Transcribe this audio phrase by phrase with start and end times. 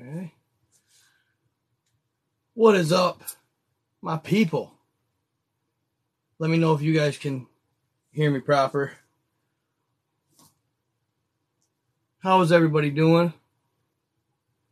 [0.00, 0.32] Okay.
[2.54, 3.22] What is up,
[4.00, 4.72] my people?
[6.38, 7.46] Let me know if you guys can
[8.10, 8.92] hear me proper.
[12.20, 13.34] How is everybody doing?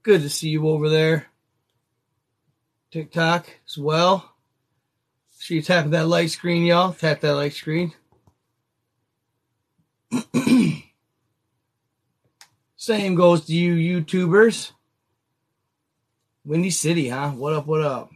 [0.02, 1.27] Good to see you over there.
[2.90, 4.32] TikTok as well.
[5.49, 6.95] You tapping that light screen, y'all.
[6.95, 7.93] Tap that light screen.
[12.76, 14.73] Same goes to you YouTubers.
[16.49, 17.32] Windy City, huh?
[17.32, 18.10] What up, what up?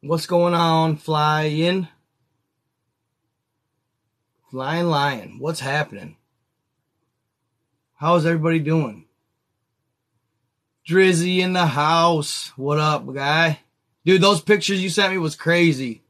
[0.00, 1.86] What's going on, flying?
[4.50, 5.36] Flying lion.
[5.38, 6.16] What's happening?
[7.94, 9.04] How's everybody doing?
[10.88, 12.50] Drizzy in the house.
[12.56, 13.60] What up, guy?
[14.04, 16.02] Dude, those pictures you sent me was crazy.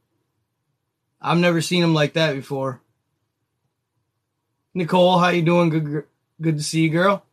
[1.21, 2.81] I've never seen them like that before.
[4.73, 5.69] Nicole, how you doing?
[5.69, 6.05] Good,
[6.41, 7.24] good to see you, girl.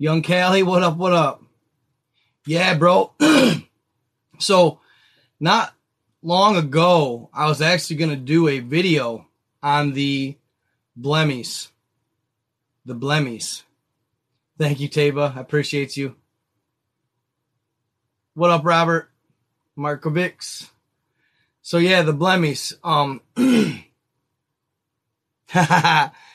[0.00, 0.96] Young Callie, what up?
[0.96, 1.42] What up?
[2.46, 3.14] Yeah, bro.
[4.38, 4.78] so,
[5.40, 5.74] not
[6.22, 9.26] long ago, I was actually going to do a video
[9.60, 10.36] on the
[10.96, 11.70] Blemmyes.
[12.86, 13.62] The Blemmyes.
[14.56, 15.36] Thank you, Taba.
[15.36, 16.14] I appreciate you.
[18.34, 19.10] What up, Robert?
[19.76, 20.70] Markovics.
[21.60, 22.72] So yeah, the Blemmyes.
[22.84, 23.20] Um,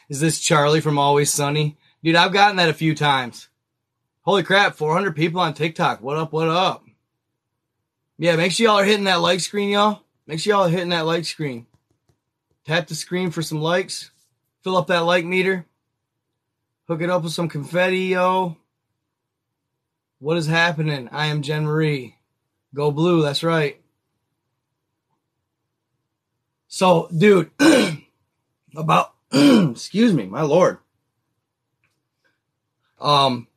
[0.09, 1.77] is this Charlie from Always Sunny?
[2.03, 3.47] Dude, I've gotten that a few times.
[4.23, 6.01] Holy crap, 400 people on TikTok.
[6.01, 6.85] What up, what up?
[8.17, 9.99] Yeah, make sure y'all are hitting that like screen, y'all.
[10.25, 11.67] Make sure y'all are hitting that like screen.
[12.65, 14.11] Tap the screen for some likes.
[14.63, 15.65] Fill up that like meter.
[16.87, 18.55] Hook it up with some confetti, yo.
[20.19, 21.09] What is happening?
[21.11, 22.15] I am Jen Marie.
[22.73, 23.81] Go blue, that's right.
[26.69, 27.51] So, dude,
[28.75, 30.77] about excuse me, my lord.
[33.01, 33.47] Um,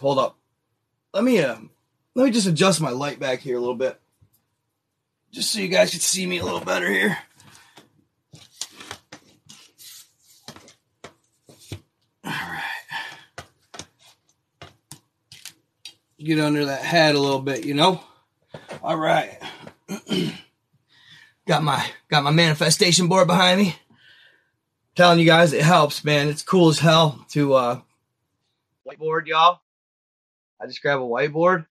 [0.00, 0.36] hold up.
[1.12, 1.56] Let me uh
[2.14, 4.00] let me just adjust my light back here a little bit.
[5.30, 7.16] Just so you guys can see me a little better here.
[12.24, 12.62] All right.
[16.18, 18.02] Get under that hat a little bit, you know?
[18.82, 19.38] All right.
[21.46, 23.76] got my got my manifestation board behind me.
[24.96, 26.28] Telling you guys it helps, man.
[26.28, 27.80] It's cool as hell to uh
[28.86, 29.60] whiteboard, y'all.
[30.60, 31.66] I just grab a whiteboard.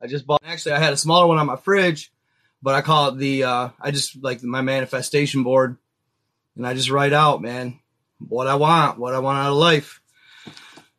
[0.00, 2.12] I just bought actually I had a smaller one on my fridge,
[2.62, 5.76] but I call it the uh I just like my manifestation board
[6.56, 7.78] and I just write out, man,
[8.18, 10.00] what I want, what I want out of life.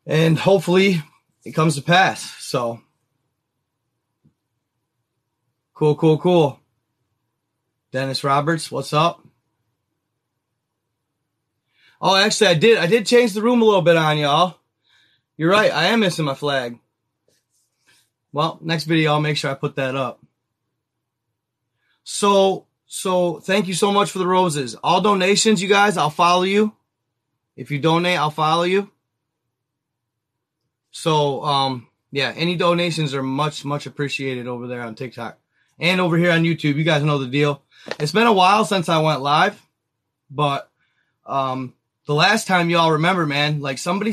[0.06, 1.02] And hopefully
[1.44, 2.22] it comes to pass.
[2.44, 2.80] So
[5.74, 6.60] cool, cool, cool.
[7.92, 9.24] Dennis Roberts, what's up?
[12.00, 12.78] Oh, actually, I did.
[12.78, 14.58] I did change the room a little bit on y'all.
[15.36, 15.72] You're right.
[15.72, 16.78] I am missing my flag.
[18.32, 20.20] Well, next video, I'll make sure I put that up.
[22.04, 24.74] So, so thank you so much for the roses.
[24.76, 26.72] All donations, you guys, I'll follow you.
[27.56, 28.90] If you donate, I'll follow you.
[30.90, 35.38] So, um, yeah, any donations are much, much appreciated over there on TikTok
[35.80, 36.76] and over here on YouTube.
[36.76, 37.62] You guys know the deal.
[37.98, 39.60] It's been a while since I went live,
[40.30, 40.70] but,
[41.26, 41.74] um,
[42.06, 44.12] the last time y'all remember, man, like somebody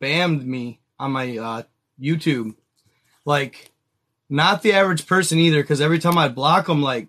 [0.00, 1.62] spammed me on my uh,
[2.00, 2.54] YouTube.
[3.24, 3.72] Like,
[4.28, 7.08] not the average person either, because every time I block them, like,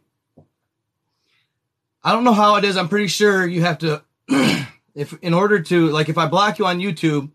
[2.03, 2.77] I don't know how it is.
[2.77, 4.03] I'm pretty sure you have to,
[4.95, 7.29] if in order to, like, if I block you on YouTube,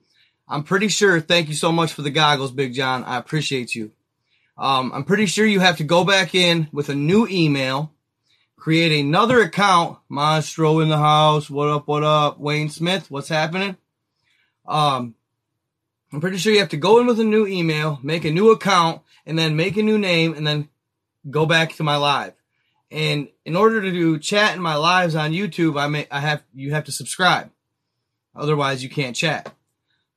[0.48, 1.20] I'm pretty sure.
[1.20, 3.04] Thank you so much for the goggles, Big John.
[3.04, 3.92] I appreciate you.
[4.58, 7.92] Um, I'm pretty sure you have to go back in with a new email,
[8.56, 9.98] create another account.
[10.10, 11.50] Monstro in the house.
[11.50, 11.86] What up?
[11.86, 12.38] What up?
[12.38, 13.10] Wayne Smith.
[13.10, 13.76] What's happening?
[14.66, 15.14] Um,
[16.16, 18.50] I'm pretty sure you have to go in with a new email, make a new
[18.50, 20.70] account, and then make a new name, and then
[21.28, 22.32] go back to my live.
[22.90, 26.42] And in order to do chat in my lives on YouTube, I may I have
[26.54, 27.50] you have to subscribe.
[28.34, 29.52] Otherwise, you can't chat.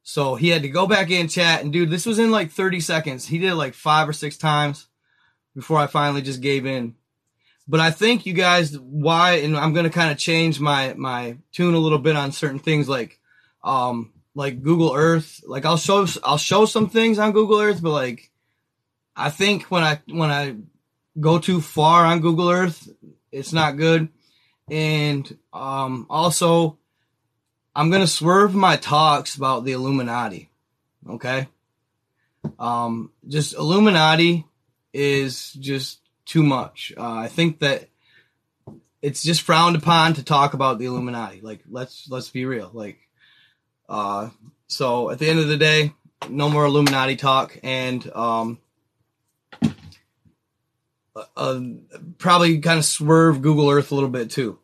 [0.02, 2.80] So he had to go back in chat and dude, this was in like 30
[2.80, 3.28] seconds.
[3.28, 4.88] He did it like five or six times
[5.54, 6.96] before I finally just gave in.
[7.68, 11.74] But I think you guys why and I'm to kind of change my my tune
[11.74, 13.20] a little bit on certain things like
[13.66, 15.42] um like Google Earth.
[15.46, 18.32] Like I'll show I'll show some things on Google Earth, but like
[19.16, 20.56] I think when I when I
[21.20, 22.88] go too far on Google Earth,
[23.32, 24.10] it's not good.
[24.70, 26.78] And um also
[27.76, 30.50] I'm gonna swerve my talks about the Illuminati.
[31.08, 31.48] Okay.
[32.58, 34.46] Um, just Illuminati
[34.94, 36.94] is just too much.
[36.98, 37.90] Uh, I think that
[39.02, 41.42] it's just frowned upon to talk about the Illuminati.
[41.42, 42.70] Like, let's let's be real.
[42.74, 42.98] Like,
[43.90, 44.30] uh,
[44.68, 45.94] so at the end of the day,
[46.30, 48.60] no more Illuminati talk, and um,
[49.62, 51.60] uh, uh
[52.18, 54.60] probably kind of swerve Google Earth a little bit too.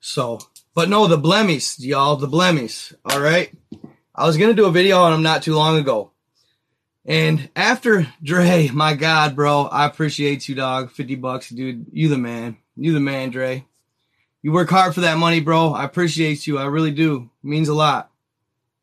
[0.00, 0.40] So
[0.74, 2.94] but no, the Blemmyes, y'all, the Blemmyes.
[3.04, 3.52] All right.
[4.14, 6.12] I was gonna do a video on them not too long ago,
[7.04, 10.90] and after Dre, my God, bro, I appreciate you, dog.
[10.90, 11.86] Fifty bucks, dude.
[11.92, 12.56] You the man.
[12.76, 13.66] You the man, Dre.
[14.42, 15.72] You work hard for that money, bro.
[15.72, 16.58] I appreciate you.
[16.58, 17.30] I really do.
[17.42, 18.11] It means a lot.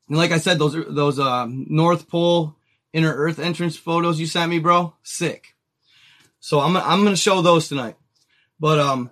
[0.09, 2.55] And like I said, those those uh, North Pole
[2.91, 5.55] inner Earth entrance photos you sent me, bro, sick.
[6.39, 7.95] So I'm I'm gonna show those tonight.
[8.59, 9.11] But um,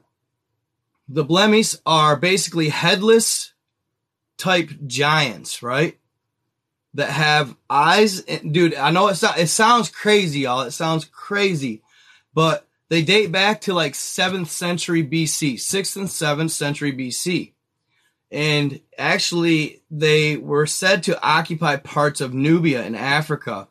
[1.07, 3.53] the Blemmyes are basically headless
[4.38, 5.97] type giants, right?
[6.95, 8.21] That have eyes.
[8.23, 10.61] Dude, I know it, so, it sounds crazy, y'all.
[10.61, 11.83] It sounds crazy,
[12.33, 17.53] but they date back to like 7th century BC, 6th and 7th century BC.
[18.31, 23.68] And actually, they were said to occupy parts of Nubia in Africa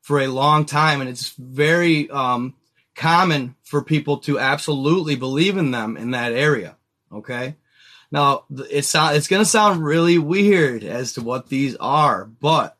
[0.00, 1.00] for a long time.
[1.00, 2.54] And it's very um,
[2.94, 6.76] common for people to absolutely believe in them in that area.
[7.12, 7.56] Okay.
[8.12, 12.76] Now it's it's going to sound really weird as to what these are, but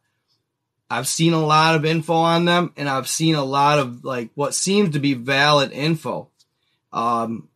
[0.90, 4.30] I've seen a lot of info on them and I've seen a lot of like
[4.34, 6.28] what seems to be valid info.
[6.92, 7.48] Um,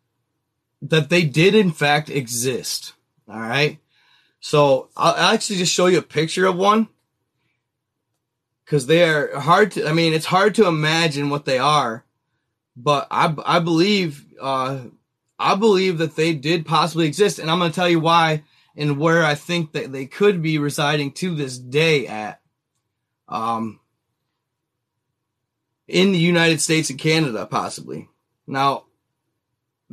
[0.80, 2.92] that they did in fact exist.
[3.28, 3.78] All right.
[4.40, 6.88] So I'll, actually just show you a picture of one
[8.64, 12.04] because they are hard to, I mean, it's hard to imagine what they are
[12.76, 14.80] but I, I believe, uh,
[15.38, 18.42] I believe that they did possibly exist, and I'm going to tell you why
[18.76, 22.40] and where I think that they could be residing to this day at,
[23.28, 23.80] um,
[25.86, 28.08] in the United States and Canada, possibly.
[28.46, 28.86] Now,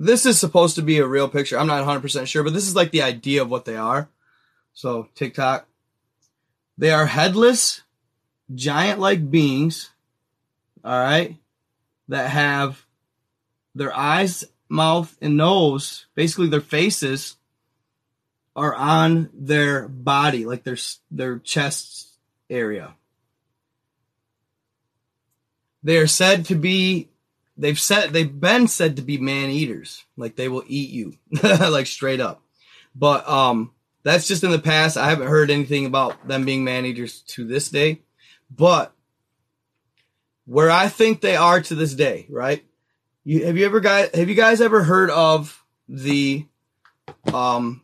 [0.05, 1.59] this is supposed to be a real picture.
[1.59, 4.09] I'm not 100% sure, but this is like the idea of what they are.
[4.73, 5.67] So, TikTok.
[6.77, 7.81] They are headless,
[8.53, 9.91] giant like beings.
[10.83, 11.37] All right
[12.11, 12.85] that have
[13.73, 17.37] their eyes, mouth, and nose, basically their faces,
[18.53, 20.77] are on their body, like their
[21.09, 22.09] their chest
[22.49, 22.95] area.
[25.83, 27.07] They are said to be
[27.57, 31.13] they've said they've been said to be man eaters, like they will eat you,
[31.43, 32.41] like straight up.
[32.95, 33.71] But um
[34.03, 34.97] that's just in the past.
[34.97, 38.01] I haven't heard anything about them being man eaters to this day.
[38.49, 38.93] But
[40.45, 42.65] where I think they are to this day, right?
[43.23, 46.45] You, have you ever guys have you guys ever heard of the
[47.31, 47.83] um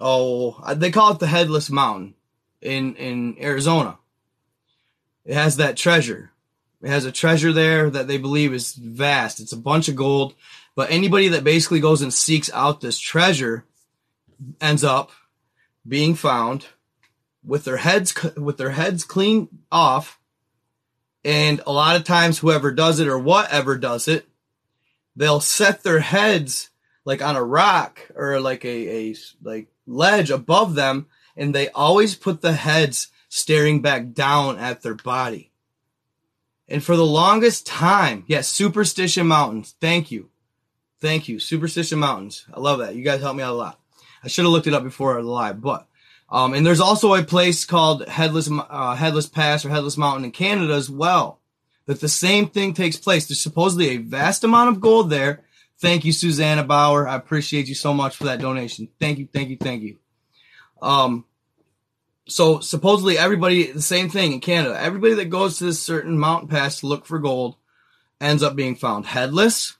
[0.00, 2.14] oh they call it the headless mountain
[2.60, 3.98] in in Arizona.
[5.24, 6.31] It has that treasure.
[6.82, 9.40] It has a treasure there that they believe is vast.
[9.40, 10.34] It's a bunch of gold,
[10.74, 13.64] but anybody that basically goes and seeks out this treasure
[14.60, 15.12] ends up
[15.86, 16.66] being found
[17.44, 20.18] with their heads with their heads clean off
[21.24, 24.26] and a lot of times, whoever does it or whatever does it,
[25.14, 26.70] they'll set their heads
[27.04, 32.14] like on a rock or like a, a like ledge above them, and they always
[32.14, 35.51] put the heads staring back down at their body.
[36.72, 39.74] And for the longest time, yes, Superstition Mountains.
[39.78, 40.30] Thank you.
[41.02, 41.38] Thank you.
[41.38, 42.46] Superstition Mountains.
[42.50, 42.94] I love that.
[42.94, 43.78] You guys helped me out a lot.
[44.24, 45.86] I should have looked it up before the live, but
[46.30, 50.30] um, and there's also a place called Headless uh, Headless Pass or Headless Mountain in
[50.30, 51.40] Canada as well.
[51.84, 53.26] That the same thing takes place.
[53.26, 55.44] There's supposedly a vast amount of gold there.
[55.78, 57.06] Thank you, Susanna Bauer.
[57.06, 58.88] I appreciate you so much for that donation.
[58.98, 59.98] Thank you, thank you, thank you.
[60.80, 61.26] Um,
[62.26, 64.80] so supposedly everybody, the same thing in Canada.
[64.80, 67.56] Everybody that goes to this certain mountain pass to look for gold
[68.20, 69.76] ends up being found headless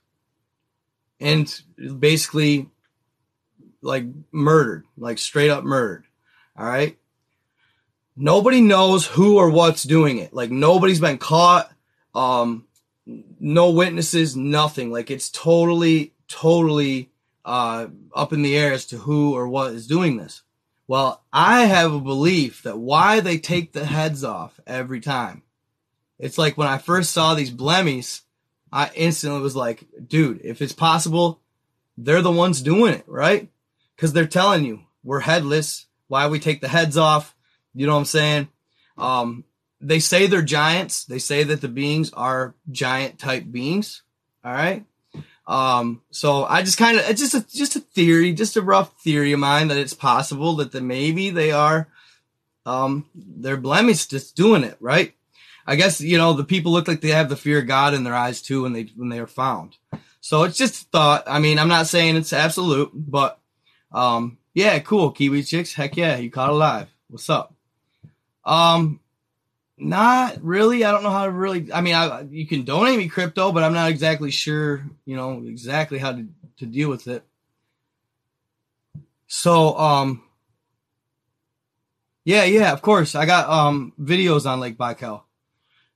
[1.20, 1.62] and
[1.98, 2.68] basically
[3.80, 6.04] like murdered, like straight up murdered.
[6.56, 6.98] All right.
[8.16, 10.34] Nobody knows who or what's doing it.
[10.34, 11.72] Like nobody's been caught.
[12.14, 12.66] Um,
[13.06, 14.90] no witnesses, nothing.
[14.90, 17.10] Like it's totally, totally
[17.44, 20.42] uh, up in the air as to who or what is doing this.
[20.88, 25.42] Well, I have a belief that why they take the heads off every time.
[26.18, 28.22] It's like when I first saw these Blemmyes,
[28.72, 31.40] I instantly was like, dude, if it's possible,
[31.96, 33.48] they're the ones doing it, right?
[33.96, 35.86] Because they're telling you we're headless.
[36.08, 37.34] Why we take the heads off?
[37.74, 38.48] You know what I'm saying?
[38.98, 39.44] Um,
[39.80, 41.04] they say they're giants.
[41.04, 44.02] They say that the beings are giant type beings.
[44.44, 44.84] All right.
[45.46, 49.00] Um, so I just kind of, it's just a, just a theory, just a rough
[49.02, 51.88] theory of mine that it's possible that the, maybe they are,
[52.64, 55.14] um, they're blemish just doing it, right?
[55.66, 58.04] I guess, you know, the people look like they have the fear of God in
[58.04, 59.76] their eyes too when they, when they are found.
[60.20, 61.24] So it's just a thought.
[61.26, 63.38] I mean, I'm not saying it's absolute, but,
[63.90, 65.10] um, yeah, cool.
[65.10, 65.74] Kiwi chicks.
[65.74, 66.16] Heck yeah.
[66.18, 66.88] You caught alive.
[67.08, 67.54] What's up?
[68.44, 69.00] Um,
[69.82, 70.84] not really.
[70.84, 71.72] I don't know how to really.
[71.72, 75.42] I mean, I, you can donate me crypto, but I'm not exactly sure, you know,
[75.44, 76.26] exactly how to,
[76.58, 77.24] to deal with it.
[79.26, 80.22] So, um,
[82.24, 83.14] yeah, yeah, of course.
[83.14, 85.22] I got um videos on Lake Baikal.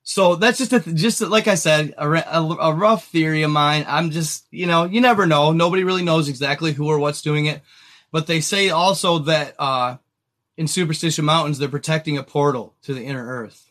[0.02, 3.85] So that's just a, just like I said, a, a, a rough theory of mine.
[3.88, 5.52] I'm just, you know, you never know.
[5.52, 7.62] Nobody really knows exactly who or what's doing it,
[8.12, 9.97] but they say also that uh,
[10.57, 13.65] in Superstition Mountains they're protecting a portal to the inner Earth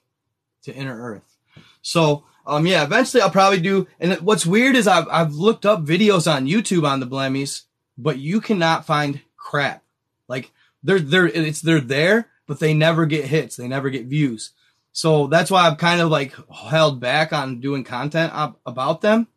[0.65, 1.37] to inner earth.
[1.81, 3.87] So, um, yeah, eventually I'll probably do.
[3.99, 7.63] And what's weird is I've, I've looked up videos on YouTube on the Blemmyes,
[7.97, 9.83] but you cannot find crap.
[10.27, 10.51] Like
[10.83, 13.55] they're, they're, it's, they're there, but they never get hits.
[13.55, 14.51] They never get views.
[14.91, 18.31] So that's why I've kind of like held back on doing content
[18.65, 19.27] about them.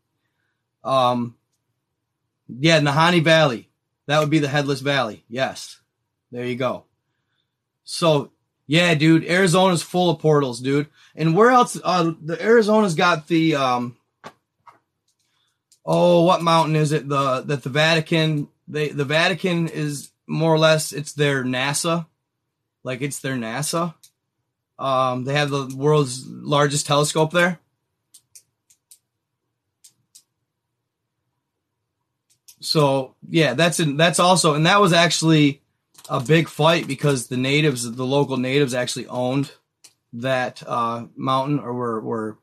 [0.84, 1.34] Um,
[2.48, 3.68] yeah, Nahanni Valley.
[4.06, 5.24] That would be the Headless Valley.
[5.28, 5.80] Yes.
[6.30, 6.84] There you go.
[7.84, 8.30] So
[8.68, 10.88] yeah, dude, Arizona's full of portals, dude.
[11.16, 11.80] And where else?
[11.82, 13.96] Uh, the Arizona's got the um.
[15.86, 17.08] Oh, what mountain is it?
[17.08, 22.06] The that the Vatican they the Vatican is more or less it's their NASA,
[22.84, 23.94] like it's their NASA.
[24.78, 27.58] Um, they have the world's largest telescope there.
[32.60, 35.62] So yeah, that's in, that's also and that was actually
[36.08, 39.52] a big fight because the natives, the local natives, actually owned
[40.14, 42.38] that uh, mountain, or were were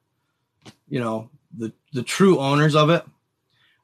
[0.87, 3.03] you know the the true owners of it.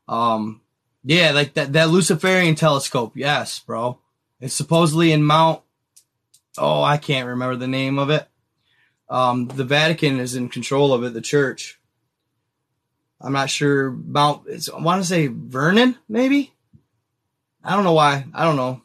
[0.07, 0.61] Um,
[1.03, 3.13] yeah, like that that Luciferian telescope.
[3.15, 3.99] Yes, bro.
[4.39, 5.61] It's supposedly in Mount.
[6.57, 8.27] Oh, I can't remember the name of it.
[9.09, 11.13] Um, the Vatican is in control of it.
[11.13, 11.79] The church.
[13.19, 14.43] I'm not sure Mount.
[14.47, 16.53] It's, I want to say Vernon, maybe.
[17.63, 18.25] I don't know why.
[18.33, 18.81] I don't know.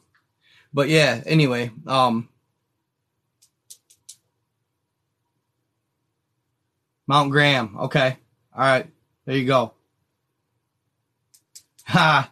[0.77, 2.29] But yeah, anyway, um,
[7.07, 7.75] Mount Graham.
[7.79, 8.15] Okay.
[8.55, 8.87] All right.
[9.25, 9.73] There you go.
[11.85, 12.31] Ha.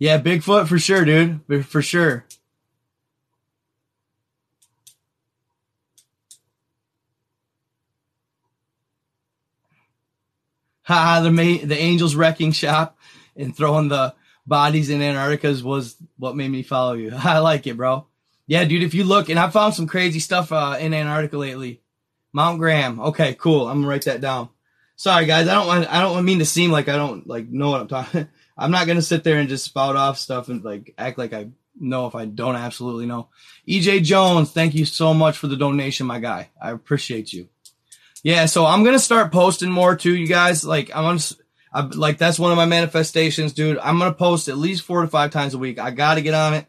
[0.00, 1.66] Yeah, Bigfoot for sure, dude.
[1.66, 2.24] For sure.
[10.82, 12.98] Ha, the the Angels wrecking shop
[13.36, 17.12] and throwing the bodies in Antarctica's was what made me follow you.
[17.16, 18.06] I like it, bro.
[18.46, 18.82] Yeah, dude.
[18.82, 21.80] If you look, and I found some crazy stuff uh, in Antarctica lately.
[22.32, 23.00] Mount Graham.
[23.00, 23.68] Okay, cool.
[23.68, 24.48] I'm gonna write that down.
[24.96, 25.48] Sorry, guys.
[25.48, 25.92] I don't want.
[25.92, 28.28] I don't mean to seem like I don't like know what I'm talking.
[28.58, 31.48] I'm not gonna sit there and just spout off stuff and like act like I
[31.78, 33.28] know if I don't absolutely know.
[33.68, 36.50] EJ Jones, thank you so much for the donation, my guy.
[36.60, 37.48] I appreciate you.
[38.24, 40.64] Yeah, so I'm gonna start posting more too, you guys.
[40.64, 41.20] Like I'm gonna
[41.74, 43.78] I, like that's one of my manifestations, dude.
[43.78, 45.80] I'm gonna post at least four to five times a week.
[45.80, 46.66] I got to get on it.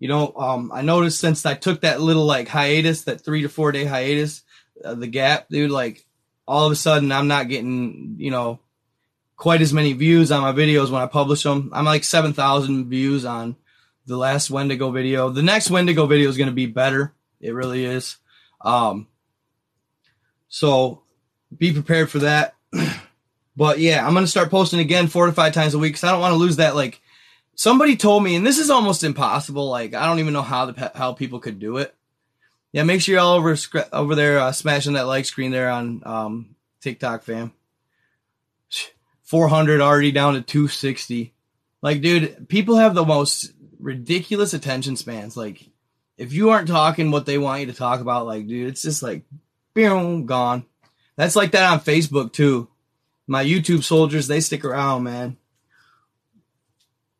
[0.00, 3.48] You know, um, I noticed since I took that little like hiatus, that three to
[3.48, 4.42] four day hiatus,
[4.84, 5.70] uh, the gap, dude.
[5.70, 6.04] Like
[6.44, 8.58] all of a sudden, I'm not getting you know
[9.36, 11.70] quite as many views on my videos when I publish them.
[11.72, 13.54] I'm like seven thousand views on
[14.06, 15.30] the last Wendigo video.
[15.30, 17.14] The next Wendigo video is gonna be better.
[17.40, 18.16] It really is.
[18.60, 19.06] Um,
[20.48, 21.04] so
[21.56, 22.56] be prepared for that.
[23.56, 26.10] But yeah, I'm gonna start posting again four to five times a week because I
[26.10, 26.74] don't want to lose that.
[26.74, 27.00] Like
[27.54, 29.68] somebody told me, and this is almost impossible.
[29.68, 31.94] Like I don't even know how the how people could do it.
[32.72, 33.56] Yeah, make sure you're all over
[33.92, 37.52] over there uh, smashing that like screen there on um, TikTok, fam.
[39.24, 41.32] 400 already down to 260.
[41.80, 45.38] Like, dude, people have the most ridiculous attention spans.
[45.38, 45.70] Like,
[46.18, 49.02] if you aren't talking what they want you to talk about, like, dude, it's just
[49.02, 49.22] like,
[49.72, 50.66] boom, gone.
[51.16, 52.68] That's like that on Facebook too
[53.26, 55.36] my YouTube soldiers, they stick around, man.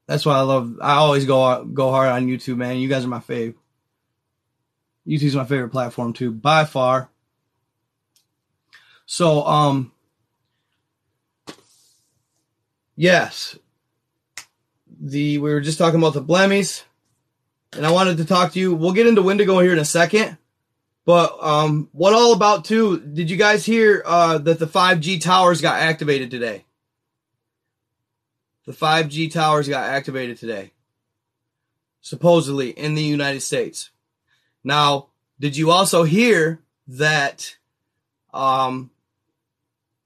[0.07, 0.79] That's why I love.
[0.81, 2.79] I always go go hard on YouTube, man.
[2.79, 3.55] You guys are my fave.
[5.07, 7.11] YouTube's my favorite platform too, by far.
[9.07, 9.93] So, um,
[12.97, 13.59] yes,
[15.01, 16.85] the we were just talking about the Blemmyes,
[17.73, 18.75] and I wanted to talk to you.
[18.75, 20.37] We'll get into Wendigo here in a second.
[21.05, 23.01] But um, what all about too?
[23.01, 26.65] Did you guys hear uh, that the 5G towers got activated today?
[28.67, 30.71] The 5G towers got activated today,
[32.01, 33.91] supposedly in the United States.
[34.63, 35.09] Now,
[35.41, 37.57] did you also hear that
[38.33, 38.93] um,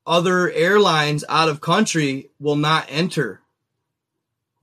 [0.06, 3.42] other airlines out of country will not enter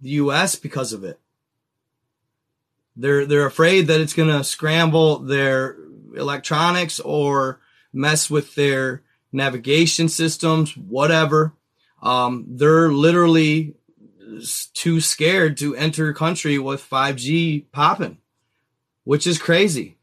[0.01, 0.55] the U.S.
[0.55, 1.19] because of it?
[2.95, 5.75] They're they're afraid that it's going to scramble their
[6.15, 7.59] electronics or
[7.91, 11.53] mess with their navigation systems, whatever.
[12.01, 13.75] Um, they're literally
[14.73, 18.17] too scared to enter country with 5G popping,
[19.03, 19.97] which is crazy.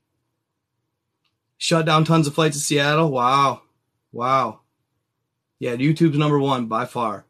[1.59, 3.11] Shut down tons of flights to Seattle.
[3.11, 3.63] Wow.
[4.13, 4.61] Wow.
[5.59, 7.27] Yeah, YouTube's number one by far.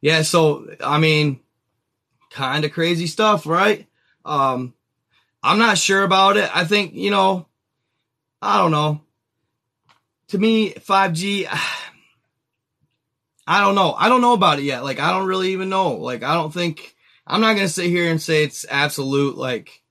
[0.00, 1.40] Yeah, so I mean,
[2.30, 3.86] kind of crazy stuff, right?
[4.24, 4.74] Um,
[5.42, 6.50] I'm not sure about it.
[6.54, 7.47] I think, you know,
[8.40, 9.02] I don't know.
[10.28, 11.48] To me, 5G,
[13.46, 13.94] I don't know.
[13.94, 14.84] I don't know about it yet.
[14.84, 15.92] Like, I don't really even know.
[15.92, 16.94] Like, I don't think,
[17.26, 19.36] I'm not going to sit here and say it's absolute.
[19.36, 19.82] Like,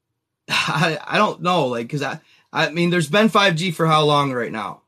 [0.48, 1.66] I, I don't know.
[1.66, 2.20] Like, cause I,
[2.52, 4.82] I mean, there's been 5G for how long right now?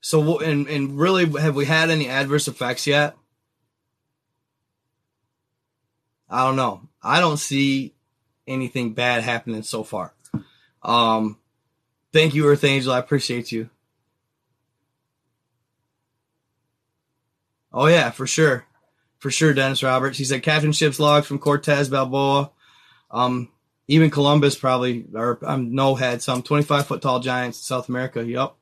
[0.00, 3.16] So, and, and really, have we had any adverse effects yet?
[6.28, 6.82] I don't know.
[7.02, 7.94] I don't see
[8.46, 10.12] anything bad happening so far.
[10.82, 11.38] Um,
[12.16, 12.94] Thank you, Earth Angel.
[12.94, 13.68] I appreciate you.
[17.70, 18.64] Oh yeah, for sure,
[19.18, 19.52] for sure.
[19.52, 20.16] Dennis Roberts.
[20.16, 22.52] He said captain ship's logs from Cortez Balboa.
[23.10, 23.50] Um,
[23.86, 28.24] even Columbus probably or um, no had some 25 foot tall giants in South America.
[28.24, 28.54] Yep.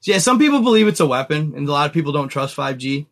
[0.00, 2.56] So yeah, some people believe it's a weapon, and a lot of people don't trust
[2.56, 3.04] 5G.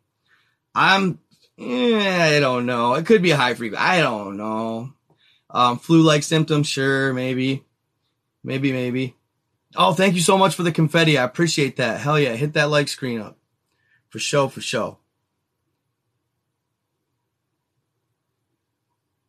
[0.74, 1.18] I'm,
[1.58, 2.94] eh, I don't know.
[2.94, 3.84] It could be a high frequency.
[3.84, 4.94] I don't know.
[5.50, 7.62] Um, flu-like symptoms, sure, maybe,
[8.42, 9.16] maybe, maybe.
[9.76, 11.16] Oh, thank you so much for the confetti.
[11.16, 12.00] I appreciate that.
[12.00, 12.34] Hell yeah.
[12.34, 13.38] Hit that like screen up.
[14.10, 14.98] For show, for show.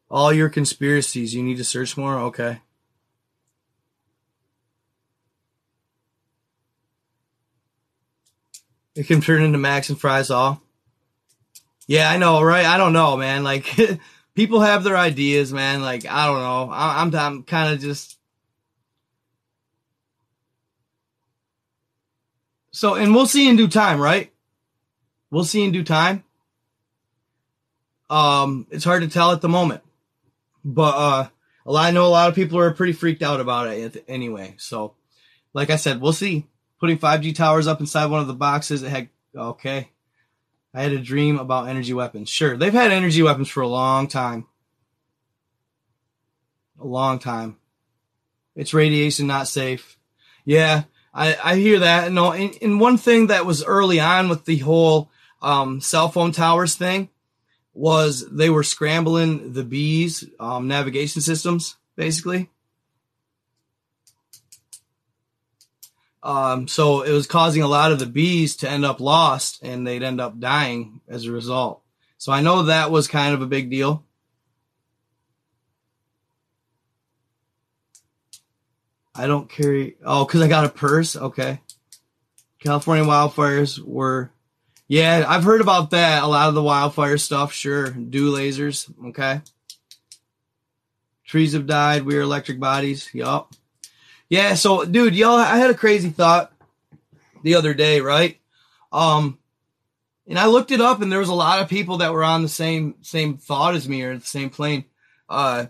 [0.09, 1.33] All your conspiracies.
[1.33, 2.19] You need to search more?
[2.19, 2.59] Okay.
[8.95, 10.61] It can turn into Max and Fries all.
[11.87, 12.65] Yeah, I know, right?
[12.65, 13.43] I don't know, man.
[13.43, 13.67] Like,
[14.35, 15.81] people have their ideas, man.
[15.81, 16.69] Like, I don't know.
[16.71, 18.17] I'm, I'm kind of just
[22.73, 24.31] So, and we'll see in due time, right?
[25.29, 26.23] We'll see in due time.
[28.09, 29.83] Um, it's hard to tell at the moment,
[30.65, 31.27] but uh,
[31.75, 34.55] I know a lot of people are pretty freaked out about it anyway.
[34.57, 34.95] So,
[35.53, 36.47] like I said, we'll see.
[36.79, 39.89] Putting 5G towers up inside one of the boxes, it had okay.
[40.73, 42.29] I had a dream about energy weapons.
[42.29, 44.47] Sure, they've had energy weapons for a long time.
[46.79, 47.57] A long time.
[48.55, 49.97] It's radiation not safe.
[50.43, 52.11] Yeah, I, I hear that.
[52.11, 55.09] No, and, and one thing that was early on with the whole
[55.41, 57.09] um, cell phone towers thing
[57.73, 62.49] was they were scrambling the bees um, navigation systems, basically.
[66.23, 69.85] Um, so it was causing a lot of the bees to end up lost and
[69.85, 71.81] they'd end up dying as a result.
[72.17, 74.05] So I know that was kind of a big deal.
[79.15, 79.95] I don't carry.
[80.03, 81.15] Oh, because I got a purse.
[81.15, 81.61] Okay.
[82.59, 84.31] California wildfires were.
[84.87, 86.23] Yeah, I've heard about that.
[86.23, 87.53] A lot of the wildfire stuff.
[87.53, 87.89] Sure.
[87.89, 88.91] Do lasers.
[89.09, 89.41] Okay.
[91.25, 92.03] Trees have died.
[92.03, 93.09] We are electric bodies.
[93.13, 93.53] Yup.
[94.29, 94.55] Yeah.
[94.55, 96.51] So, dude, y'all, I had a crazy thought
[97.43, 98.39] the other day, right?
[98.91, 99.37] Um,
[100.27, 102.41] and I looked it up, and there was a lot of people that were on
[102.41, 104.85] the same same thought as me or the same plane.
[105.29, 105.65] Uh,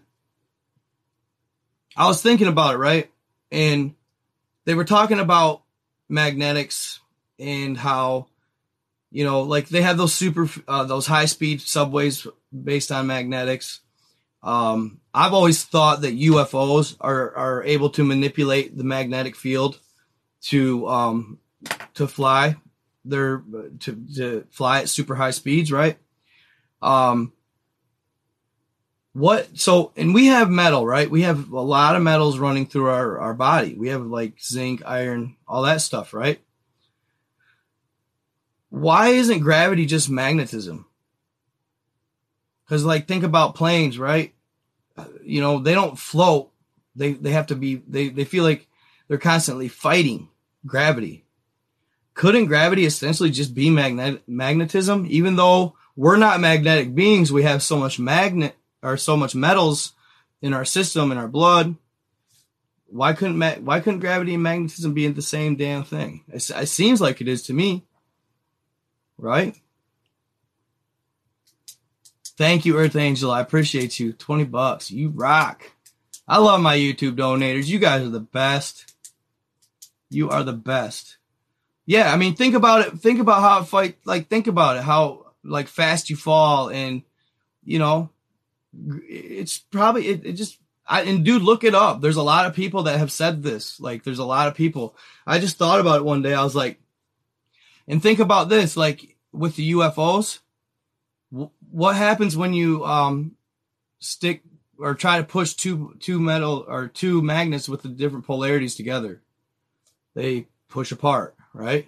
[1.97, 3.09] I was thinking about it, right?
[3.53, 3.93] And
[4.65, 5.61] they were talking about
[6.09, 6.99] magnetics
[7.39, 8.27] and how
[9.11, 13.79] you know like they have those super uh, those high speed subways based on magnetics.
[14.41, 19.79] Um, i've always thought that ufos are are able to manipulate the magnetic field
[20.41, 21.39] to um
[21.93, 22.57] to fly
[23.05, 23.43] they're
[23.79, 25.97] to to fly at super high speeds right?
[26.81, 27.33] Um
[29.13, 31.09] what so and we have metal right?
[31.09, 33.75] We have a lot of metals running through our our body.
[33.75, 36.41] We have like zinc iron all that stuff right?
[38.69, 40.87] Why isn't gravity just magnetism?
[42.65, 44.33] Because like think about planes right?
[45.23, 46.51] You know they don't float.
[46.95, 48.67] They they have to be they they feel like
[49.07, 50.29] they're constantly fighting
[50.65, 51.23] gravity.
[52.15, 55.05] Couldn't gravity essentially just be magnet magnetism?
[55.07, 59.93] Even though we're not magnetic beings we have so much magnet are so much metals
[60.41, 61.75] in our system in our blood.
[62.87, 66.23] Why couldn't ma- why couldn't gravity and magnetism be the same damn thing?
[66.27, 67.83] It, it seems like it is to me,
[69.17, 69.55] right?
[72.37, 73.31] Thank you, Earth Angel.
[73.31, 74.13] I appreciate you.
[74.13, 74.91] Twenty bucks.
[74.91, 75.71] You rock.
[76.27, 77.67] I love my YouTube donators.
[77.67, 78.93] You guys are the best.
[80.09, 81.17] You are the best.
[81.85, 82.99] Yeah, I mean, think about it.
[82.99, 83.97] Think about how it fight.
[84.05, 84.83] Like, think about it.
[84.83, 87.01] How like fast you fall, and
[87.63, 88.09] you know,
[89.07, 90.59] it's probably it, it just.
[90.85, 92.01] I, and dude, look it up.
[92.01, 93.79] There's a lot of people that have said this.
[93.79, 94.97] Like, there's a lot of people.
[95.25, 96.33] I just thought about it one day.
[96.33, 96.77] I was like,
[97.87, 98.75] and think about this.
[98.75, 100.39] Like with the UFOs,
[101.71, 103.37] what happens when you um
[103.99, 104.43] stick
[104.77, 109.21] or try to push two two metal or two magnets with the different polarities together?
[110.15, 111.87] They push apart right?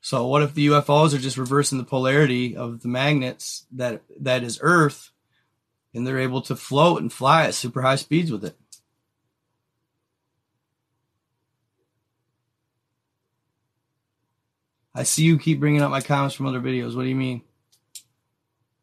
[0.00, 4.42] So what if the UFOs are just reversing the polarity of the magnets that that
[4.42, 5.10] is Earth,
[5.94, 8.56] and they're able to float and fly at super high speeds with it?
[14.94, 16.94] I see you keep bringing up my comments from other videos.
[16.94, 17.42] What do you mean?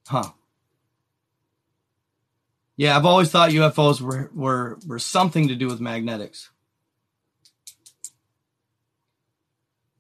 [0.08, 0.32] Huh.
[2.76, 6.50] Yeah, I've always thought UFOs were, were, were something to do with magnetics.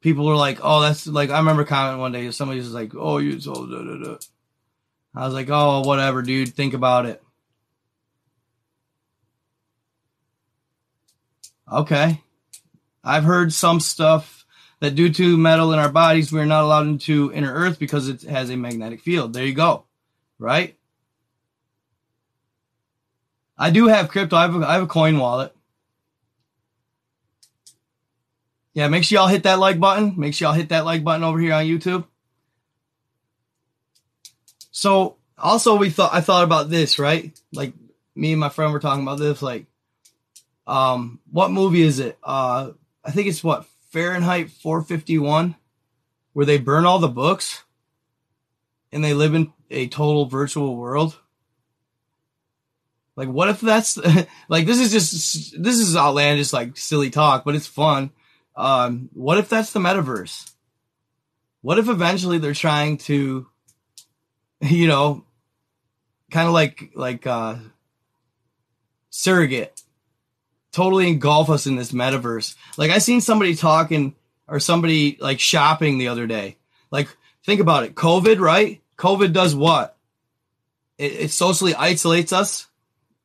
[0.02, 3.20] people were like, oh, that's like, I remember commenting one day, somebody was like, oh,
[3.20, 4.18] you so, da, da, da.
[5.14, 7.22] I was like, oh, whatever, dude, think about it.
[11.72, 12.22] Okay.
[13.04, 14.46] I've heard some stuff
[14.80, 18.24] that due to metal in our bodies, we're not allowed into inner earth because it
[18.24, 19.34] has a magnetic field.
[19.34, 19.86] There you go.
[20.40, 20.78] Right?
[23.58, 24.36] I do have crypto.
[24.36, 25.56] I have a, I have a coin wallet.
[28.74, 30.16] Yeah, make sure y'all hit that like button.
[30.18, 32.06] Make sure y'all hit that like button over here on YouTube.
[34.72, 37.38] So also we thought I thought about this, right?
[37.54, 37.74] Like
[38.16, 39.66] me and my friend were talking about this, like
[40.68, 42.18] um what movie is it?
[42.24, 42.72] Uh
[43.04, 45.56] I think it's what Fahrenheit 451
[46.34, 47.64] where they burn all the books
[48.92, 51.18] and they live in a total virtual world.
[53.16, 53.98] Like what if that's
[54.50, 58.12] like this is just this is outlandish like silly talk, but it's fun
[58.56, 60.52] um, what if that's the metaverse?
[61.62, 63.48] What if eventually they're trying to,
[64.70, 65.24] you know,
[66.30, 67.56] kind of like like uh,
[69.10, 69.82] surrogate,
[70.72, 72.56] totally engulf us in this metaverse?
[72.78, 74.16] Like I seen somebody talking
[74.48, 76.58] or somebody like shopping the other day.
[76.92, 77.08] Like
[77.46, 78.82] think about it, COVID, right?
[78.98, 79.98] COVID does what?
[80.98, 82.68] It, it socially isolates us.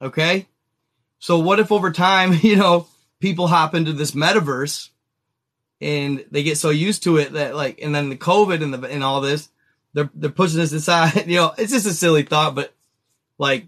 [0.01, 0.46] Okay,
[1.18, 2.87] so what if over time, you know,
[3.20, 4.90] people hop into this metaverse?
[5.81, 8.88] and they get so used to it that like, and then the COVID and the
[8.88, 9.49] and all this,
[9.97, 11.27] they're they're pushing us aside.
[11.27, 12.75] You know, it's just a silly thought, but
[13.39, 13.67] like,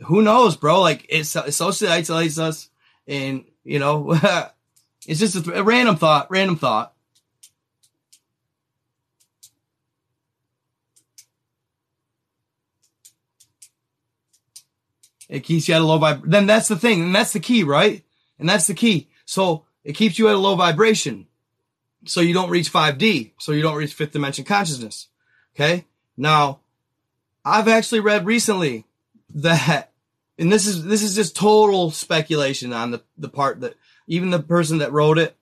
[0.00, 0.80] who knows, bro?
[0.80, 2.68] Like, it's it socially isolates us,
[3.06, 4.18] and you know,
[5.06, 6.30] it's just a, a random thought.
[6.32, 6.94] Random thought.
[15.28, 16.30] It keeps you at a low vibration.
[16.30, 18.02] Then that's the thing, and that's the key, right?
[18.40, 19.10] And that's the key.
[19.26, 21.28] So it keeps you at a low vibration
[22.04, 25.08] so you don't reach 5D, so you don't reach fifth dimension consciousness.
[25.58, 25.84] Okay.
[26.16, 26.60] Now,
[27.44, 28.84] I've actually read recently
[29.34, 29.90] that,
[30.38, 33.74] and this is, this is just total speculation on the, the part that
[34.06, 35.36] even the person that wrote it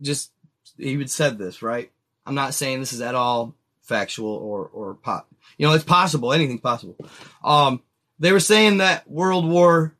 [0.00, 0.30] just,
[0.78, 1.90] even said this, right?
[2.24, 5.28] I'm not saying this is at all factual or, or pop.
[5.58, 6.32] you know, it's possible.
[6.32, 6.96] Anything's possible.
[7.44, 7.82] Um,
[8.18, 9.94] they were saying that World War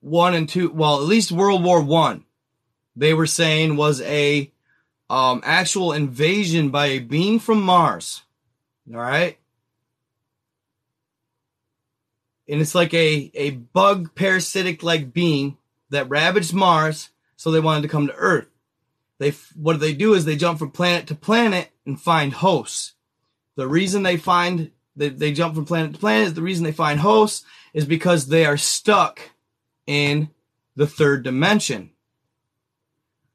[0.00, 2.24] one and two, well, at least World War one,
[2.94, 4.50] they were saying was a
[5.08, 8.22] um, actual invasion by a being from Mars.
[8.92, 9.38] All right.
[12.48, 15.56] And it's like a, a bug parasitic like being
[15.90, 17.10] that ravaged Mars.
[17.36, 18.48] So they wanted to come to Earth.
[19.18, 22.94] They, what they do is they jump from planet to planet and find hosts.
[23.56, 26.72] The reason they find they, they jump from planet to planet, is the reason they
[26.72, 29.30] find hosts is because they are stuck
[29.86, 30.30] in
[30.76, 31.90] the third dimension.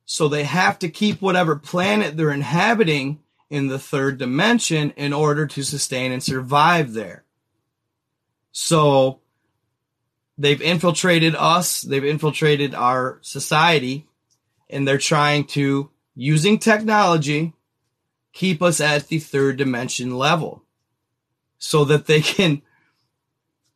[0.06, 5.48] So they have to keep whatever planet they're inhabiting in the third dimension in order
[5.48, 7.24] to sustain and survive there.
[8.52, 9.20] So
[10.38, 14.08] they've infiltrated us, they've infiltrated our society,
[14.70, 17.54] and they're trying to, using technology,
[18.34, 20.64] keep us at the third dimension level
[21.58, 22.62] so that they can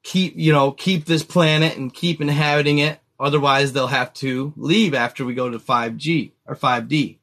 [0.03, 4.95] keep, you know, keep this planet and keep inhabiting it Otherwise, they'll have to leave
[4.95, 7.19] after we go to 5G or 5D.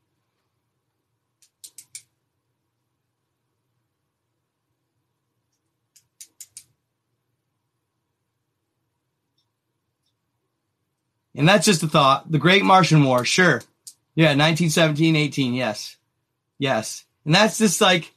[11.39, 12.31] And that's just a thought.
[12.31, 13.63] The Great Martian War, sure.
[14.17, 15.97] Yeah, 1917, 18, yes.
[16.59, 17.05] Yes.
[17.25, 18.13] And that's just like,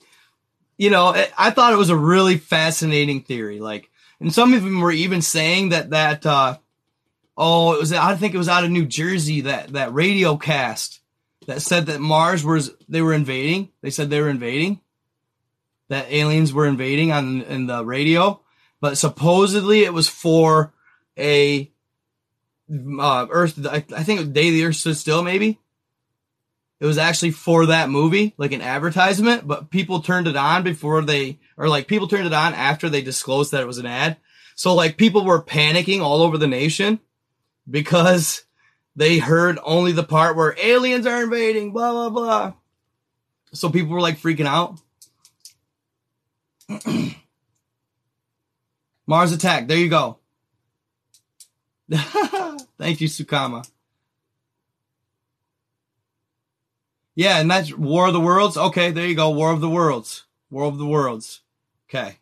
[0.76, 3.60] you know, I thought it was a really fascinating theory.
[3.60, 6.58] Like, and some of them were even saying that, that, uh,
[7.38, 11.00] oh, it was, I think it was out of New Jersey, that, that radio cast
[11.46, 13.70] that said that Mars was, they were invading.
[13.84, 14.82] They said they were invading,
[15.90, 18.42] that aliens were invading on, in the radio.
[18.80, 20.74] But supposedly it was for
[21.20, 21.71] a,
[22.72, 25.60] uh, Earth, I, I think Day the Earth Stood Still, maybe
[26.82, 31.04] it was actually for that movie, like an advertisement, but people turned it on before
[31.04, 34.18] they, or like people turned it on after they disclosed that it was an ad.
[34.56, 37.00] So like people were panicking all over the nation
[37.70, 38.46] because
[38.96, 42.54] they heard only the part where aliens are invading, blah, blah, blah.
[43.54, 44.80] So people were like freaking out.
[49.06, 49.68] Mars attack.
[49.68, 50.18] There you go.
[52.78, 53.70] Thank you, Sukama.
[57.16, 58.56] Yeah, and that's War of the Worlds.
[58.56, 59.30] Okay, there you go.
[59.32, 60.24] War of the Worlds.
[60.50, 61.42] War of the Worlds.
[61.90, 62.18] Okay.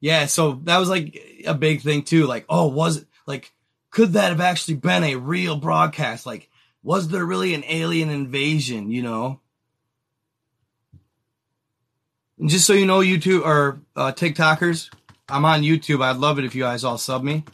[0.00, 2.26] Yeah, so that was like a big thing too.
[2.26, 3.52] Like, oh, was it like
[3.90, 6.26] could that have actually been a real broadcast?
[6.26, 6.48] Like,
[6.82, 9.40] was there really an alien invasion, you know?
[12.38, 14.90] And just so you know, YouTube or uh, TikTokers,
[15.28, 16.02] I'm on YouTube.
[16.02, 17.44] I'd love it if you guys all sub me.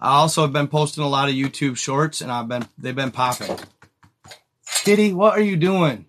[0.00, 3.10] I also have been posting a lot of YouTube shorts, and I've been they've been
[3.10, 3.58] popping.
[4.84, 6.06] Kitty, what are you doing?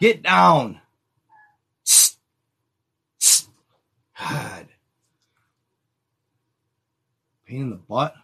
[0.00, 0.80] Get down.
[4.18, 4.66] God.
[7.46, 8.14] Pain in the butt.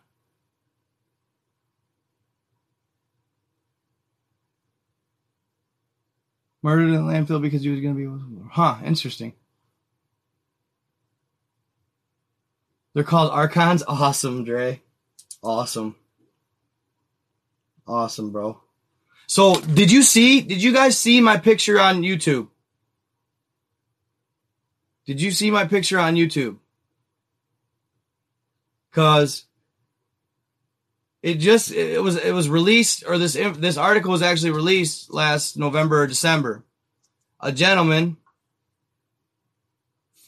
[6.63, 8.49] Murdered in landfill because he was going to be.
[8.51, 9.35] Huh, interesting.
[12.97, 13.83] They're called Archons.
[13.87, 14.81] Awesome, Dre.
[15.43, 15.97] Awesome.
[17.87, 18.59] Awesome, bro.
[19.27, 20.41] So, did you see?
[20.41, 22.49] Did you guys see my picture on YouTube?
[25.05, 26.57] Did you see my picture on YouTube?
[28.93, 29.45] Cause
[31.23, 35.59] it just it was it was released or this this article was actually released last
[35.59, 36.65] November or December.
[37.41, 38.17] A gentleman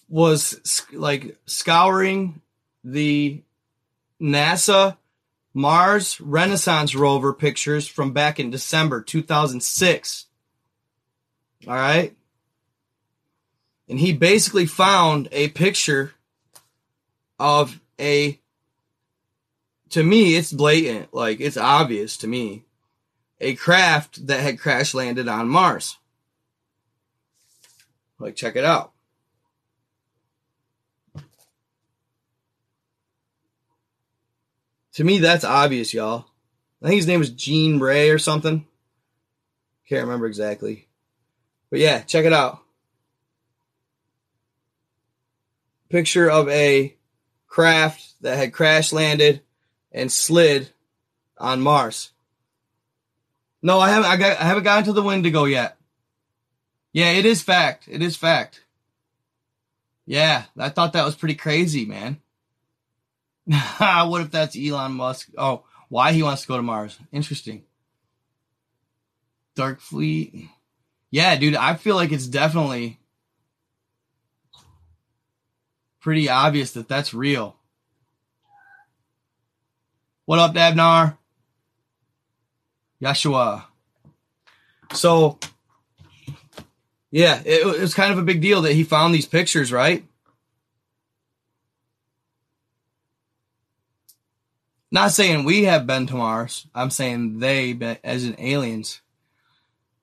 [0.07, 2.43] was like scouring
[2.85, 3.43] the
[4.21, 4.97] NASA
[5.55, 10.27] Mars Renaissance rover pictures from back in December 2006.
[11.67, 12.15] All right.
[13.89, 16.13] And he basically found a picture
[17.39, 18.39] of a,
[19.91, 21.13] to me, it's blatant.
[21.15, 22.65] Like, it's obvious to me.
[23.41, 25.97] A craft that had crash landed on Mars.
[28.19, 28.93] Like, check it out.
[34.99, 36.27] To me, that's obvious, y'all.
[36.83, 38.67] I think his name was Gene Ray or something.
[39.89, 40.89] Can't remember exactly.
[41.71, 42.59] But yeah, check it out.
[45.89, 46.97] Picture of a
[47.47, 49.41] craft that had crash landed
[49.93, 50.69] and slid
[51.39, 52.11] on Mars.
[53.63, 54.11] No, I haven't.
[54.11, 55.77] I, got, I haven't gotten to the Wendigo yet.
[56.93, 57.85] Yeah, it is fact.
[57.89, 58.65] It is fact.
[60.07, 62.21] Yeah, I thought that was pretty crazy, man.
[63.79, 65.31] what if that's Elon Musk?
[65.39, 66.99] Oh, why he wants to go to Mars?
[67.13, 67.65] Interesting.
[69.55, 70.49] Dark Fleet.
[71.11, 73.01] Yeah, dude, I feel like it's definitely
[76.01, 77.57] pretty obvious that that's real.
[80.27, 81.17] What up, Dabnar?
[83.03, 83.65] Yeshua.
[84.93, 85.39] So,
[87.11, 90.05] yeah, it, it was kind of a big deal that he found these pictures, right?
[94.91, 96.67] Not saying we have been to Mars.
[96.75, 99.03] I'm saying they, as in aliens.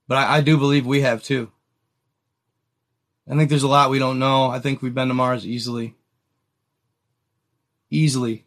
[0.07, 1.51] But I, I do believe we have too.
[3.29, 4.49] I think there's a lot we don't know.
[4.49, 5.95] I think we've been to Mars easily.
[7.89, 8.45] Easily.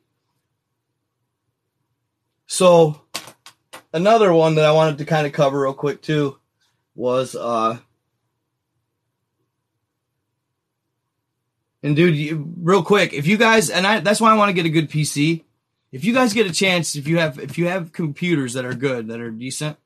[2.46, 3.02] So,
[3.92, 6.38] another one that I wanted to kind of cover real quick too
[6.94, 7.78] was, uh,
[11.82, 14.54] and dude, you, real quick, if you guys, and I, that's why I want to
[14.54, 15.44] get a good PC
[15.90, 18.74] if you guys get a chance, if you have if you have computers that are
[18.74, 19.76] good, that are decent,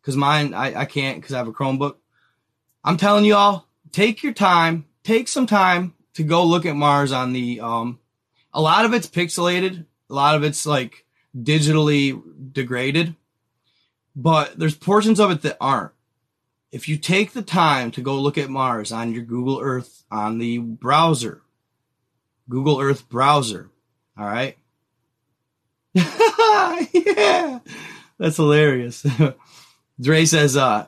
[0.00, 1.96] because mine I, I can't because I have a Chromebook.
[2.84, 7.12] I'm telling you all, take your time, take some time to go look at Mars
[7.12, 7.98] on the um
[8.52, 11.04] a lot of it's pixelated, a lot of it's like
[11.36, 12.20] digitally
[12.52, 13.14] degraded,
[14.14, 15.92] but there's portions of it that aren't.
[16.72, 20.38] If you take the time to go look at Mars on your Google Earth on
[20.38, 21.42] the browser,
[22.48, 23.70] Google Earth browser,
[24.18, 24.56] All right.
[26.92, 27.60] yeah.
[28.18, 29.06] That's hilarious.
[30.00, 30.86] Dre says, uh,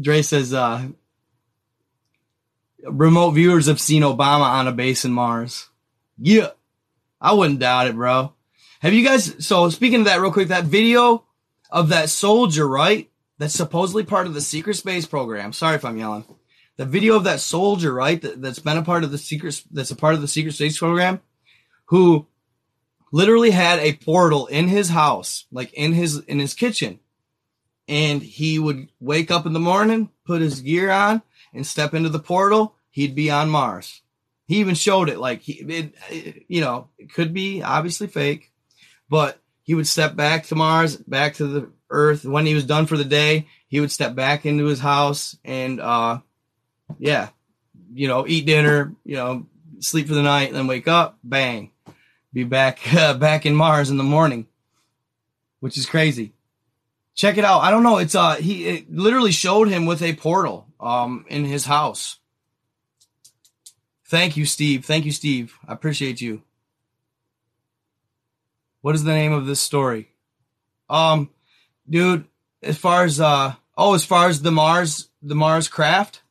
[0.00, 0.88] Dre says, uh,
[2.84, 5.68] remote viewers have seen Obama on a base in Mars.
[6.18, 6.50] Yeah.
[7.20, 8.32] I wouldn't doubt it, bro.
[8.80, 11.24] Have you guys, so speaking of that real quick, that video
[11.70, 13.10] of that soldier, right?
[13.38, 15.52] That's supposedly part of the secret space program.
[15.52, 16.24] Sorry if I'm yelling.
[16.76, 18.20] The video of that soldier, right?
[18.22, 20.78] That, that's been a part of the secret, that's a part of the secret space
[20.78, 21.20] program
[21.86, 22.26] who
[23.12, 27.00] literally had a portal in his house, like in his, in his kitchen.
[27.88, 32.08] And he would wake up in the morning, put his gear on and step into
[32.08, 32.76] the portal.
[32.90, 34.02] He'd be on Mars.
[34.46, 38.52] He even showed it like he, it, it, you know, it could be obviously fake,
[39.08, 42.24] but he would step back to Mars, back to the Earth.
[42.24, 45.80] When he was done for the day, he would step back into his house and,
[45.80, 46.18] uh,
[46.98, 47.28] yeah,
[47.92, 49.46] you know, eat dinner, you know,
[49.78, 51.69] sleep for the night, and then wake up, bang,
[52.32, 54.46] be back, uh, back in Mars in the morning,
[55.60, 56.32] which is crazy.
[57.14, 57.60] Check it out.
[57.60, 57.98] I don't know.
[57.98, 62.18] It's uh, he it literally showed him with a portal, um, in his house.
[64.06, 64.84] Thank you, Steve.
[64.84, 65.56] Thank you, Steve.
[65.68, 66.42] I appreciate you.
[68.80, 70.08] What is the name of this story?
[70.88, 71.30] Um,
[71.88, 72.24] dude,
[72.62, 76.22] as far as uh oh, as far as the Mars the Mars craft,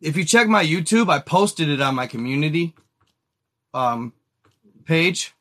[0.00, 2.74] if you check my YouTube, I posted it on my community
[3.72, 4.12] um
[4.86, 5.34] page.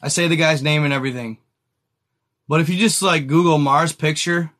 [0.00, 1.38] I say the guy's name and everything.
[2.48, 4.50] But if you just like Google Mars picture,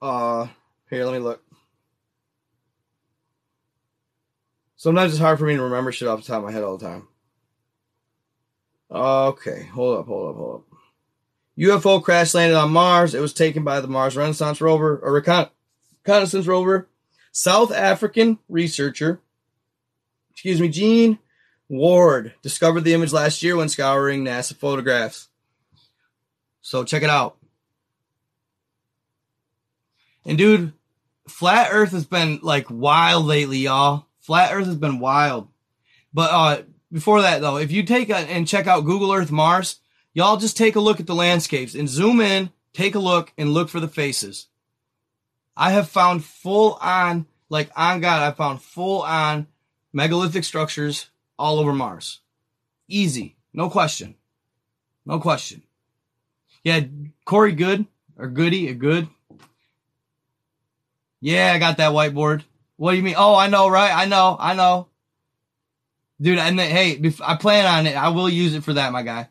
[0.00, 0.48] uh
[0.90, 1.42] here, let me look.
[4.76, 6.76] Sometimes it's hard for me to remember shit off the top of my head all
[6.76, 7.08] the time.
[8.90, 10.78] Okay, hold up, hold up, hold up.
[11.58, 13.14] UFO crash landed on Mars.
[13.14, 16.88] It was taken by the Mars Renaissance rover or reconnaissance rover.
[17.30, 19.20] South African researcher,
[20.30, 21.18] excuse me, Gene
[21.72, 25.28] Ward discovered the image last year when scouring NASA photographs.
[26.60, 27.38] So check it out.
[30.26, 30.74] And dude,
[31.26, 34.04] flat Earth has been like wild lately, y'all.
[34.20, 35.48] Flat Earth has been wild.
[36.12, 39.76] But uh, before that, though, if you take a, and check out Google Earth Mars,
[40.12, 43.54] y'all just take a look at the landscapes and zoom in, take a look, and
[43.54, 44.48] look for the faces.
[45.56, 49.46] I have found full on, like on God, I found full on
[49.90, 52.20] megalithic structures all over Mars.
[52.88, 54.14] Easy, no question,
[55.06, 55.62] no question.
[56.64, 56.80] Yeah,
[57.24, 59.08] Corey Goode or Goody, a good.
[61.20, 62.42] Yeah, I got that whiteboard.
[62.76, 63.14] What do you mean?
[63.16, 63.92] Oh, I know, right?
[63.94, 64.88] I know, I know.
[66.20, 67.96] Dude, and then, hey, I plan on it.
[67.96, 69.28] I will use it for that, my guy.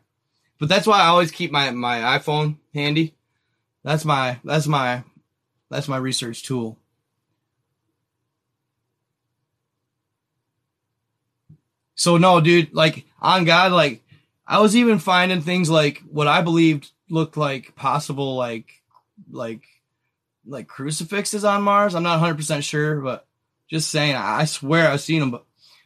[0.58, 3.14] But that's why I always keep my, my iPhone handy.
[3.82, 5.04] That's my, that's my,
[5.70, 6.78] that's my research tool.
[12.02, 14.02] So no, dude, like on God, like
[14.44, 18.82] I was even finding things like what I believed looked like possible, like,
[19.30, 19.62] like,
[20.44, 21.94] like crucifixes on Mars.
[21.94, 23.24] I'm not 100% sure, but
[23.70, 25.44] just saying, I swear I've seen them, but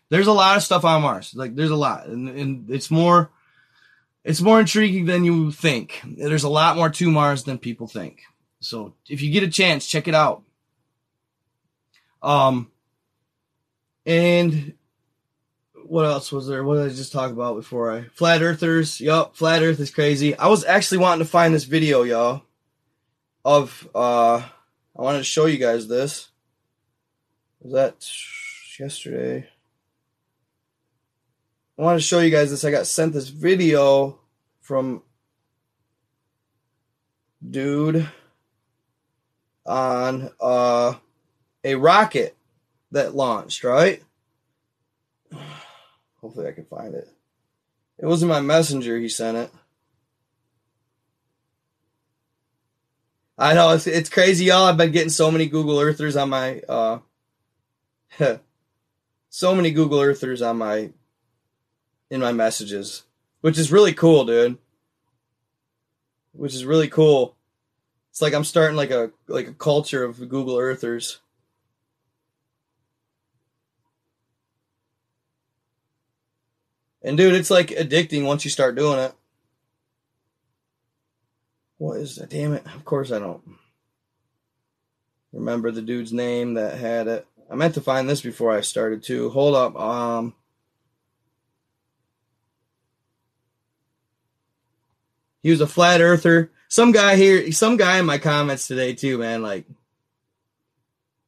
[0.09, 1.35] there's a lot of stuff on Mars.
[1.35, 3.31] Like there's a lot, and, and it's more,
[4.25, 6.01] it's more intriguing than you think.
[6.03, 8.23] There's a lot more to Mars than people think.
[8.61, 10.45] So if you get a chance, check it out.
[12.23, 12.71] Um,
[14.07, 14.73] and
[15.89, 16.65] what else was there?
[16.65, 19.01] What did I just talk about before I flat earthers?
[19.01, 20.37] Yup, flat earth is crazy.
[20.37, 22.43] I was actually wanting to find this video, y'all,
[23.45, 24.43] of uh
[24.99, 26.29] I wanted to show you guys this.
[27.61, 28.09] Was that
[28.81, 29.49] yesterday?
[31.79, 32.65] I wanted to show you guys this.
[32.65, 34.19] I got sent this video
[34.63, 35.03] from
[37.49, 38.09] dude
[39.67, 40.95] on uh,
[41.63, 42.35] a rocket
[42.93, 44.03] that launched, right?
[46.27, 47.09] Hopefully I can find it.
[47.99, 49.49] It wasn't my messenger, he sent it.
[53.39, 54.65] I know it's, it's crazy, y'all.
[54.65, 56.99] I've been getting so many Google Earthers on my uh
[59.29, 60.91] so many Google Earthers on my
[62.11, 63.05] in my messages,
[63.41, 64.59] which is really cool, dude.
[66.33, 67.37] Which is really cool.
[68.11, 71.21] It's like I'm starting like a like a culture of Google Earthers.
[77.07, 79.15] And dude, it's like addicting once you start doing it.
[81.79, 82.31] What is that?
[82.31, 82.67] Damn it.
[82.75, 83.45] Of course I don't
[85.33, 87.25] remember the dude's name that had it.
[87.49, 89.31] I meant to find this before I started too.
[89.31, 89.79] Hold up.
[89.79, 90.35] Um
[95.45, 96.51] He was a flat earther.
[96.67, 99.65] Some guy here, some guy in my comments today too, man, like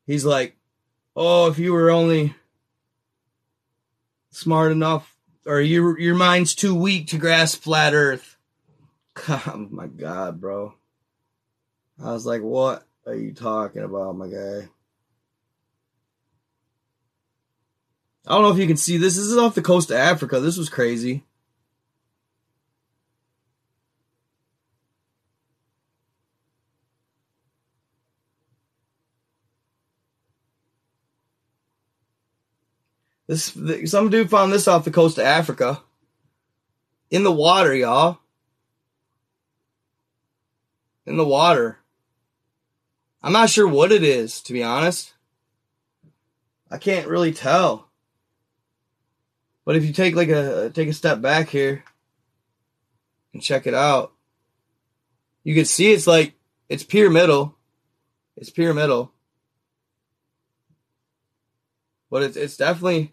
[0.08, 0.56] he's like,
[1.14, 2.34] "Oh, if you were only
[4.32, 5.14] smart enough,
[5.48, 8.36] or your your mind's too weak to grasp flat Earth.
[9.28, 10.74] Oh my God, bro.
[12.00, 14.68] I was like, what are you talking about, my guy?
[18.24, 19.16] I don't know if you can see this.
[19.16, 20.38] This is off the coast of Africa.
[20.38, 21.24] This was crazy.
[33.28, 33.54] This
[33.84, 35.82] some dude found this off the coast of Africa.
[37.10, 38.18] In the water, y'all.
[41.06, 41.78] In the water.
[43.22, 45.12] I'm not sure what it is, to be honest.
[46.70, 47.88] I can't really tell.
[49.66, 51.84] But if you take like a take a step back here
[53.34, 54.12] and check it out,
[55.44, 56.32] you can see it's like
[56.70, 57.54] it's pyramidal.
[58.38, 59.12] It's pyramidal.
[62.10, 63.12] But it's it's definitely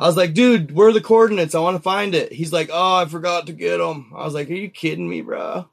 [0.00, 1.54] I was like, dude, where are the coordinates?
[1.54, 2.32] I want to find it.
[2.32, 4.10] He's like, oh, I forgot to get them.
[4.16, 5.68] I was like, are you kidding me, bro?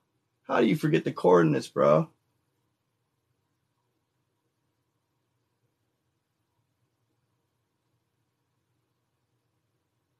[0.45, 2.09] How do you forget the coordinates, bro?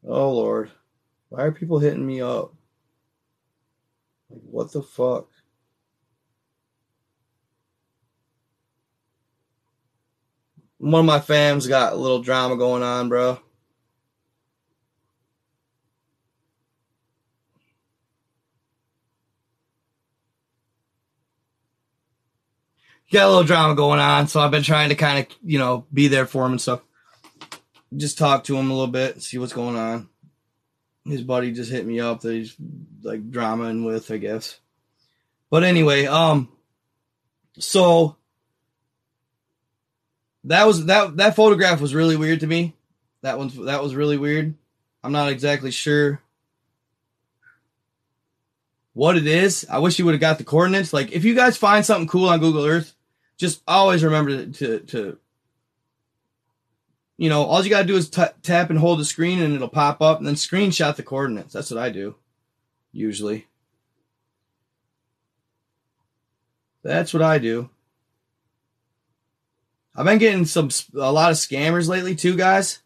[0.08, 0.72] Oh, Lord.
[1.28, 2.54] Why are people hitting me up?
[4.30, 5.28] Like, what the fuck?
[10.78, 13.42] One of my fams got a little drama going on, bro.
[23.12, 25.86] Got a little drama going on, so I've been trying to kind of, you know,
[25.94, 26.82] be there for him and stuff.
[27.96, 30.10] Just talk to him a little bit, see what's going on.
[31.06, 32.56] His buddy just hit me up that he's
[33.02, 34.60] like dramaing with, I guess.
[35.50, 36.50] But anyway, um,
[37.58, 38.18] so
[40.44, 42.76] that was that that photograph was really weird to me.
[43.22, 44.56] That one's that was really weird.
[45.04, 46.22] I'm not exactly sure
[48.94, 49.66] what it is.
[49.70, 50.92] I wish you would have got the coordinates.
[50.92, 52.94] Like if you guys find something cool on Google Earth,
[53.38, 55.18] just always remember to to
[57.18, 59.56] you know all you got to do is t- tap and hold the screen and
[59.56, 61.54] it'll pop up and then screenshot the coordinates.
[61.54, 62.16] That's what i do
[62.92, 63.48] usually.
[66.84, 67.70] That's what i do.
[69.96, 72.80] I've been getting some a lot of scammers lately too guys.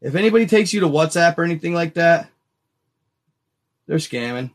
[0.00, 2.30] If anybody takes you to whatsapp or anything like that
[3.86, 4.50] they're scamming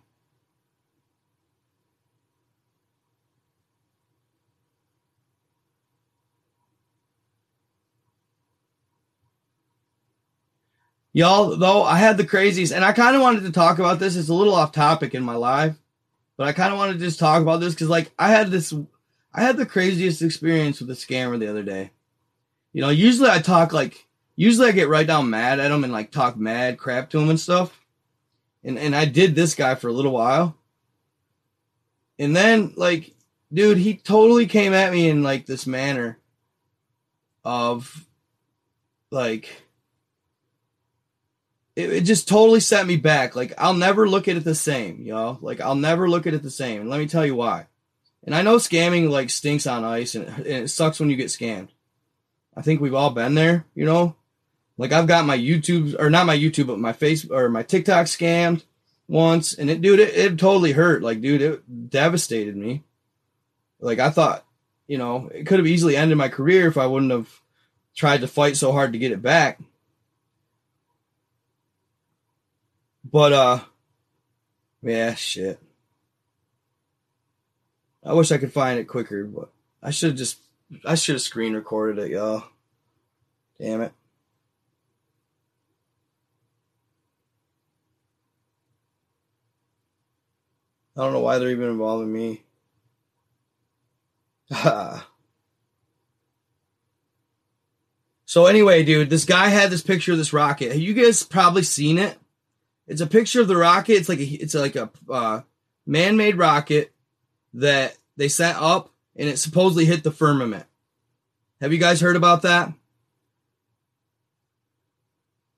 [11.15, 14.15] Y'all, though, I had the crazies, and I kind of wanted to talk about this.
[14.15, 15.75] It's a little off topic in my life,
[16.37, 18.73] but I kind of wanted to just talk about this because, like, I had this,
[19.31, 21.91] I had the craziest experience with a scammer the other day.
[22.73, 25.93] You know, usually I talk like, usually I get right down mad at him and
[25.93, 27.79] like talk mad crap to him and stuff.
[28.63, 30.55] And and I did this guy for a little while.
[32.17, 33.13] And then, like,
[33.51, 36.17] dude, he totally came at me in like this manner
[37.43, 38.05] of
[39.11, 39.62] like
[41.75, 43.35] it, it, just totally set me back.
[43.35, 45.37] Like I'll never look at it the same, y'all.
[45.41, 46.81] Like I'll never look at it the same.
[46.81, 47.67] And let me tell you why.
[48.23, 51.27] And I know scamming like stinks on ice and, and it sucks when you get
[51.27, 51.69] scammed.
[52.55, 54.15] I think we've all been there, you know?
[54.77, 58.05] Like I've got my YouTube or not my YouTube, but my face or my TikTok
[58.05, 58.63] scammed
[59.07, 61.03] once and it dude, it, it totally hurt.
[61.03, 62.83] Like, dude, it devastated me.
[63.79, 64.45] Like I thought,
[64.87, 67.41] you know, it could have easily ended my career if I wouldn't have
[67.95, 69.59] tried to fight so hard to get it back.
[73.03, 73.59] But uh
[74.81, 75.59] yeah, shit.
[78.05, 79.49] I wish I could find it quicker, but
[79.81, 80.39] I should have just
[80.85, 82.43] I should have screen recorded it, y'all.
[83.59, 83.93] Damn it.
[90.95, 92.43] I don't know why they're even involving me.
[98.25, 100.71] so anyway, dude, this guy had this picture of this rocket.
[100.71, 102.19] Have you guys probably seen it?
[102.87, 103.93] It's a picture of the rocket.
[103.93, 105.41] It's like a, it's like a uh,
[105.85, 106.93] man-made rocket
[107.53, 110.65] that they sent up, and it supposedly hit the firmament.
[111.61, 112.73] Have you guys heard about that?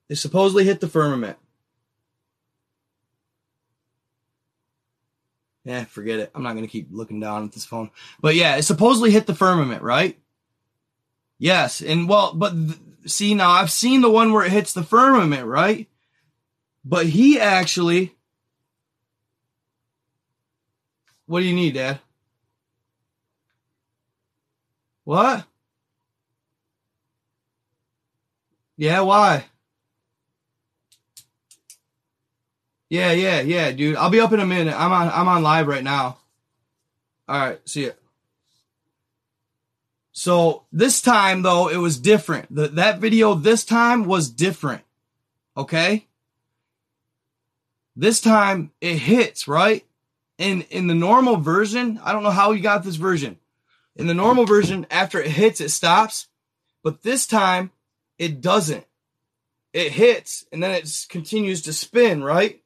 [0.08, 1.38] It supposedly hit the firmament.
[5.64, 6.32] Yeah, forget it.
[6.36, 7.90] I'm not going to keep looking down at this phone.
[8.22, 10.20] But yeah, it supposedly hit the firmament, right?
[11.40, 11.82] Yes.
[11.82, 15.48] And well, but th- see, now I've seen the one where it hits the firmament,
[15.48, 15.90] right?
[16.86, 18.14] But he actually.
[21.26, 22.00] What do you need, Dad?
[25.04, 25.46] What?
[28.78, 29.46] Yeah, why?
[32.90, 33.96] Yeah, yeah, yeah, dude.
[33.96, 34.76] I'll be up in a minute.
[34.78, 36.18] I'm on I'm on live right now.
[37.28, 37.92] All right, see ya.
[40.12, 42.54] So this time though, it was different.
[42.54, 44.84] The, that video this time was different.
[45.58, 46.08] Okay?
[47.96, 49.86] This time it hits, right?
[50.38, 53.38] In in the normal version, I don't know how you got this version.
[53.96, 56.28] In the normal version, after it hits, it stops.
[56.84, 57.72] But this time,
[58.18, 58.86] it doesn't.
[59.74, 62.62] It hits and then it continues to spin, right?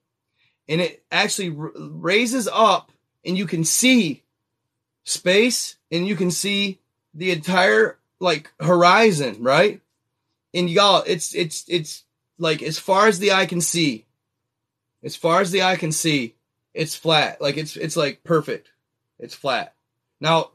[0.68, 2.92] And it actually r- raises up
[3.26, 4.24] and you can see
[5.04, 6.80] space and you can see
[7.14, 9.82] the entire like horizon, right?
[10.54, 12.04] And y'all, it's it's it's
[12.38, 14.06] like as far as the eye can see,
[15.04, 16.36] as far as the eye can see,
[16.74, 17.42] it's flat.
[17.42, 18.70] Like it's it's like perfect.
[19.20, 19.74] It's flat.
[20.20, 20.52] Now,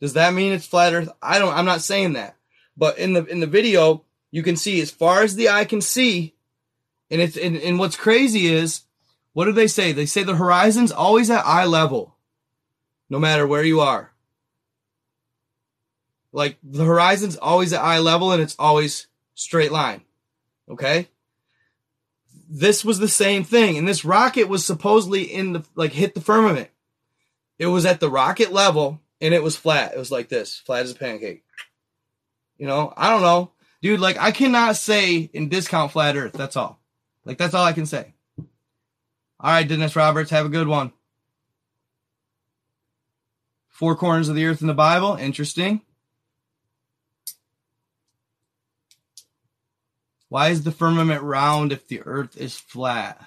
[0.00, 1.08] does that mean it's flat Earth?
[1.22, 1.54] I don't.
[1.54, 2.36] I'm not saying that.
[2.76, 5.80] But in the in the video, you can see as far as the eye can
[5.80, 6.34] see,
[7.10, 8.82] and it's and, and what's crazy is,
[9.32, 9.92] what do they say?
[9.92, 12.16] They say the horizon's always at eye level,
[13.08, 14.12] no matter where you are.
[16.32, 20.02] Like the horizon's always at eye level and it's always straight line.
[20.68, 21.08] Okay?
[22.48, 23.78] This was the same thing.
[23.78, 26.70] And this rocket was supposedly in the like hit the firmament.
[27.58, 29.94] It was at the rocket level and it was flat.
[29.94, 31.44] It was like this, flat as a pancake.
[32.58, 33.52] You know, I don't know.
[33.82, 36.32] Dude, like I cannot say in discount flat earth.
[36.32, 36.80] That's all.
[37.24, 38.14] Like that's all I can say.
[38.38, 40.92] All right, Dennis Roberts, have a good one.
[43.68, 45.16] Four corners of the earth in the Bible.
[45.16, 45.82] Interesting.
[50.28, 53.24] Why is the firmament round if the earth is flat?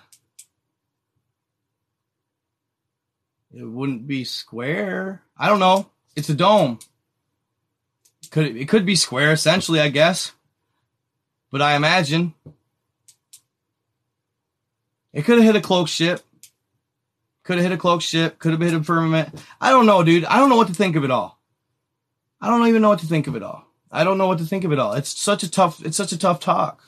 [3.54, 5.24] It wouldn't be square.
[5.38, 5.90] I don't know.
[6.16, 6.80] It's a dome.
[8.30, 10.32] Could it, it could be square essentially, I guess.
[11.52, 12.34] But I imagine
[15.14, 16.22] it could have hit a cloak ship.
[17.44, 18.38] Could have hit a cloak ship.
[18.40, 19.30] Could have hit a firmament.
[19.62, 20.26] I don't know, dude.
[20.26, 21.40] I don't know what to think of it all.
[22.42, 23.67] I don't even know what to think of it all.
[23.92, 24.94] I don't know what to think of it all.
[24.94, 25.84] It's such a tough.
[25.86, 26.84] It's such a tough talk.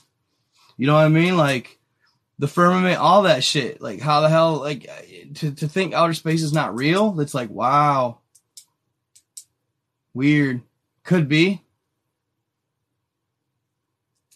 [0.78, 1.38] You know what I mean?
[1.38, 1.80] Like
[2.38, 3.82] the firmament, all that shit.
[3.82, 4.90] Like how the hell, like
[5.36, 7.20] to, to think outer space is not real.
[7.20, 8.20] It's like, wow.
[10.14, 10.62] Weird.
[11.04, 11.62] Could be.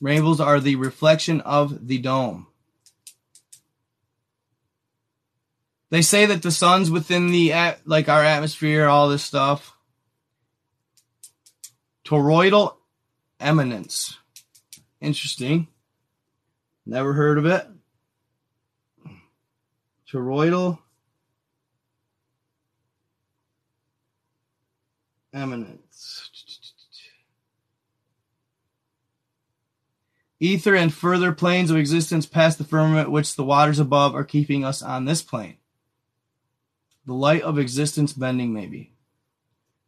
[0.02, 2.48] Rainbows are the reflection of the dome.
[5.90, 7.54] They say that the sun's within the
[7.86, 9.78] like our atmosphere, all this stuff.
[12.06, 12.76] Toroidal
[13.40, 14.18] eminence.
[15.00, 15.68] Interesting.
[16.86, 17.68] Never heard of it.
[20.10, 20.80] Toroidal
[25.34, 26.30] eminence.
[30.40, 34.66] Ether and further planes of existence past the firmament, which the waters above are keeping
[34.66, 35.56] us on this plane.
[37.06, 38.93] The light of existence bending, maybe.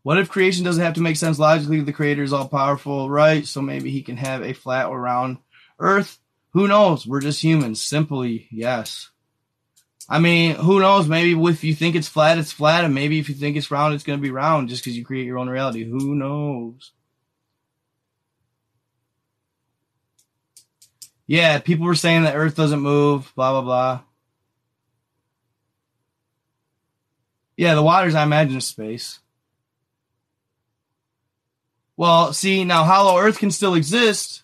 [0.05, 1.81] What if creation doesn't have to make sense logically?
[1.81, 3.43] The creator is all powerful, right?
[3.43, 5.39] So maybe he can have a flat or round
[5.79, 6.19] earth
[6.55, 7.05] who knows?
[7.05, 7.81] We're just humans.
[7.81, 9.09] Simply, yes.
[10.07, 11.05] I mean, who knows?
[11.05, 13.93] Maybe if you think it's flat, it's flat, and maybe if you think it's round,
[13.93, 15.83] it's going to be round just because you create your own reality.
[15.83, 16.93] Who knows?
[21.27, 24.01] Yeah, people were saying that Earth doesn't move, blah, blah, blah.
[27.57, 29.19] Yeah, the waters, I imagine, space.
[31.97, 34.43] Well, see, now hollow Earth can still exist,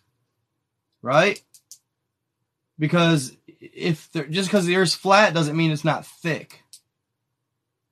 [1.02, 1.42] right?
[2.82, 6.64] because if just because the Earth's flat doesn't mean it's not thick.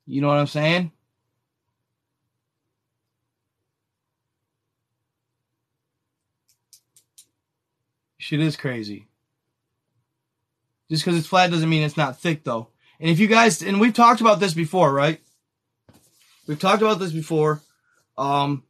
[0.07, 0.91] You know what I'm saying?
[8.17, 9.05] Shit is crazy.
[10.89, 12.69] Just because it's flat doesn't mean it's not thick, though.
[12.99, 15.21] And if you guys, and we've talked about this before, right?
[16.47, 17.61] We've talked about this before.
[18.17, 18.63] Um,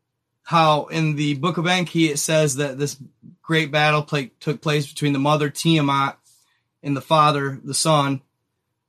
[0.49, 2.97] how in the Book of Enki it says that this
[3.43, 6.17] great battle play, took place between the mother Tiamat
[6.81, 8.23] and the father, the son.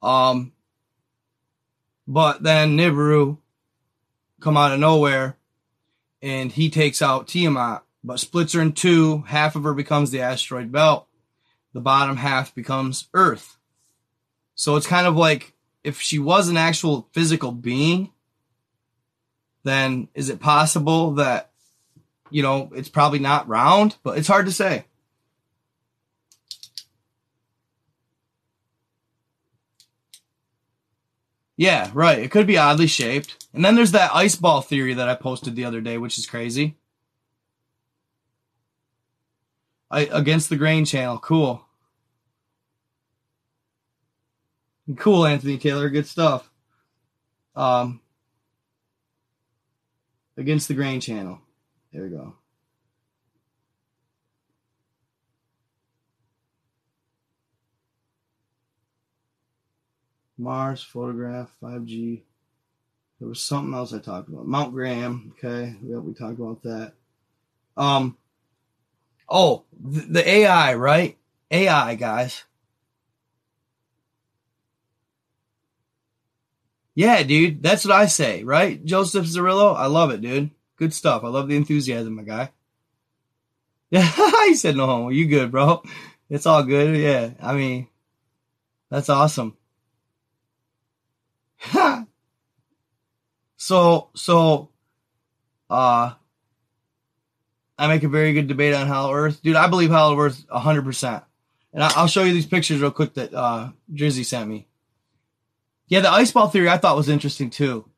[0.02, 0.52] Um,
[2.08, 3.36] but then Nibiru
[4.40, 5.36] come out of nowhere
[6.22, 9.24] and he takes out Tiamat, but splits her in two.
[9.26, 11.08] Half of her becomes the asteroid belt.
[11.74, 13.58] The bottom half becomes Earth.
[14.54, 15.52] So it's kind of like
[15.84, 18.12] if she was an actual physical being,
[19.62, 21.49] then is it possible that
[22.30, 24.84] you know, it's probably not round, but it's hard to say.
[31.56, 32.18] Yeah, right.
[32.18, 33.46] It could be oddly shaped.
[33.52, 36.26] And then there's that ice ball theory that I posted the other day, which is
[36.26, 36.76] crazy.
[39.90, 41.18] I, against the grain channel.
[41.18, 41.62] Cool.
[44.96, 45.90] Cool, Anthony Taylor.
[45.90, 46.50] Good stuff.
[47.54, 48.00] Um,
[50.36, 51.40] against the grain channel.
[51.92, 52.34] There we go.
[60.38, 62.22] Mars photograph 5G.
[63.20, 64.46] There was something else I talked about.
[64.46, 65.34] Mount Graham.
[65.38, 66.94] Okay, yeah, we talked about that.
[67.76, 68.16] Um.
[69.28, 71.18] Oh, the, the AI, right?
[71.50, 72.44] AI, guys.
[76.94, 78.84] Yeah, dude, that's what I say, right?
[78.84, 80.50] Joseph Zarillo, I love it, dude.
[80.80, 81.24] Good stuff.
[81.24, 82.50] I love the enthusiasm, my guy.
[83.92, 84.08] Yeah,
[84.46, 85.08] he said no homo.
[85.08, 85.82] You good, bro?
[86.28, 86.96] It's all good.
[86.96, 87.88] Yeah, I mean,
[88.88, 89.56] that's awesome.
[93.56, 94.68] so, so,
[95.68, 96.12] uh,
[97.76, 99.56] I make a very good debate on Hollow Earth, dude.
[99.56, 101.24] I believe Hollow Earth hundred percent,
[101.74, 104.68] and I'll show you these pictures real quick that uh, Drizzy sent me.
[105.88, 107.89] Yeah, the ice ball theory I thought was interesting too.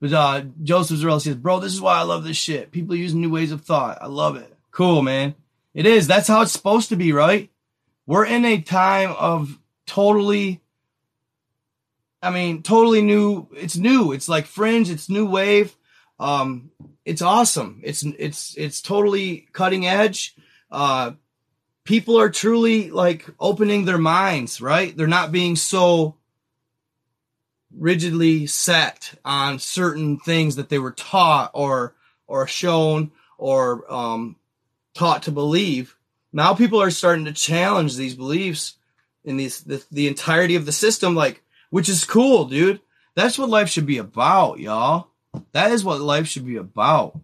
[0.00, 2.72] But uh, Joseph Zarrell says, "Bro, this is why I love this shit.
[2.72, 3.98] People using new ways of thought.
[4.00, 4.52] I love it.
[4.70, 5.34] Cool, man.
[5.74, 6.06] It is.
[6.06, 7.50] That's how it's supposed to be, right?
[8.06, 10.60] We're in a time of totally.
[12.22, 13.48] I mean, totally new.
[13.54, 14.12] It's new.
[14.12, 14.90] It's like fringe.
[14.90, 15.76] It's new wave.
[16.18, 16.70] Um,
[17.04, 17.80] it's awesome.
[17.82, 20.34] It's it's it's totally cutting edge.
[20.70, 21.12] Uh,
[21.84, 24.96] people are truly like opening their minds, right?
[24.96, 26.16] They're not being so
[27.76, 31.94] rigidly set on certain things that they were taught or
[32.26, 34.36] or shown or um,
[34.94, 35.96] taught to believe.
[36.32, 38.74] Now people are starting to challenge these beliefs
[39.24, 42.80] in these the, the entirety of the system, like which is cool, dude.
[43.14, 45.08] That's what life should be about, y'all.
[45.52, 47.18] That is what life should be about.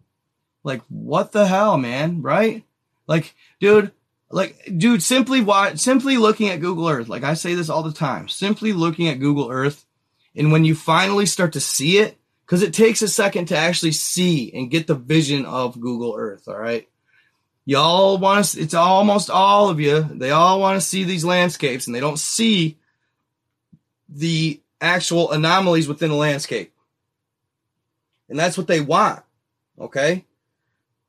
[0.62, 2.22] Like, what the hell, man?
[2.22, 2.64] Right?
[3.06, 3.92] Like, dude,
[4.30, 7.08] like, dude, simply watch, simply looking at Google Earth.
[7.08, 8.28] Like I say this all the time.
[8.28, 9.85] Simply looking at Google Earth
[10.36, 13.92] and when you finally start to see it, because it takes a second to actually
[13.92, 16.88] see and get the vision of Google Earth, all right?
[17.64, 21.86] Y'all want to, it's almost all of you, they all want to see these landscapes
[21.86, 22.76] and they don't see
[24.08, 26.72] the actual anomalies within the landscape.
[28.28, 29.22] And that's what they want,
[29.80, 30.24] okay?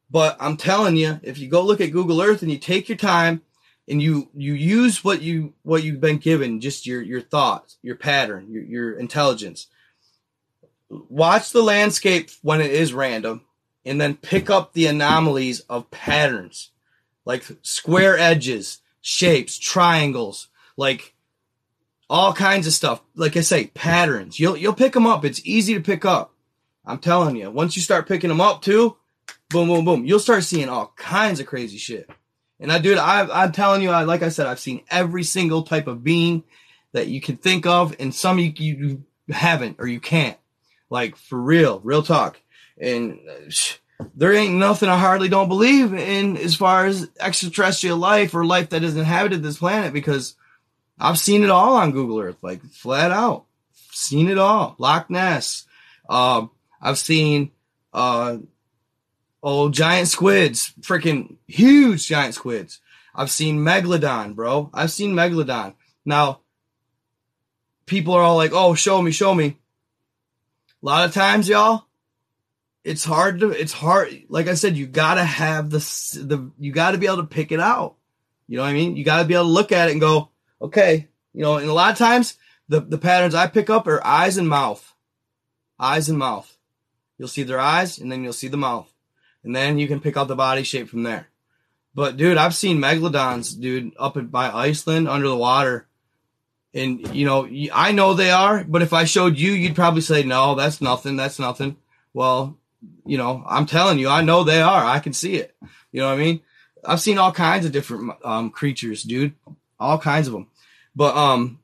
[0.10, 2.98] But I'm telling you, if you go look at Google Earth and you take your
[2.98, 3.42] time
[3.88, 7.96] and you you use what you what you've been given just your your thoughts your
[7.96, 9.68] pattern your, your intelligence.
[10.90, 13.42] Watch the landscape when it is random
[13.86, 16.72] and then pick up the anomalies of patterns
[17.26, 21.14] like square edges shapes triangles like
[22.10, 23.02] all kinds of stuff.
[23.16, 24.40] Like i say patterns.
[24.40, 25.26] You'll you'll pick them up.
[25.26, 26.34] It's easy to pick up.
[26.86, 27.52] I'm telling you.
[27.52, 28.98] Once you start picking them up too
[29.50, 30.06] boom boom boom.
[30.06, 32.10] You'll start seeing all kinds of crazy shit
[32.60, 35.64] and I, dude, I, I'm telling you, I, like I said, I've seen every single
[35.64, 36.44] type of being
[36.94, 40.38] that you can think of, and some you, you haven't or you can't.
[40.90, 42.40] Like for real, real talk.
[42.80, 43.76] And sh-
[44.16, 48.70] there ain't nothing I hardly don't believe in as far as extraterrestrial life or life
[48.70, 50.36] that has inhabited this planet because
[51.00, 53.46] I've seen it all on Google Earth, like flat out.
[53.92, 54.76] Seen it all.
[54.78, 55.66] Loch Ness.
[56.08, 56.48] Uh,
[56.82, 57.52] I've seen
[57.94, 58.38] uh,
[59.44, 62.82] Oh, giant squids, freaking huge giant squids.
[63.14, 64.70] I've seen megalodon, bro.
[64.74, 65.76] I've seen megalodon.
[66.06, 66.42] Now,
[67.86, 69.58] people are all like, "Oh, show me, show me."
[70.82, 71.86] A lot of times, y'all,
[72.84, 73.52] it's hard to.
[73.52, 74.24] It's hard.
[74.30, 76.52] Like I said, you gotta have the the.
[76.60, 77.96] You gotta be able to pick it out.
[78.48, 78.96] You know what I mean?
[78.96, 80.30] You gotta be able to look at it and go,
[80.62, 81.08] okay.
[81.34, 82.38] You know, and a lot of times,
[82.70, 84.96] the the patterns I pick up are eyes and mouth,
[85.80, 86.58] eyes and mouth.
[87.20, 88.92] You'll see their eyes, and then you'll see the mouth
[89.48, 91.30] and then you can pick out the body shape from there.
[91.96, 95.88] But dude, I've seen megalodons, dude, up by Iceland under the water.
[96.74, 100.24] And you know, I know they are, but if I showed you, you'd probably say,
[100.24, 101.16] "No, that's nothing.
[101.16, 101.78] That's nothing."
[102.14, 102.58] Well,
[103.06, 104.84] you know, I'm telling you, I know they are.
[104.84, 105.56] I can see it.
[105.94, 106.42] You know what I mean?
[106.86, 109.34] I've seen all kinds of different um, creatures, dude,
[109.80, 110.48] all kinds of them.
[110.94, 111.60] But um,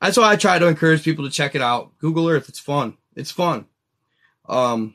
[0.00, 1.98] that's why I try to encourage people to check it out.
[1.98, 2.98] Google Earth, it's fun.
[3.16, 3.66] It's fun.
[4.46, 4.94] Um,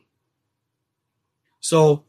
[1.59, 2.03] so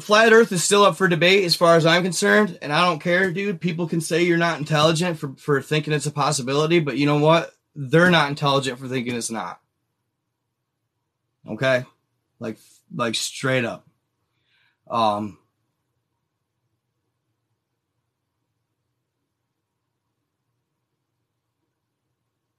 [0.00, 3.00] flat earth is still up for debate as far as I'm concerned, and I don't
[3.00, 3.60] care, dude.
[3.60, 7.18] People can say you're not intelligent for, for thinking it's a possibility, but you know
[7.18, 7.54] what?
[7.74, 9.60] They're not intelligent for thinking it's not.
[11.48, 11.84] Okay?
[12.38, 12.58] Like
[12.94, 13.86] like straight up.
[14.88, 15.38] Um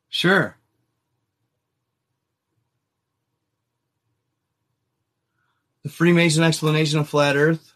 [0.09, 0.56] Sure.
[5.87, 7.73] The Freemason explanation of flat Earth?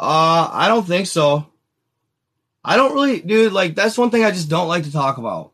[0.00, 1.46] Uh, I don't think so.
[2.64, 5.52] I don't really, dude, like, that's one thing I just don't like to talk about.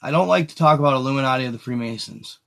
[0.00, 2.38] I don't like to talk about Illuminati of the Freemasons.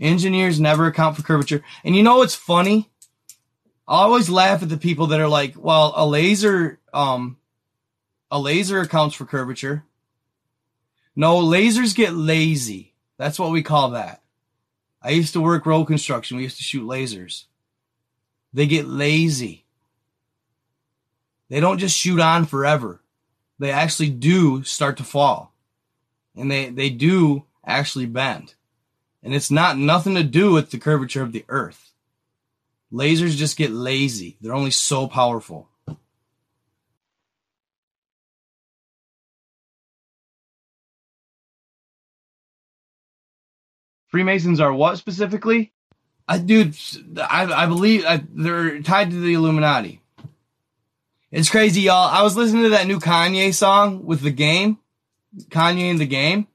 [0.00, 1.62] Engineers never account for curvature.
[1.84, 2.90] And you know what's funny?
[3.86, 7.36] I always laugh at the people that are like, well, a laser, um,
[8.32, 9.84] a laser accounts for curvature.
[11.14, 12.94] No, lasers get lazy.
[13.18, 14.22] That's what we call that.
[15.02, 16.36] I used to work road construction.
[16.36, 17.44] We used to shoot lasers.
[18.52, 19.64] They get lazy.
[21.48, 23.00] They don't just shoot on forever.
[23.58, 25.52] They actually do start to fall.
[26.34, 28.54] And they, they do actually bend.
[29.22, 31.92] And it's not nothing to do with the curvature of the earth.
[32.92, 34.36] Lasers just get lazy.
[34.40, 35.68] They're only so powerful.
[44.16, 45.74] Freemasons are what specifically?
[46.26, 46.74] I dude,
[47.18, 50.00] I, I believe I, they're tied to the Illuminati.
[51.30, 52.08] It's crazy, y'all.
[52.08, 54.78] I was listening to that new Kanye song with the game,
[55.50, 56.46] Kanye and the game.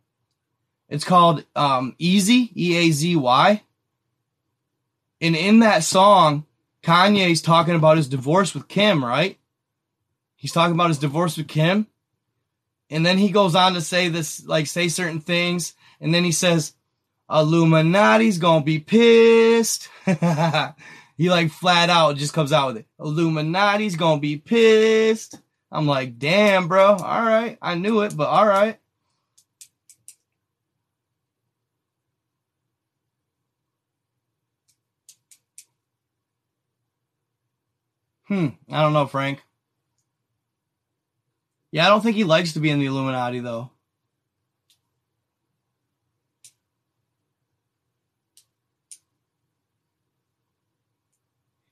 [0.90, 3.62] It's called um, Eazy, E A Z Y.
[5.22, 6.48] And in that song,
[6.82, 9.38] Kanye's talking about his divorce with Kim, right?
[10.36, 11.86] He's talking about his divorce with Kim.
[12.90, 15.76] And then he goes on to say this, like, say certain things.
[16.00, 16.74] And then he says,
[17.32, 19.88] Illuminati's gonna be pissed.
[21.18, 22.88] he like flat out just comes out with it.
[23.00, 25.40] Illuminati's gonna be pissed.
[25.72, 26.96] I'm like, damn, bro.
[26.96, 27.58] All right.
[27.62, 28.78] I knew it, but all right.
[38.28, 38.48] Hmm.
[38.70, 39.42] I don't know, Frank.
[41.72, 43.72] Yeah, I don't think he likes to be in the Illuminati, though.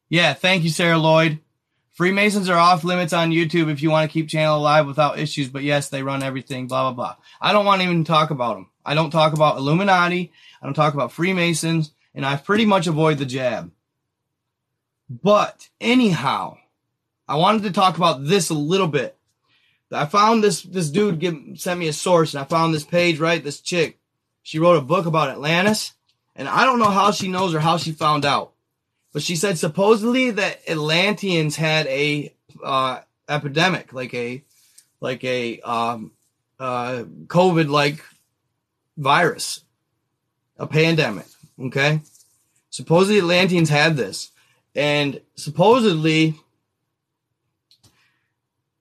[0.10, 1.40] Yeah, thank you, Sarah Lloyd.
[1.92, 5.50] Freemasons are off limits on YouTube if you want to keep channel alive without issues,
[5.50, 7.16] but yes, they run everything, blah, blah, blah.
[7.42, 8.70] I don't want to even talk about them.
[8.86, 10.32] I don't talk about Illuminati.
[10.62, 13.72] I don't talk about Freemasons, and I pretty much avoid the jab.
[15.10, 16.58] But anyhow,
[17.28, 19.18] I wanted to talk about this a little bit.
[19.92, 23.20] I found this this dude give, sent me a source, and I found this page.
[23.20, 24.00] Right, this chick,
[24.44, 25.94] she wrote a book about Atlantis,
[26.36, 28.54] and I don't know how she knows or how she found out,
[29.14, 32.34] but she said supposedly that Atlanteans had a
[32.64, 34.44] uh, epidemic, like a
[35.02, 36.12] like a um,
[36.60, 38.04] uh, COVID like
[38.98, 39.62] virus,
[40.58, 41.26] a pandemic.
[41.60, 42.02] Okay,
[42.70, 44.32] supposedly Atlanteans had this,
[44.76, 46.36] and supposedly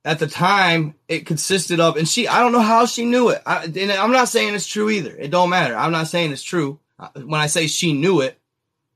[0.04, 3.42] at the time it consisted of and she i don't know how she knew it.
[3.44, 5.14] I, and i'm not saying it's true either.
[5.14, 5.76] It don't matter.
[5.76, 6.78] I'm not saying it's true.
[6.98, 8.38] Uh, when i say she knew it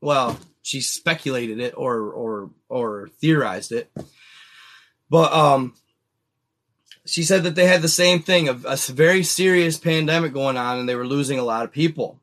[0.01, 3.91] well she speculated it or or or theorized it
[5.11, 5.75] but um
[7.05, 10.79] she said that they had the same thing of a very serious pandemic going on
[10.79, 12.21] and they were losing a lot of people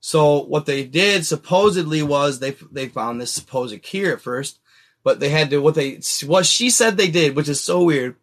[0.00, 4.60] so what they did supposedly was they they found this supposed cure at first
[5.08, 8.16] but they had to what they what she said they did, which is so weird.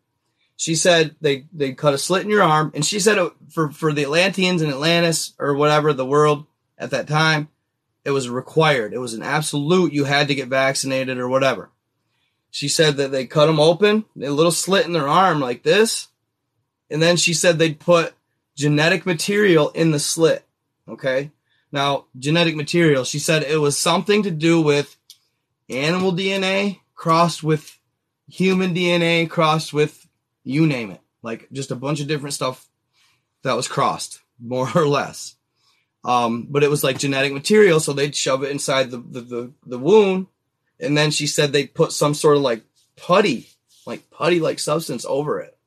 [0.55, 3.17] She said they they cut a slit in your arm, and she said
[3.49, 6.45] for for the Atlanteans and Atlantis or whatever the world
[6.77, 7.47] at that time,
[8.05, 8.93] it was required.
[8.93, 9.91] It was an absolute.
[9.91, 11.71] You had to get vaccinated or whatever.
[12.51, 16.07] She said that they cut them open, a little slit in their arm like this,
[16.89, 18.13] and then she said they'd put
[18.55, 20.45] genetic material in the slit.
[20.87, 21.31] Okay.
[21.71, 24.95] Now, genetic material, she said it was something to do with
[25.69, 27.77] animal DNA crossed with
[28.29, 30.07] human DNA crossed with
[30.43, 31.01] you name it.
[31.21, 32.67] Like just a bunch of different stuff
[33.41, 35.34] that was crossed, more or less.
[36.05, 39.53] Um, but it was like genetic material, so they'd shove it inside the, the, the,
[39.65, 40.27] the wound.
[40.79, 42.63] And then she said they put some sort of like
[42.95, 43.49] putty,
[43.87, 45.57] like putty like substance over it.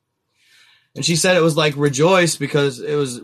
[0.95, 3.17] And she said it was like rejoice because it was,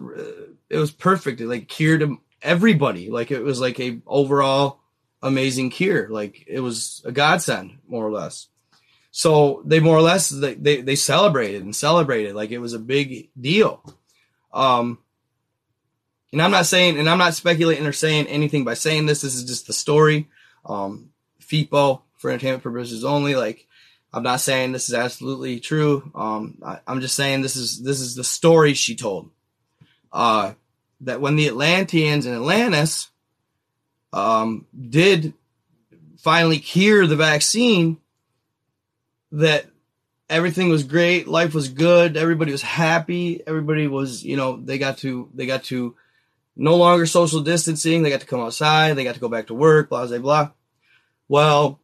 [0.69, 1.39] it was perfect.
[1.39, 2.03] It like cured
[2.41, 3.09] everybody.
[3.09, 4.81] Like it was like a overall
[5.21, 6.09] amazing cure.
[6.09, 8.49] Like it was a godsend, more or less.
[9.11, 12.79] So they more or less they, they, they celebrated and celebrated like it was a
[12.79, 13.81] big deal.
[14.53, 14.99] Um,
[16.35, 19.21] and I'm not saying, and I'm not speculating or saying anything by saying this.
[19.21, 20.27] This is just the story.
[20.65, 23.35] Um, FIPO for entertainment purposes only.
[23.35, 23.65] Like
[24.11, 26.11] I'm not saying this is absolutely true.
[26.13, 29.29] Um, I, am just saying this is this is the story she told.
[30.11, 30.55] Uh,
[30.99, 33.07] that when the Atlanteans and Atlantis
[34.11, 35.33] um, did
[36.17, 37.95] finally cure the vaccine,
[39.31, 39.67] that
[40.29, 44.97] everything was great, life was good, everybody was happy, everybody was, you know, they got
[44.97, 45.95] to they got to
[46.55, 49.53] no longer social distancing, they got to come outside, they got to go back to
[49.53, 50.51] work, blah blah blah.
[51.27, 51.79] Well,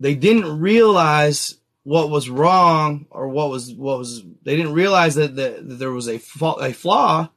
[0.00, 5.36] they didn't realize what was wrong or what was what was they didn't realize that,
[5.36, 6.20] that, there was a,
[6.60, 7.28] a flaw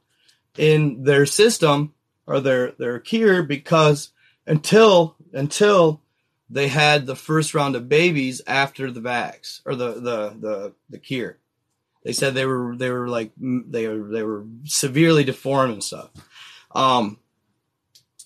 [0.56, 1.94] in their system
[2.26, 4.10] or their their cure because
[4.46, 6.00] until until
[6.50, 10.98] they had the first round of babies after the vax or the the the, the
[10.98, 11.38] cure
[12.08, 16.10] they said they were they were like they were they were severely deformed and stuff
[16.74, 17.18] um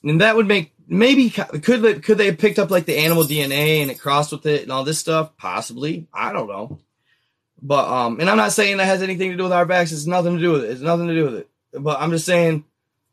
[0.04, 3.24] and that would make maybe could they, could they have picked up like the animal
[3.24, 5.36] DNA and it crossed with it and all this stuff?
[5.36, 6.06] Possibly.
[6.12, 6.78] I don't know.
[7.60, 10.00] But um, and I'm not saying that has anything to do with our vaccines.
[10.00, 10.70] It's nothing to do with it.
[10.70, 11.48] It's nothing to do with it.
[11.72, 12.64] But I'm just saying,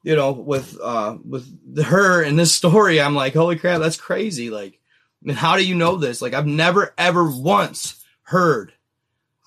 [0.03, 4.49] you know, with uh with her and this story, I'm like, holy crap, that's crazy.
[4.49, 6.21] Like, I mean, how do you know this?
[6.21, 8.73] Like, I've never ever once heard.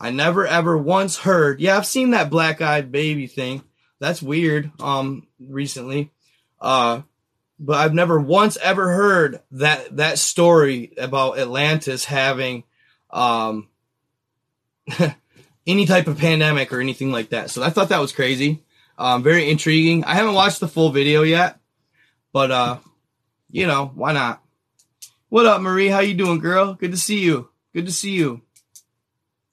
[0.03, 1.61] I never ever once heard.
[1.61, 3.63] Yeah, I've seen that black eyed baby thing.
[4.01, 4.73] That's weird.
[4.81, 6.11] Um, recently.
[6.61, 7.03] Uh,
[7.61, 12.65] but I've never once ever heard that that story about Atlantis having
[13.11, 13.69] um,
[15.69, 17.51] any type of pandemic or anything like that.
[17.51, 18.65] So I thought that was crazy.
[18.99, 20.03] Um, very intriguing.
[20.03, 21.61] I haven't watched the full video yet,
[22.33, 22.79] but uh,
[23.53, 24.43] you know, why not?
[25.29, 25.89] What up, Marie?
[25.89, 26.75] How you doing, girl?
[26.75, 27.51] Good to see you.
[27.73, 28.43] Good to see you.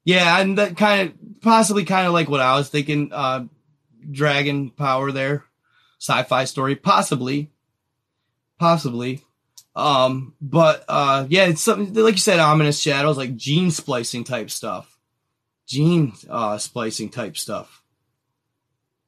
[0.09, 3.11] Yeah, and that kind of possibly kind of like what I was thinking.
[3.13, 3.45] Uh,
[4.09, 5.43] dragon power there,
[5.99, 7.51] sci-fi story, possibly
[8.59, 9.23] possibly.
[9.75, 14.51] Um, but uh, yeah, it's something like you said, ominous shadows, like gene splicing type
[14.51, 14.97] stuff,
[15.65, 17.81] gene uh, splicing type stuff.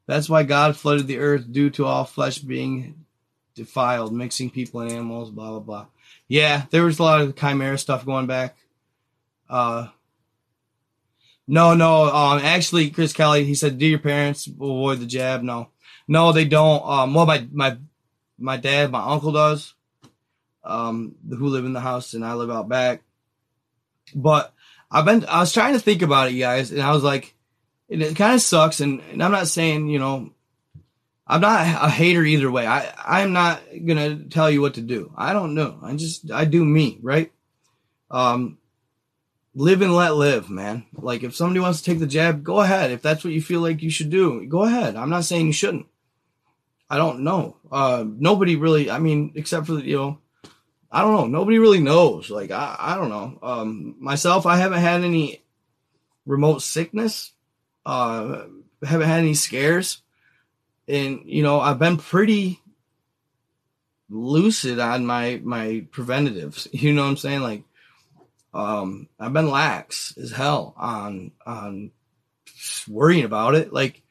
[0.08, 3.06] That's why God flooded the earth due to all flesh being
[3.54, 5.86] defiled, mixing people and animals, blah blah blah.
[6.28, 8.56] Yeah, there was a lot of chimera stuff going back.
[9.50, 9.88] Uh,
[11.52, 12.06] no, no.
[12.06, 15.68] Um, actually, Chris Kelly, he said, "Do your parents avoid the jab?" No,
[16.08, 16.82] no, they don't.
[16.86, 17.78] Um, well, my my
[18.40, 19.74] my dad, my uncle does,
[20.64, 23.04] um, who live in the house, and I live out back.
[24.16, 24.54] But
[24.90, 27.36] I've been, I was trying to think about it, guys, and I was like,
[27.90, 28.80] it, it kind of sucks.
[28.80, 30.32] And, and I'm not saying, you know,
[31.28, 32.66] I'm not a hater either way.
[32.66, 35.12] I, I'm not gonna tell you what to do.
[35.18, 35.80] I don't know.
[35.84, 37.30] I just, I do me, right?
[38.10, 38.58] Um,
[39.54, 40.86] live and let live, man.
[40.94, 42.92] Like if somebody wants to take the jab, go ahead.
[42.92, 44.96] If that's what you feel like you should do, go ahead.
[44.96, 45.88] I'm not saying you shouldn't.
[46.90, 47.58] I don't know.
[47.72, 48.90] Uh, nobody really.
[48.92, 50.20] I mean, except for you know,
[50.92, 51.28] I don't know.
[51.28, 52.30] Nobody really knows.
[52.30, 53.40] Like I, I don't know.
[53.42, 55.42] Um, myself, I haven't had any
[56.26, 57.32] remote sickness.
[57.86, 58.44] Uh,
[58.84, 60.02] haven't had any scares,
[60.88, 62.60] and you know, I've been pretty
[64.10, 66.68] lucid on my my preventatives.
[66.74, 67.42] You know what I'm saying?
[67.42, 67.64] Like,
[68.54, 71.92] um, I've been lax as hell on on
[72.88, 73.74] worrying about it.
[73.74, 74.02] Like,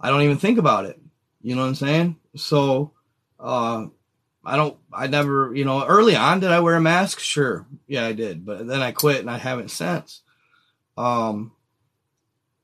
[0.00, 1.00] I don't even think about it.
[1.42, 2.16] You know what I'm saying?
[2.36, 2.92] So,
[3.38, 3.86] uh,
[4.44, 7.20] I don't, I never, you know, early on, did I wear a mask?
[7.20, 7.66] Sure.
[7.86, 8.46] Yeah, I did.
[8.46, 10.22] But then I quit and I haven't since.
[10.96, 11.52] Um,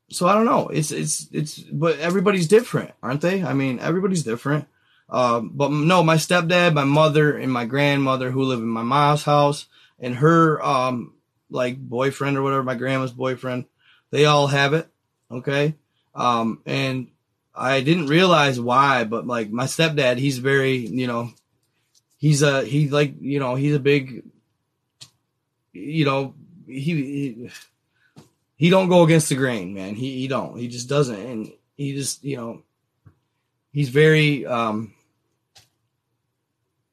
[0.09, 0.69] so I don't know.
[0.69, 3.43] It's, it's, it's, but everybody's different, aren't they?
[3.43, 4.67] I mean, everybody's different.
[5.11, 9.25] Um, but no, my stepdad, my mother, and my grandmother who live in my mom's
[9.25, 9.67] house,
[10.01, 11.13] and her, um,
[11.55, 13.65] like boyfriend or whatever, my grandma's boyfriend,
[14.11, 14.89] they all have it.
[15.31, 15.75] Okay.
[16.15, 17.09] Um, and
[17.55, 21.31] I didn't realize why, but like my stepdad, he's very, you know,
[22.19, 24.25] he's a he's like, you know, he's a big,
[25.73, 26.35] you know,
[26.67, 27.51] he he,
[28.57, 29.95] he don't go against the grain, man.
[29.95, 30.57] He he don't.
[30.57, 32.63] He just doesn't, and he just, you know,
[33.73, 34.95] he's very um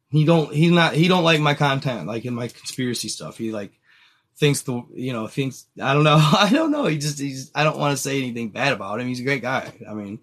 [0.10, 3.52] he don't he's not he don't like my content like in my conspiracy stuff he
[3.52, 3.72] like
[4.42, 7.64] thinks the you know thinks i don't know i don't know he just he's i
[7.64, 10.20] don't want to say anything bad about him he's a great guy i mean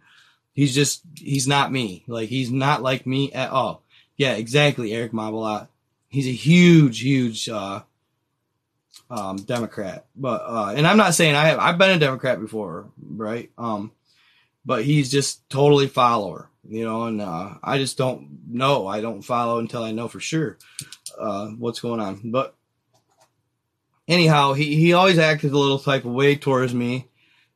[0.59, 2.03] He's just he's not me.
[2.09, 3.85] Like he's not like me at all.
[4.17, 5.69] Yeah, exactly, Eric Mabelat.
[6.09, 7.83] He's a huge, huge uh,
[9.09, 10.07] um, Democrat.
[10.17, 13.53] But uh, and I'm not saying I have I've been a Democrat before, right?
[13.57, 13.93] Um,
[14.67, 18.89] but he's just totally follower, you know, and uh, I just don't know.
[18.89, 20.59] I don't follow until I know for sure
[21.17, 22.33] uh, what's going on.
[22.33, 22.57] But
[24.09, 27.09] anyhow, he, he always acted a little type of way towards me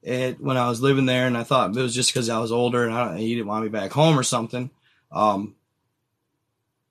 [0.03, 2.53] it when I was living there, and I thought it was just because I was
[2.53, 4.71] older and I he didn't want me back home or something.
[5.11, 5.55] Um,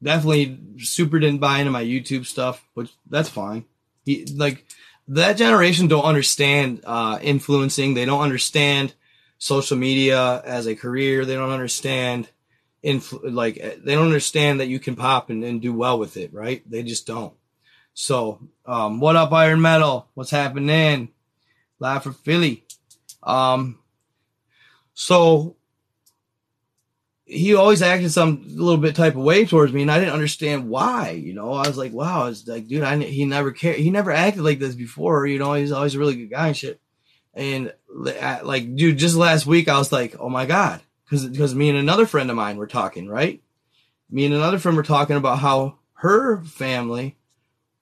[0.02, 3.66] definitely super didn't buy into my YouTube stuff, which that's fine.
[4.06, 4.66] He like
[5.10, 7.94] that generation don't understand uh, influencing.
[7.94, 8.94] They don't understand
[9.38, 11.26] social media as a career.
[11.26, 12.30] They don't understand
[12.84, 16.34] influ- like they don't understand that you can pop and, and do well with it,
[16.34, 16.64] right?
[16.70, 17.34] They just don't.
[17.94, 18.40] So,
[18.72, 20.08] um, what up, Iron Metal?
[20.14, 21.10] What's happening?
[21.80, 22.64] Live for Philly.
[23.22, 23.80] Um,
[24.94, 25.58] so
[27.26, 30.70] he always acted some little bit type of way towards me, and I didn't understand
[30.70, 31.10] why.
[31.10, 33.76] You know, I was like, wow, I was like, dude, I he never cared.
[33.76, 35.28] He never acted like this before.
[35.28, 36.80] You know, he's always a really good guy and shit.
[37.34, 41.68] And like, dude, just last week I was like, oh my god, because because me
[41.68, 43.44] and another friend of mine were talking, right?
[44.10, 47.18] Me and another friend were talking about how her family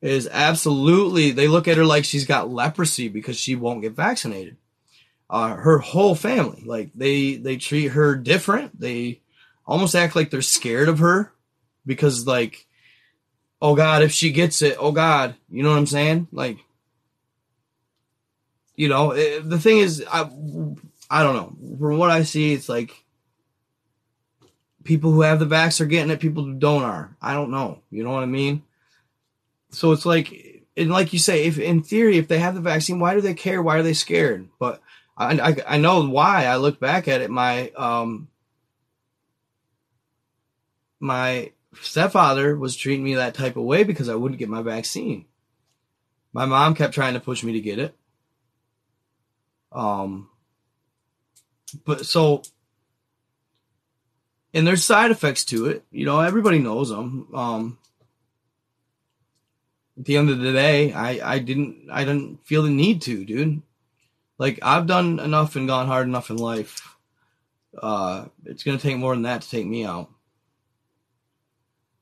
[0.02, 4.58] is absolutely they look at her like she's got leprosy because she won't get vaccinated.
[5.30, 8.80] Uh, her whole family, like they they treat her different.
[8.80, 9.22] They
[9.68, 11.32] almost act like they're scared of her
[11.86, 12.66] because like
[13.62, 16.28] oh god if she gets it oh god you know what i'm saying?
[16.32, 16.58] Like
[18.76, 20.22] you know it, eh, the thing is i
[21.12, 21.78] i don't know.
[21.78, 23.04] From what i see it's like
[24.84, 27.16] people who have the vax are getting it people who don't are.
[27.22, 27.82] I don't know.
[27.92, 28.64] You know what i mean
[29.72, 33.00] so it's like and like you say if in theory if they have the vaccine
[33.00, 34.82] why do they care why are they scared but
[35.18, 38.30] I, I, I know why i look back at it my um
[41.00, 41.52] my
[41.82, 45.26] stepfather was treating me that type of way because I wouldn't get my vaccine.
[46.34, 47.96] My mom kept trying to push me to get it.
[49.72, 50.30] Um,
[51.86, 52.44] but so,
[54.54, 55.84] and there's side effects to it.
[55.92, 57.28] You know, everybody knows them.
[57.34, 57.78] Um,
[60.00, 63.26] at the end of the day, I, I didn't, I didn't feel the need to,
[63.26, 63.62] dude.
[64.38, 66.96] Like I've done enough and gone hard enough in life.
[67.78, 70.10] Uh, it's gonna take more than that to take me out.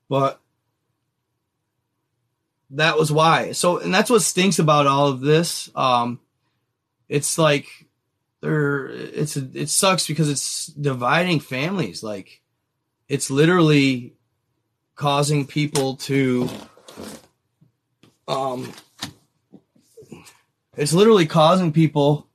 [0.08, 0.40] But
[2.72, 3.52] that was why.
[3.54, 5.70] So, and that's what stinks about all of this.
[5.76, 6.20] Um,
[7.10, 7.68] it's like
[8.42, 12.04] there, it's it sucks because it's dividing families.
[12.04, 12.42] Like,
[13.08, 14.14] it's literally
[14.96, 16.50] causing people to,
[18.28, 18.72] um,
[20.76, 22.28] it's literally causing people.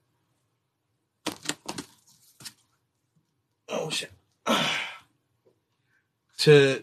[3.69, 4.11] Oh shit.
[6.39, 6.83] To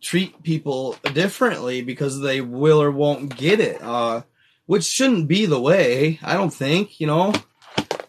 [0.00, 3.82] treat people differently because they will or won't get it.
[3.82, 4.22] Uh,
[4.64, 6.18] which shouldn't be the way.
[6.22, 7.34] I don't think, you know,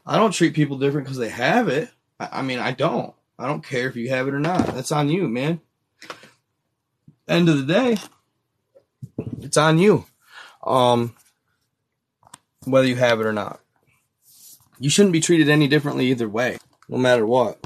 [0.05, 1.89] I don't treat people different because they have it.
[2.19, 3.13] I, I, mean, I don't.
[3.37, 4.67] I don't care if you have it or not.
[4.67, 5.59] That's on you, man.
[7.27, 7.97] End of the day,
[9.41, 10.05] it's on you.
[10.65, 11.15] Um,
[12.65, 13.59] whether you have it or not.
[14.79, 16.57] You shouldn't be treated any differently either way,
[16.89, 17.65] no matter what.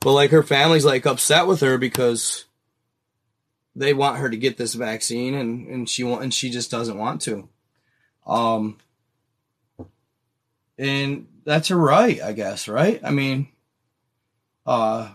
[0.00, 2.44] But like her family's like upset with her because
[3.74, 6.98] they want her to get this vaccine and, and she want, and she just doesn't
[6.98, 7.48] want to.
[8.26, 8.78] Um,
[10.78, 13.00] and that's her right, I guess, right?
[13.02, 13.48] I mean,
[14.66, 15.10] uh,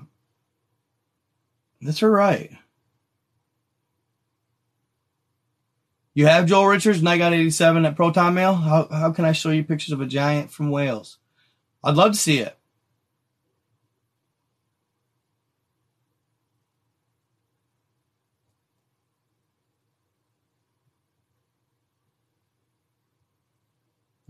[1.81, 2.51] that's her right.
[6.19, 8.53] You have Joel Richards, and I got 87 at Proton Mail.
[8.53, 11.17] How, how can I show you pictures of a giant from Wales?
[11.81, 12.57] I'd love to see it.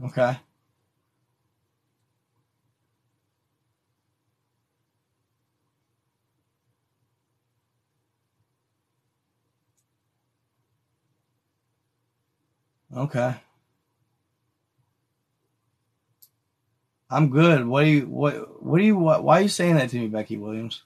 [0.06, 0.38] Okay.
[12.96, 13.36] Okay.
[17.10, 17.66] I'm good.
[17.66, 20.08] What do you what what do you what, why are you saying that to me,
[20.08, 20.84] Becky Williams?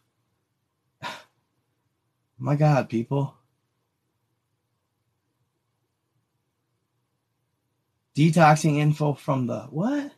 [2.38, 3.36] My God, people.
[8.16, 10.12] Detoxing info from the what?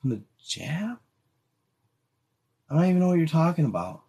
[0.00, 0.98] From the jab?
[2.68, 4.01] I don't even know what you're talking about.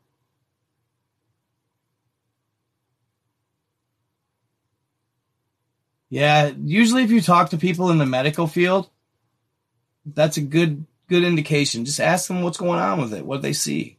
[6.14, 8.88] Yeah, usually if you talk to people in the medical field,
[10.05, 11.86] that's a good good indication.
[11.86, 13.97] Just ask them what's going on with it, what they see.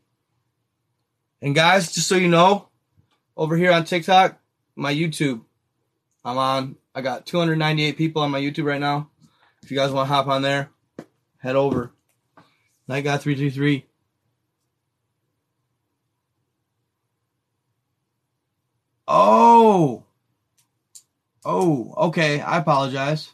[1.42, 2.68] And guys, just so you know,
[3.36, 4.38] over here on TikTok,
[4.76, 5.40] my YouTube,
[6.24, 9.10] I'm on I got 298 people on my YouTube right now.
[9.64, 10.70] If you guys want to hop on there,
[11.38, 11.90] head over.
[12.86, 13.86] Night God 323.
[19.08, 20.04] Oh.
[21.44, 22.40] Oh, okay.
[22.40, 23.30] I apologize.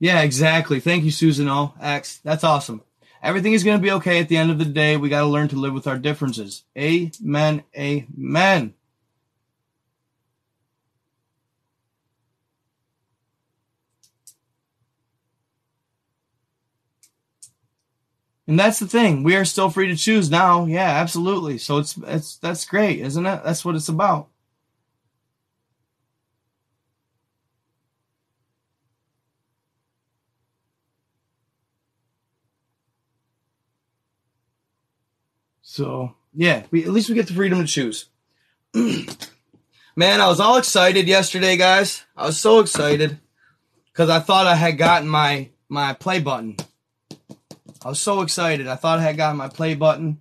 [0.00, 0.80] Yeah, exactly.
[0.80, 1.72] Thank you, Susan O.
[1.80, 2.18] X.
[2.18, 2.82] That's awesome.
[3.22, 4.98] Everything is going to be okay at the end of the day.
[4.98, 6.64] We got to learn to live with our differences.
[6.76, 7.64] Amen.
[7.74, 8.74] Amen.
[18.46, 19.22] And that's the thing.
[19.22, 20.66] We are still free to choose now.
[20.66, 21.58] Yeah, absolutely.
[21.58, 23.42] So it's it's that's great, isn't it?
[23.44, 24.28] That's what it's about.
[35.62, 38.06] So yeah, we at least we get the freedom to choose.
[39.96, 42.04] Man, I was all excited yesterday, guys.
[42.16, 43.18] I was so excited
[43.86, 46.56] because I thought I had gotten my my play button.
[47.84, 48.66] I was so excited.
[48.66, 50.20] I thought I had gotten my play button.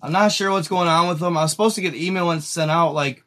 [0.00, 1.36] I'm not sure what's going on with them.
[1.36, 2.94] I was supposed to get the email and sent out.
[2.94, 3.24] Like,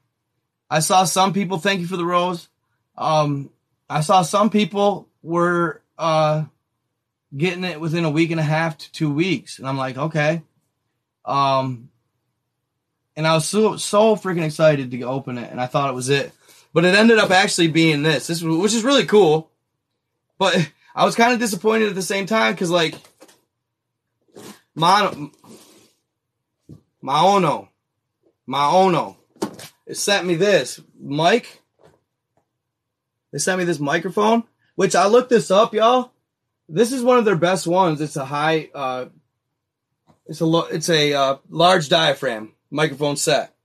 [0.69, 2.47] I saw some people thank you for the rose.
[2.97, 3.49] Um,
[3.89, 6.45] I saw some people were uh
[7.35, 10.41] getting it within a week and a half to two weeks, and I'm like, okay.
[11.25, 11.89] Um,
[13.15, 16.09] and I was so so freaking excited to open it, and I thought it was
[16.09, 16.31] it,
[16.73, 18.27] but it ended up actually being this.
[18.27, 19.49] This which is really cool,
[20.37, 20.55] but
[20.95, 22.95] I was kind of disappointed at the same time because like,
[24.77, 25.11] my
[27.03, 27.69] Maono,
[28.47, 29.15] Maono,
[29.87, 31.63] it sent me this mic.
[33.31, 34.43] They sent me this microphone,
[34.75, 36.11] which I looked this up, y'all.
[36.69, 38.01] This is one of their best ones.
[38.01, 39.05] It's a high, uh,
[40.27, 43.55] it's a it's a uh, large diaphragm microphone set.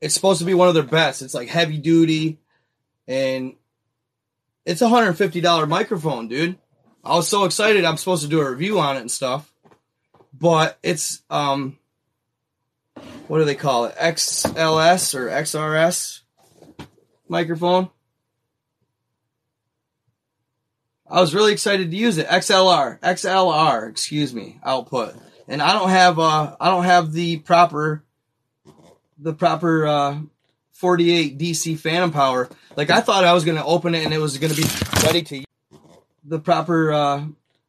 [0.00, 1.22] It's supposed to be one of their best.
[1.22, 2.38] It's like heavy duty,
[3.08, 3.54] and
[4.64, 6.58] it's a hundred fifty dollar microphone, dude.
[7.06, 7.84] I was so excited.
[7.84, 9.52] I'm supposed to do a review on it and stuff,
[10.32, 11.78] but it's um,
[13.28, 13.96] what do they call it?
[13.96, 16.20] XLS or XRS
[17.28, 17.90] microphone.
[21.08, 22.26] I was really excited to use it.
[22.26, 25.14] XLR, XLR, excuse me, output
[25.48, 28.04] and I don't have uh I don't have the proper
[29.18, 30.18] the proper uh
[30.72, 32.48] 48 DC phantom power.
[32.76, 34.66] Like I thought I was gonna open it and it was gonna be
[35.04, 35.44] ready to
[36.26, 37.24] the proper uh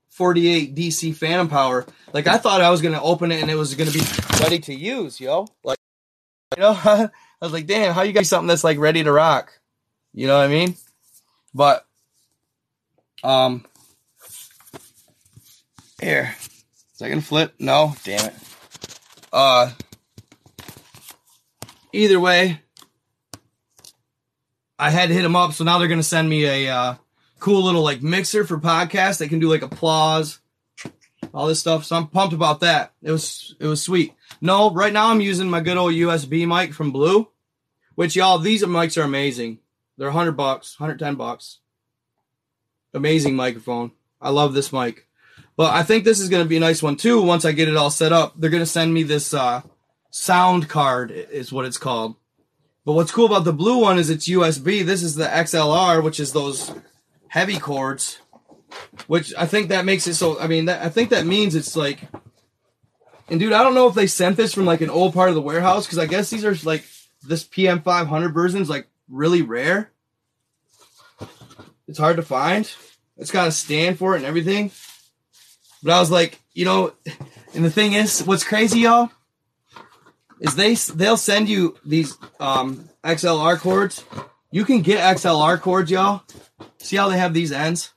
[0.09, 1.85] 48 DC phantom power.
[2.13, 4.01] Like I thought I was gonna open it and it was gonna be
[4.41, 5.47] ready to use, yo.
[5.63, 5.77] Like
[6.55, 7.09] you know, I
[7.41, 9.59] was like, damn, how you got something that's like ready to rock?
[10.13, 10.75] You know what I mean?
[11.53, 11.85] But
[13.23, 13.65] um
[16.01, 16.35] here.
[16.93, 17.53] Second flip?
[17.59, 18.33] No, damn it.
[19.31, 19.71] Uh,
[21.93, 22.59] either way,
[24.79, 26.95] I had to hit them up, so now they're gonna send me a uh,
[27.39, 29.17] cool little like mixer for podcasts.
[29.17, 30.39] They can do like applause,
[31.33, 31.85] all this stuff.
[31.85, 32.93] So I'm pumped about that.
[33.01, 34.13] It was it was sweet.
[34.41, 37.29] No, right now I'm using my good old USB mic from Blue,
[37.95, 39.59] which y'all these mics are amazing.
[39.97, 41.59] They're 100 bucks, 110 bucks.
[42.93, 43.91] Amazing microphone.
[44.21, 45.07] I love this mic.
[45.55, 47.21] But I think this is going to be a nice one too.
[47.21, 49.61] Once I get it all set up, they're going to send me this uh,
[50.11, 52.15] sound card, is what it's called.
[52.85, 54.85] But what's cool about the blue one is it's USB.
[54.85, 56.71] This is the XLR, which is those
[57.27, 58.19] heavy cords,
[59.07, 60.39] which I think that makes it so.
[60.39, 61.99] I mean, that, I think that means it's like.
[63.29, 65.35] And dude, I don't know if they sent this from like an old part of
[65.35, 66.85] the warehouse because I guess these are like
[67.23, 69.91] this PM500 version is like really rare.
[71.87, 72.71] It's hard to find.
[73.17, 74.71] It's got a stand for it and everything.
[75.83, 76.93] But I was like, you know,
[77.53, 79.09] and the thing is, what's crazy, y'all,
[80.39, 84.03] is they they'll send you these um, XLR cords.
[84.51, 86.23] You can get XLR cords, y'all.
[86.77, 87.93] See how they have these ends?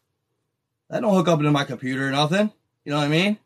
[0.88, 2.52] That don't hook up into my computer or nothing.
[2.84, 3.38] You know what I mean?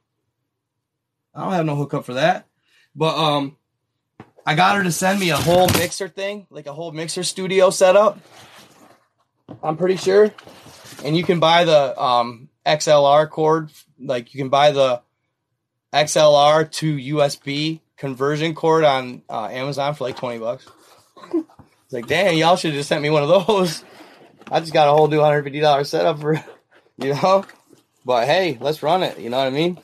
[1.35, 2.47] I don't have no hookup for that.
[2.95, 3.57] But um,
[4.47, 7.71] I got her to send me a whole mixer thing, like a whole mixer studio
[7.71, 8.19] setup.
[9.63, 10.33] I'm pretty sure,
[11.05, 15.03] and you can buy the um XLR cord like you can buy the
[15.93, 20.67] XLR to USB conversion cord on uh, Amazon for like 20 bucks.
[21.95, 23.85] Like, damn, y'all should have just sent me one of those.
[24.51, 26.35] I just got a whole new $150 setup for,
[26.99, 27.45] you know?
[28.05, 29.19] But hey, let's run it.
[29.21, 29.79] You know what I mean?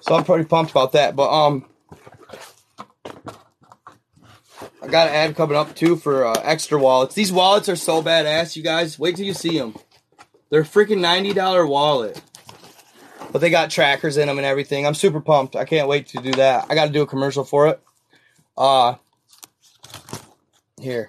[0.00, 1.16] So I'm pretty pumped about that.
[1.16, 1.64] But, um,
[4.82, 7.14] I got an ad coming up too for uh, Ekster wallets.
[7.14, 8.98] These wallets are so badass, you guys.
[8.98, 9.74] Wait till you see them.
[10.50, 12.20] They're freaking $90 wallet.
[13.32, 14.86] But they got trackers in them and everything.
[14.86, 15.56] I'm super pumped.
[15.56, 16.66] I can't wait to do that.
[16.68, 17.80] I got to do a commercial for it.
[18.58, 18.96] Uh
[20.82, 21.08] here.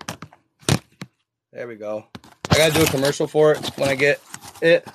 [1.52, 2.06] There we go.
[2.50, 4.22] I got to do a commercial for it when I get
[4.62, 4.88] it.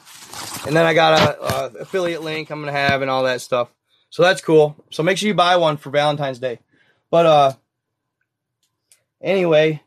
[0.67, 3.69] And then I got a, affiliate link I'm to have and all that stuff.
[4.11, 4.77] So that's cool.
[4.91, 6.61] So make sure you buy one for Valentine's Day.
[7.11, 7.53] But uh
[9.21, 9.83] anyway,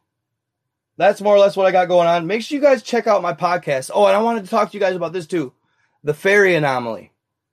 [0.98, 2.28] that's more or less what I got going on.
[2.28, 3.92] Make sure you guys check out my podcast.
[3.94, 5.54] Oh, and I wanted to talk to you guys about this too.
[6.04, 7.12] The fairy anomaly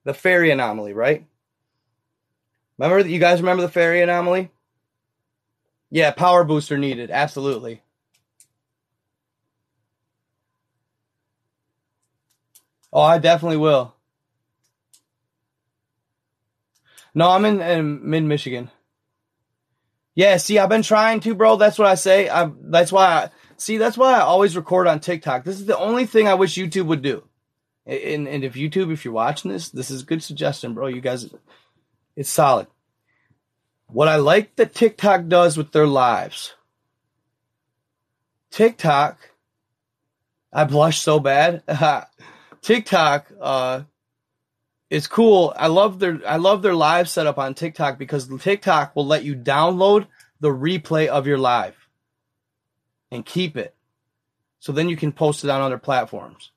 [0.09, 1.25] the fairy anomaly, right?
[2.77, 4.49] Remember that you guys remember the fairy anomaly?
[5.89, 7.81] Yeah, power booster needed, absolutely.
[12.91, 13.95] Oh, I definitely will.
[17.13, 18.71] No, I'm in, in mid Michigan.
[20.15, 21.55] Yeah, see, I've been trying to, bro.
[21.55, 22.29] That's what I say.
[22.29, 23.77] I that's why I see.
[23.77, 25.43] That's why I always record on TikTok.
[25.43, 27.23] This is the only thing I wish YouTube would do
[27.89, 30.87] and, and if YouTube, if you're watching this, this is a good suggestion, bro.
[30.87, 31.33] You guys,
[32.15, 32.67] It's solid.
[33.89, 36.53] What I like that TikTok does with their lives.
[38.51, 39.17] TikTok,
[40.53, 41.63] I blush so bad.
[42.61, 43.83] TikTok, uh,
[44.89, 45.53] is cool.
[45.55, 49.35] I love their I love their live setup on TikTok because TikTok will let you
[49.35, 50.07] download
[50.39, 51.75] the replay of your live
[53.11, 53.75] and keep it.
[54.59, 56.51] So then you can post it on other platforms.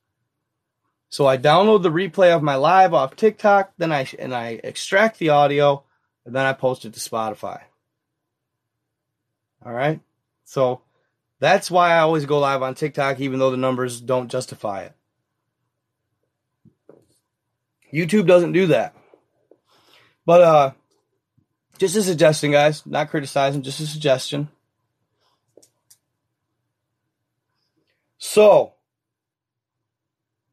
[1.08, 5.18] So I download the replay of my live off TikTok, then I and I extract
[5.18, 5.84] the audio,
[6.24, 7.62] and then I post it to Spotify.
[9.64, 10.00] All right?
[10.44, 10.82] So
[11.38, 14.94] that's why I always go live on TikTok even though the numbers don't justify it.
[17.92, 18.94] YouTube doesn't do that.
[20.24, 20.72] But uh
[21.82, 22.86] just a suggestion, guys.
[22.86, 24.48] Not criticizing, just a suggestion.
[28.18, 28.74] So,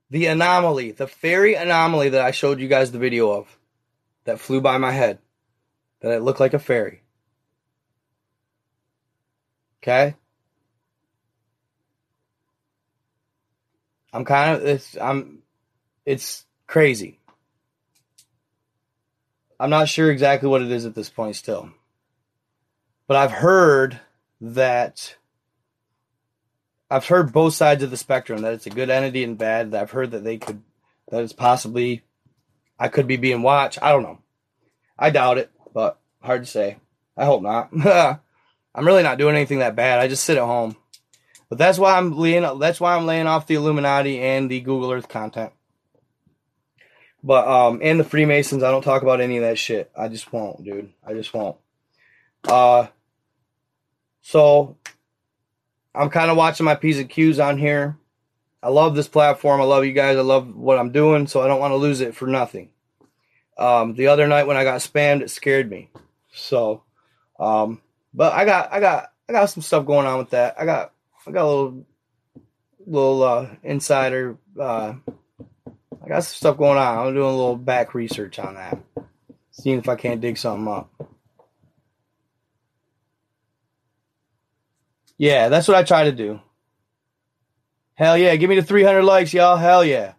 [0.10, 3.60] the anomaly, the fairy anomaly that I showed you guys the video of,
[4.24, 5.20] that flew by my head,
[6.02, 7.04] that it looked like a fairy.
[9.82, 10.16] Okay?
[14.12, 15.44] I'm kind of it's I'm
[16.06, 17.20] it's crazy.
[19.60, 21.70] I'm not sure exactly what it is at this point still.
[23.08, 24.00] But I've heard
[24.42, 25.16] that
[26.90, 29.72] I've heard both sides of the spectrum that it's a good entity and bad.
[29.72, 30.64] That I've heard that they could
[31.10, 32.04] that it's possibly
[32.80, 33.80] I could be being watched.
[33.82, 34.20] I don't know.
[34.98, 35.52] I doubt it,
[36.22, 36.78] hard to say.
[37.18, 37.70] I hope not.
[38.76, 40.00] I'm really not doing anything that bad.
[40.00, 40.76] I just sit at home.
[41.50, 44.92] But that's why I'm laying that's why I'm laying off the Illuminati and the Google
[44.92, 45.52] Earth content.
[47.24, 49.92] But um and the Freemasons, I don't talk about any of that shit.
[49.98, 50.94] I just won't, dude.
[51.06, 51.58] I just won't.
[52.48, 52.88] Uh
[54.22, 54.78] so
[55.96, 57.98] I'm kind of watching my P's and Q's on here.
[58.62, 59.60] I love this platform.
[59.60, 60.18] I love you guys.
[60.18, 62.70] I love what I'm doing, so I don't want to lose it for nothing.
[63.58, 65.90] Um, the other night when I got spammed, it scared me.
[66.34, 66.84] So,
[67.40, 67.82] um,
[68.14, 70.60] but I got, I got, I got some stuff going on with that.
[70.60, 70.94] I got,
[71.26, 71.86] I got a little,
[72.86, 74.94] little uh, insider uh,
[76.04, 77.08] I got some stuff going on.
[77.08, 78.80] I'm doing a little back research on that,
[79.52, 80.90] seeing if I can't dig something up.
[85.18, 86.40] Yeah, that's what I try to do.
[87.96, 89.58] Hell yeah, give me the 300 likes, y'all.
[89.58, 90.14] Hell yeah.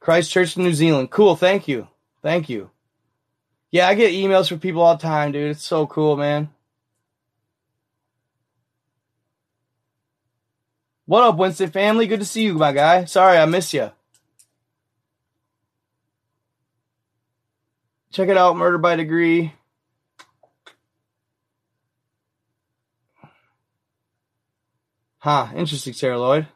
[0.00, 1.10] Christchurch, New Zealand.
[1.10, 1.86] Cool, thank you.
[2.22, 2.70] Thank you.
[3.70, 5.50] Yeah, I get emails from people all the time, dude.
[5.50, 6.50] It's so cool, man.
[11.06, 12.06] What up, Winston family?
[12.06, 13.04] Good to see you, my guy.
[13.04, 13.90] Sorry I miss you.
[18.12, 19.52] Check it out, Murder by Degree.
[25.18, 26.48] Huh, interesting, Sarah Lloyd.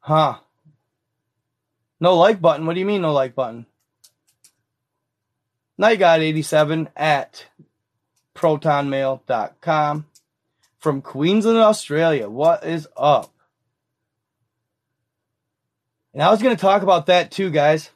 [0.00, 0.38] Huh.
[2.00, 2.66] No like button.
[2.66, 3.66] What do you mean, no like button?
[5.78, 7.46] Night God 87 at
[8.34, 10.06] protonmail.com
[10.78, 12.28] from Queensland, Australia.
[12.28, 13.32] What is up?
[16.14, 17.90] And I was going to talk about that too, guys.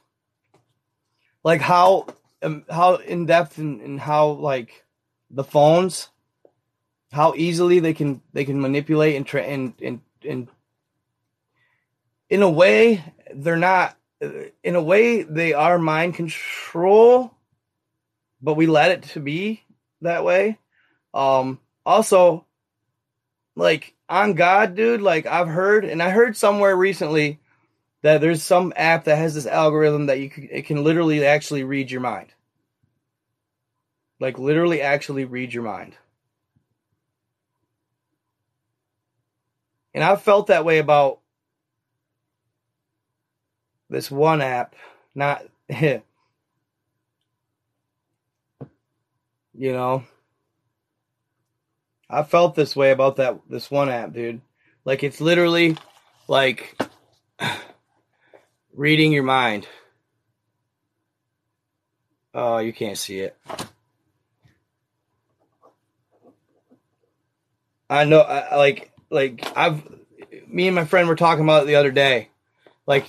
[1.43, 2.07] Like how
[2.43, 4.85] um, how in depth and, and how like
[5.31, 6.09] the phones,
[7.13, 10.49] how easily they can they can manipulate and tra- and and and
[12.31, 13.05] in a way
[13.35, 13.97] they're not.
[14.63, 17.35] In a way, they are mind control,
[18.43, 19.63] but we let it to be
[20.03, 20.59] that way.
[21.15, 22.45] Um, also,
[23.57, 27.41] like on God, dude, like I've heard, and I heard somewhere recently
[28.03, 31.65] that there's some app that has this algorithm that you can, it can literally actually
[31.65, 32.29] read your mind.
[34.19, 35.97] Like literally actually read your mind.
[39.95, 41.21] And I've felt that way about
[43.91, 44.75] this one app,
[45.15, 46.03] not you
[49.55, 50.05] know.
[52.09, 54.41] I felt this way about that this one app, dude.
[54.85, 55.77] Like it's literally
[56.29, 56.79] like
[58.75, 59.67] reading your mind.
[62.33, 63.37] Oh, you can't see it.
[67.89, 69.83] I know, I, like, like I've,
[70.47, 72.29] me and my friend were talking about it the other day.
[72.87, 73.07] Like,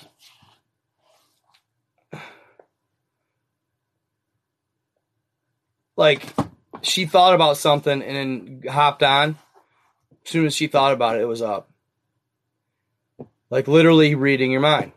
[5.95, 6.33] like
[6.81, 9.37] she thought about something and then hopped on.
[10.25, 11.69] As soon as she thought about it, it was up.
[13.49, 14.91] Like literally reading your mind.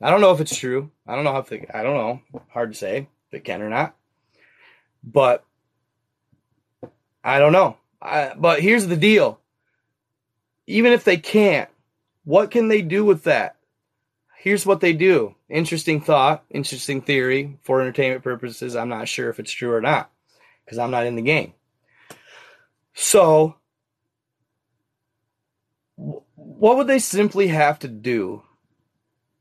[0.00, 0.90] I don't know if it's true.
[1.06, 2.40] I don't know if I don't know.
[2.48, 3.94] Hard to say if it can or not.
[5.04, 5.44] But
[7.22, 7.76] I don't know.
[8.00, 9.40] I, but here's the deal.
[10.66, 11.68] Even if they can't,
[12.24, 13.56] what can they do with that?
[14.40, 15.34] here's what they do.
[15.50, 18.74] Interesting thought, interesting theory for entertainment purposes.
[18.74, 20.10] I'm not sure if it's true or not
[20.70, 21.52] because I'm not in the game.
[22.94, 23.56] So,
[25.96, 28.44] what would they simply have to do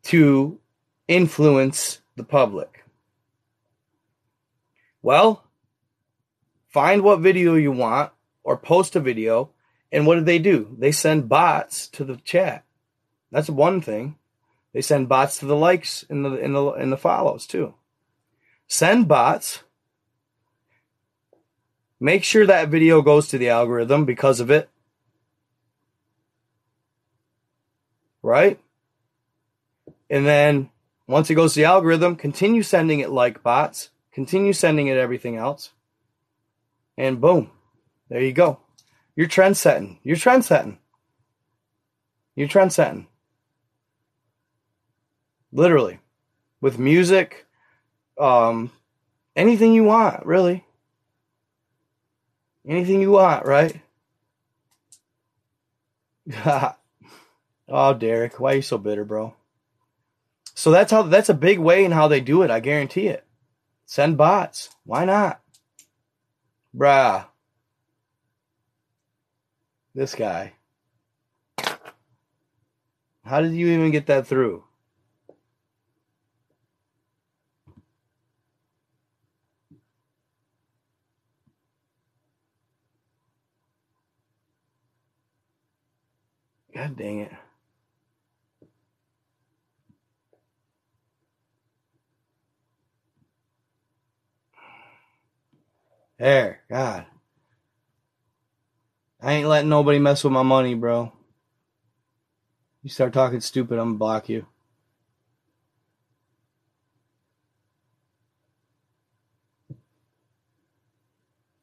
[0.06, 0.60] to
[1.08, 2.84] influence the public?
[5.04, 5.44] Well,
[6.68, 8.12] find what video you want
[8.44, 9.52] or post a video,
[9.92, 10.76] and what do they do?
[10.80, 12.64] They send bots to the chat.
[13.32, 14.16] That's one thing.
[14.74, 17.76] They send bots to the likes and the in the in the follows too.
[18.66, 19.62] Send bots.
[22.00, 24.70] Make sure that video goes to the algorithm because of it.
[28.22, 28.60] Right?
[30.10, 30.70] And then
[31.08, 35.36] once it goes to the algorithm, continue sending it like bots, continue sending it everything
[35.36, 35.72] else.
[36.98, 37.52] And boom,
[38.10, 38.60] there you go.
[39.16, 40.00] You're trend setting.
[40.04, 40.80] You're trend setting.
[42.36, 43.08] You're trend setting.
[45.52, 46.00] Literally.
[46.62, 47.46] With music,
[48.18, 48.72] um,
[49.36, 50.66] anything you want, really.
[52.70, 53.82] Anything you want, right?
[57.68, 59.34] oh, Derek, why are you so bitter, bro?
[60.54, 63.26] So that's how that's a big way in how they do it, I guarantee it.
[63.88, 64.70] Send bots.
[64.86, 65.42] Why not?
[66.78, 67.26] Bruh.
[69.96, 70.54] This guy.
[73.26, 74.64] How did you even get that through?
[86.80, 87.32] God dang it.
[96.18, 97.06] There, God.
[99.22, 101.12] I ain't letting nobody mess with my money, bro.
[102.82, 104.46] You start talking stupid, I'm gonna block you.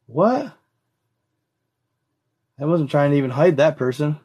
[0.05, 0.53] What?
[2.61, 4.21] I wasn't trying to even hide that person.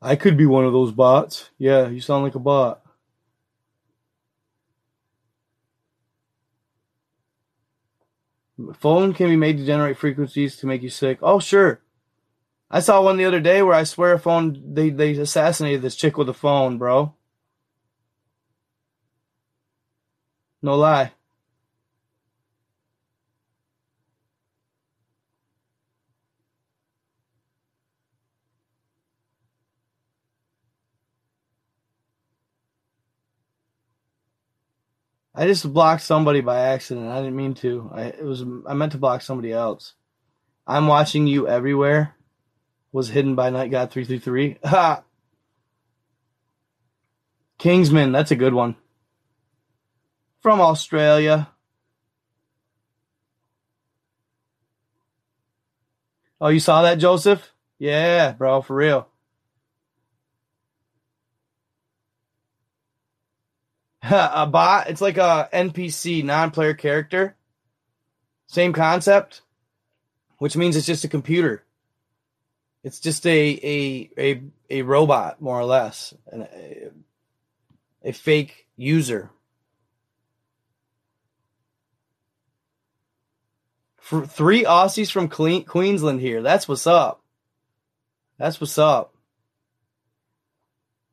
[0.00, 1.50] I could be one of those bots.
[1.58, 2.82] Yeah, you sound like a bot.
[8.74, 11.18] Phone can be made to generate frequencies to make you sick.
[11.22, 11.80] Oh, sure.
[12.70, 15.96] I saw one the other day where I swear a phone they they assassinated this
[15.96, 17.14] chick with a phone, bro.
[20.60, 21.12] No lie.
[35.38, 37.06] I just blocked somebody by accident.
[37.06, 37.88] I didn't mean to.
[37.94, 39.94] I it was I meant to block somebody else.
[40.66, 42.16] I'm watching you everywhere.
[42.90, 44.58] Was hidden by Night God three three three.
[44.64, 45.04] Ha.
[47.58, 48.74] Kingsman, that's a good one.
[50.40, 51.48] From Australia.
[56.40, 57.52] Oh, you saw that, Joseph?
[57.78, 59.07] Yeah, bro, for real.
[64.10, 64.88] a bot.
[64.88, 67.36] It's like a NPC, non-player character.
[68.46, 69.42] Same concept,
[70.38, 71.64] which means it's just a computer.
[72.82, 73.30] It's just a
[73.62, 76.90] a a, a robot, more or less, a,
[78.02, 79.30] a fake user.
[83.98, 86.40] For three Aussies from Queensland here.
[86.40, 87.20] That's what's up.
[88.38, 89.12] That's what's up.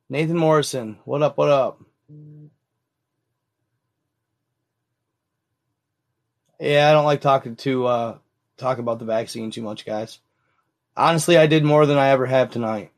[0.07, 1.35] Nathan Morrison, what up?
[1.35, 1.81] What up?
[6.59, 8.17] Yeah, I don't like talking to uh
[8.57, 10.19] talk about the vaccine too much, guys.
[10.95, 12.91] Honestly, I did more than I ever have tonight.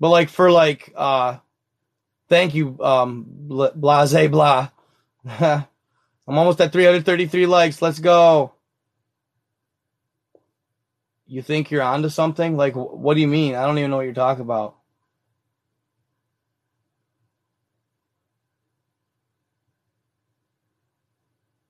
[0.00, 1.38] But like for like uh
[2.28, 4.70] thank you um blase blah.
[5.28, 5.66] I'm
[6.38, 7.80] almost at 333 likes.
[7.80, 8.52] Let's go.
[11.26, 12.56] You think you're onto something?
[12.56, 13.54] Like what do you mean?
[13.54, 14.77] I don't even know what you're talking about.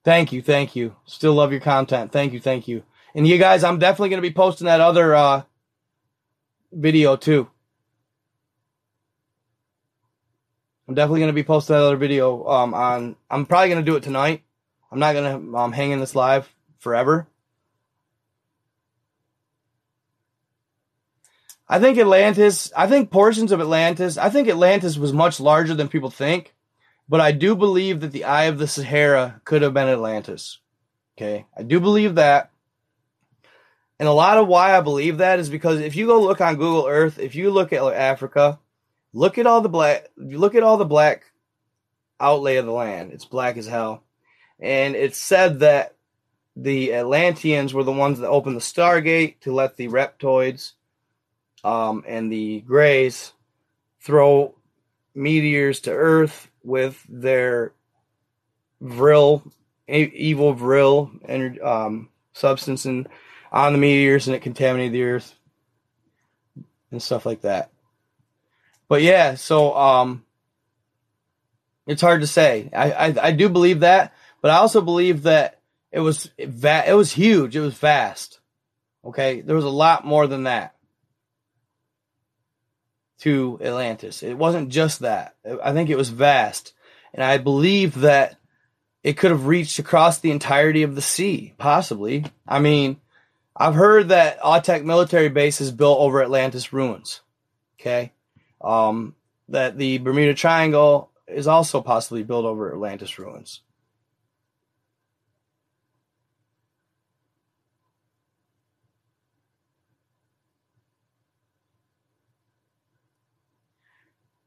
[0.03, 0.95] Thank you, thank you.
[1.05, 2.11] Still love your content.
[2.11, 2.83] Thank you, thank you.
[3.13, 5.43] And you guys, I'm definitely going to be posting that other uh,
[6.71, 7.49] video too.
[10.87, 13.15] I'm definitely going to be posting that other video um, on.
[13.29, 14.43] I'm probably going to do it tonight.
[14.91, 17.27] I'm not going to um, hang in this live forever.
[21.67, 22.71] I think Atlantis.
[22.75, 24.17] I think portions of Atlantis.
[24.17, 26.55] I think Atlantis was much larger than people think
[27.09, 30.59] But I do believe that the eye of the Sahara could have been Atlantis.
[31.17, 31.47] Okay.
[31.57, 32.51] I do believe that.
[33.99, 36.55] And a lot of why I believe that is because if you go look on
[36.55, 38.59] Google Earth, if you look at Africa,
[39.11, 41.23] look at all the black look at all the black
[42.19, 43.11] outlay of the land.
[43.11, 44.03] It's black as hell.
[44.59, 45.95] And it's said that
[46.55, 50.73] the Atlanteans were the ones that opened the Stargate to let the reptoids
[51.63, 53.33] um, and the Greys
[54.01, 54.55] throw
[55.15, 57.73] meteors to Earth with their
[58.79, 59.43] vril,
[59.87, 63.09] evil vril and um, substance and
[63.51, 65.35] on the meteors, and it contaminated the Earth
[66.91, 67.71] and stuff like that.
[68.87, 70.23] But yeah, so um,
[71.87, 72.69] it's hard to say.
[72.73, 75.59] I, I I do believe that, but I also believe that
[75.91, 77.55] it was va- it was huge.
[77.55, 78.39] It was vast.
[79.03, 80.75] Okay, there was a lot more than that
[83.19, 84.23] to Atlantis.
[84.23, 85.35] It wasn't just that.
[85.63, 86.73] I think it was vast.
[87.13, 88.37] And I believe that
[89.03, 92.25] it could have reached across the entirety of the sea, possibly.
[92.47, 92.99] I mean,
[93.55, 97.21] I've heard that AUTEC military base is built over Atlantis ruins.
[97.79, 98.11] Okay.
[98.61, 99.15] Um,
[99.49, 103.61] that the Bermuda Triangle is also possibly built over Atlantis ruins.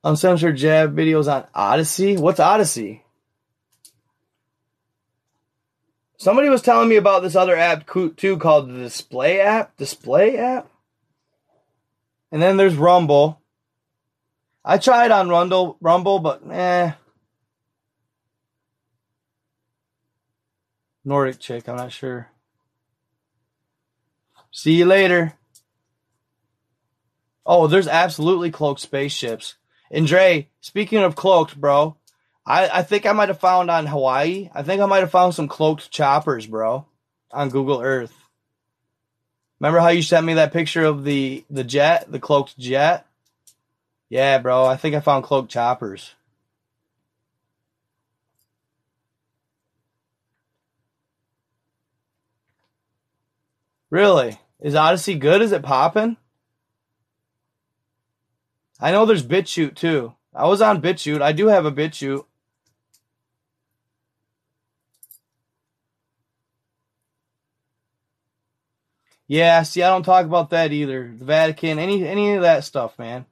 [0.05, 2.19] Uncensored Jab videos on Odysee.
[2.19, 3.03] What's Odysee?
[6.16, 9.77] Somebody was telling me about this other app too called the Display app.
[9.77, 10.69] Display app?
[12.31, 13.41] And then there's Rumble.
[14.65, 16.93] I tried on Rumble, Rumble, but eh.
[21.05, 22.31] Nordic chick, I'm not sure.
[24.53, 25.35] See you later.
[27.45, 29.57] Oh, there's absolutely cloaked spaceships.
[29.93, 31.97] And Dre, speaking of cloaked, bro,
[32.47, 34.48] I, I think I might have found on Hawaii.
[34.55, 36.86] I think I might have found some cloaked choppers, bro,
[37.31, 38.14] on Google Earth.
[39.60, 43.06] Remember how you sent me that picture of the the jet, the cloaked jet?
[44.09, 44.64] Yeah, bro.
[44.64, 46.14] I think I found cloaked choppers.
[53.90, 54.40] Really?
[54.59, 55.43] Is Odysee good?
[55.43, 56.16] Is it popping?
[58.83, 60.13] I know there's BitChute too.
[60.35, 61.23] I was on BitChute.
[61.23, 62.25] I do have a BitChute.
[69.29, 71.15] Yeah, see, I don't talk about that either.
[71.17, 73.25] The Vatican, any any of that stuff, man.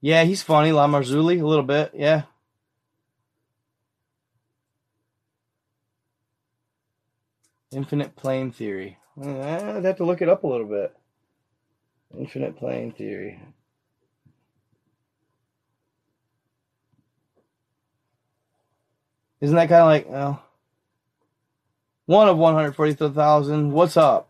[0.00, 0.86] Yeah, he's funny, L.A.
[0.86, 2.22] Marzulli, a little bit, yeah.
[7.72, 8.98] Infinite plane theory.
[9.20, 10.96] Uh, I'd have to look it up a little bit.
[12.16, 13.40] Infinite plane theory.
[19.46, 20.42] Isn't that kind of like, well,
[22.06, 24.28] one of 143,000, What's up?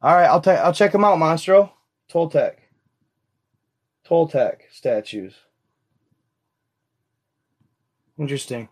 [0.00, 1.72] All right, I'll, ta- I'll check them out, Monstro.
[2.08, 2.58] Toltec.
[4.08, 5.34] Toltec statues.
[8.16, 8.68] Interesting.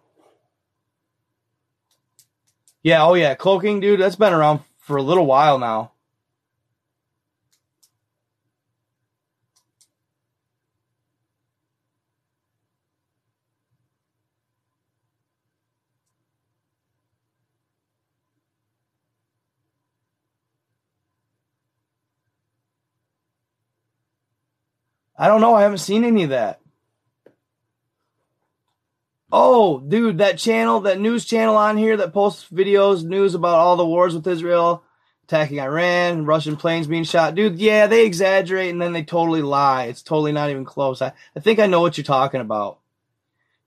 [2.84, 5.90] Yeah, oh yeah, cloaking, dude, that's been around for a little while now.
[25.16, 25.54] I don't know.
[25.54, 26.60] I haven't seen any of that.
[29.36, 33.76] Oh, dude, that channel, that news channel on here that posts videos, news about all
[33.76, 34.84] the wars with Israel,
[35.24, 37.34] attacking Iran, Russian planes being shot.
[37.34, 39.84] Dude, yeah, they exaggerate and then they totally lie.
[39.86, 41.02] It's totally not even close.
[41.02, 42.78] I, I think I know what you're talking about.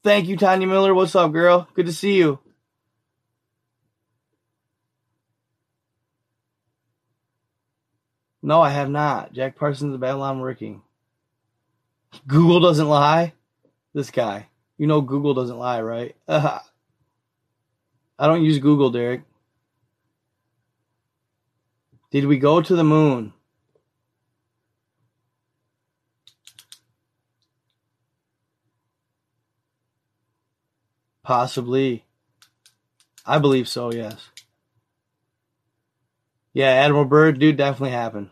[0.04, 0.94] Thank you, Tanya Miller.
[0.94, 1.68] What's up, girl?
[1.74, 2.40] Good to see you.
[8.42, 9.34] No, I have not.
[9.34, 10.82] Jack Parsons of Babalon working.
[12.28, 13.34] Google doesn't lie.
[13.94, 14.48] This guy.
[14.78, 16.16] You know Google doesn't lie, right?
[16.28, 16.60] Uh,
[18.20, 19.22] I don't use Google, Derek.
[22.10, 23.34] Did we go to the moon?
[31.24, 32.06] Possibly.
[33.26, 34.30] I believe so, yes.
[36.54, 38.30] Yeah, Admiral Byrd, dude, definitely happened.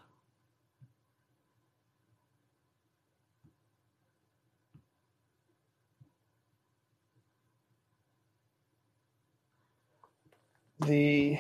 [10.86, 11.40] the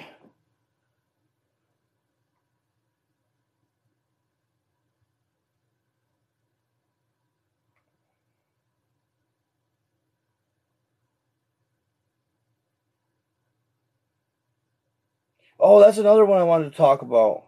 [15.60, 17.44] Oh, that's another one I wanted to talk about.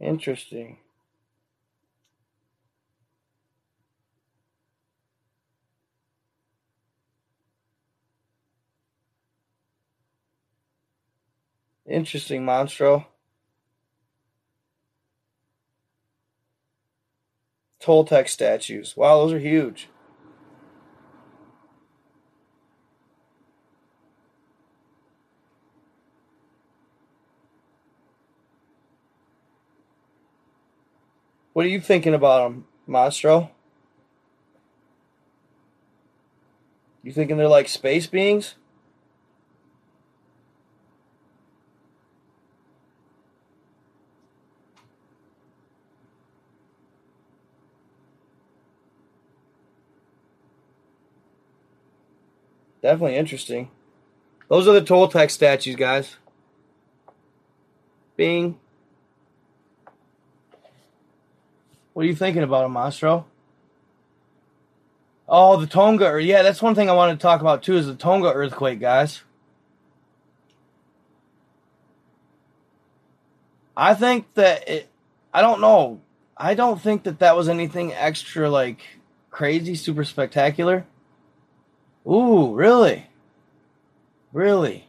[0.00, 0.78] Interesting.
[11.96, 13.06] Interesting, Monstro.
[17.82, 18.94] Toltec statues.
[18.98, 19.88] Wow, those are huge.
[31.54, 33.48] What are you thinking about them, Monstro?
[37.02, 38.56] You thinking they're like space beings?
[52.86, 53.68] Definitely interesting.
[54.48, 56.18] Those are the Toltec statues, guys.
[58.14, 58.60] Bing.
[61.92, 63.26] What are you thinking about them, Mastro?
[65.28, 66.22] Oh, the Tonga.
[66.22, 67.76] Yeah, that's one thing I wanted to talk about too.
[67.76, 69.22] Is the Tonga earthquake, guys?
[73.76, 74.88] I think that it.
[75.34, 76.02] I don't know.
[76.36, 78.78] I don't think that that was anything extra like
[79.32, 80.86] crazy, super spectacular.
[82.06, 83.06] Ooh, really?
[84.32, 84.88] Really?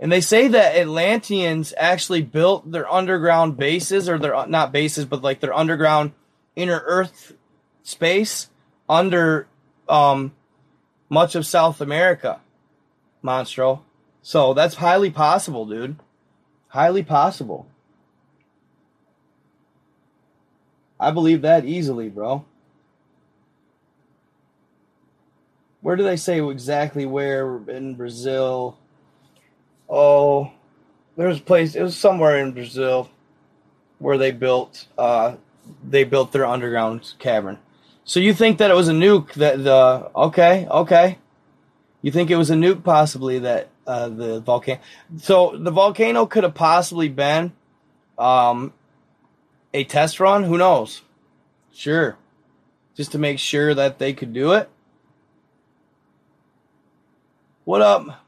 [0.00, 5.22] And they say that Atlanteans actually built their underground bases, or their not bases, but
[5.22, 6.12] like their underground
[6.56, 7.34] inner Earth
[7.82, 8.48] space
[8.88, 9.46] under
[9.88, 10.32] um,
[11.08, 12.40] much of South America,
[13.22, 13.80] Monstro.
[14.22, 15.96] So that's highly possible, dude.
[16.68, 17.66] Highly possible.
[20.98, 22.44] I believe that easily, bro.
[25.82, 28.78] Where do they say exactly where in Brazil?
[29.90, 30.52] Oh,
[31.16, 31.74] there's a place.
[31.74, 33.10] It was somewhere in Brazil
[33.98, 35.34] where they built uh,
[35.86, 37.58] they built their underground cavern.
[38.04, 41.18] So you think that it was a nuke that the okay okay,
[42.00, 44.80] you think it was a nuke possibly that uh, the volcano.
[45.18, 47.52] So the volcano could have possibly been
[48.18, 48.72] um,
[49.74, 50.44] a test run.
[50.44, 51.02] Who knows?
[51.72, 52.16] Sure,
[52.96, 54.68] just to make sure that they could do it.
[57.64, 58.24] What up?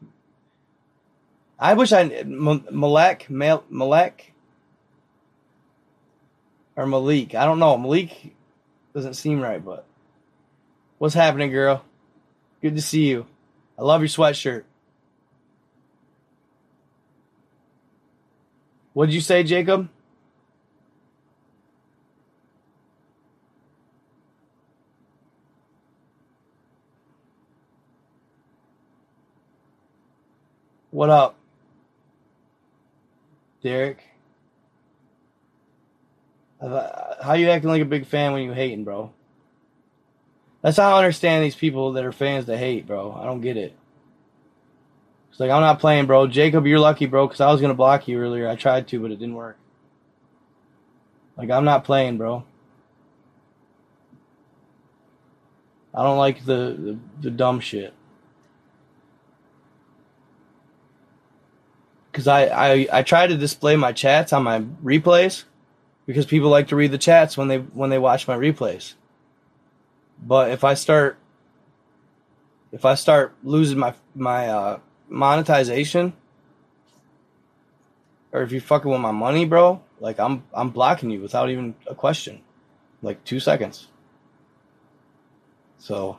[1.59, 4.33] I wish I Malek Malek
[6.77, 7.35] or Malik.
[7.35, 7.77] I don't know.
[7.77, 8.33] Malik
[8.95, 9.85] doesn't seem right, but
[10.99, 11.85] what's happening, girl?
[12.63, 13.27] Good to see you.
[13.77, 14.63] I love your sweatshirt.
[18.93, 19.89] What did you say, Jacob?
[30.95, 31.35] What up,
[33.65, 33.99] Derek?
[36.61, 39.13] How you acting like a big fan when you hating, bro?
[40.63, 43.13] That's how I understand these people that are fans that hate, bro.
[43.13, 43.75] I don't get it.
[45.33, 46.29] It's like I'm not playing, bro.
[46.29, 48.49] Jacob, you're lucky, bro, because I was gonna block you earlier.
[48.49, 49.57] I tried to, but it didn't work.
[51.37, 52.45] Like I'm not playing, bro.
[55.93, 57.95] I don't like the, the, the dumb shit.
[62.15, 65.43] Because I, I I try to display my chats on my replays
[66.07, 68.95] because people like to read the chats when they when they watch my replays.
[70.23, 71.19] But if I start
[72.71, 74.79] if I start losing my my uh,
[75.09, 76.13] monetization
[78.31, 81.75] or if you fucking with my money, bro, like I'm I'm blocking you without even
[81.89, 82.43] a question.
[83.03, 83.89] Like 2 seconds.
[85.79, 86.19] So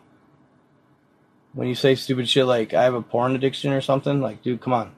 [1.53, 4.59] when you say stupid shit like I have a porn addiction or something, like dude,
[4.59, 4.91] come on.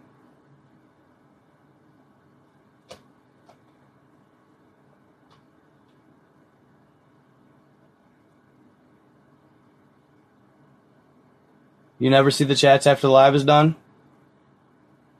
[11.99, 13.75] You never see the chats after the live is done.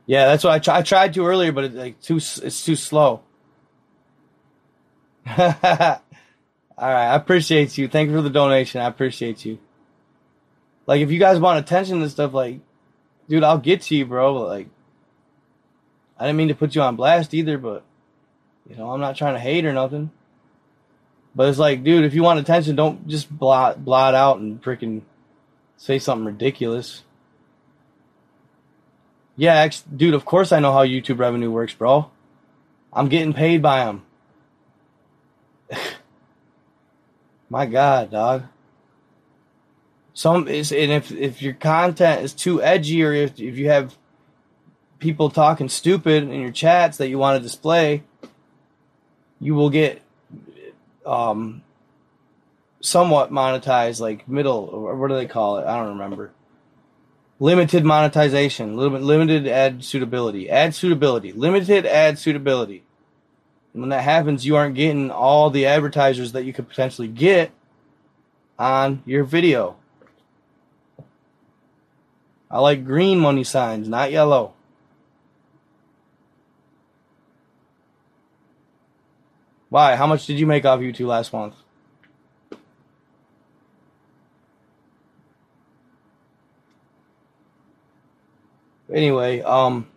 [0.06, 3.22] Yeah, that's what I, I tried to earlier, but it's like too it's too slow.
[5.38, 7.88] All right, I appreciate you.
[7.88, 8.82] Thank you for the donation.
[8.82, 9.60] I appreciate you.
[10.86, 12.60] Like, if you guys want attention and stuff, like,
[13.28, 14.34] dude, I'll get to you, bro.
[14.36, 14.70] Like,
[16.18, 17.84] I didn't mean to put you on blast either, but
[18.70, 20.12] you know, I'm not trying to hate or nothing.
[21.36, 25.02] But it's like, dude, if you want attention, don't just blot blot out and freaking
[25.78, 27.04] say something ridiculous.
[29.36, 32.10] Yeah, actually, dude, of course I know how YouTube revenue works, bro.
[32.92, 34.04] I'm getting paid by them.
[37.50, 38.44] My God, dog.
[40.14, 43.96] Some is and if if your content is too edgy or if if you have
[44.98, 48.04] people talking stupid in your chats that you want to display,
[49.40, 50.02] you will get
[51.06, 51.62] um
[52.88, 55.66] somewhat monetized, like middle or what do they call it?
[55.66, 56.32] I don't remember.
[57.40, 62.84] Limited monetization, limited ad suitability, ad suitability, limited ad suitability.
[63.74, 67.52] And when that happens, you aren't getting all the advertisers that you could potentially get
[68.58, 69.76] on your video.
[72.50, 74.54] I like green money signs, not yellow.
[79.70, 79.96] Why?
[79.98, 81.54] How much did you make off YouTube last month?
[88.94, 89.88] Anyway, um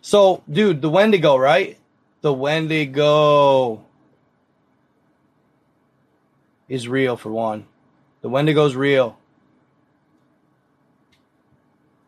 [0.00, 1.78] so dude, the Wendigo, right?
[2.20, 3.84] The Wendigo
[6.68, 7.66] is real for one.
[8.20, 9.18] The Wendigo's real.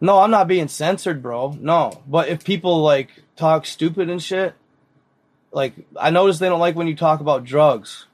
[0.01, 1.57] No, I'm not being censored, bro.
[1.61, 2.03] No.
[2.07, 4.55] But if people like talk stupid and shit,
[5.53, 8.07] like I notice they don't like when you talk about drugs.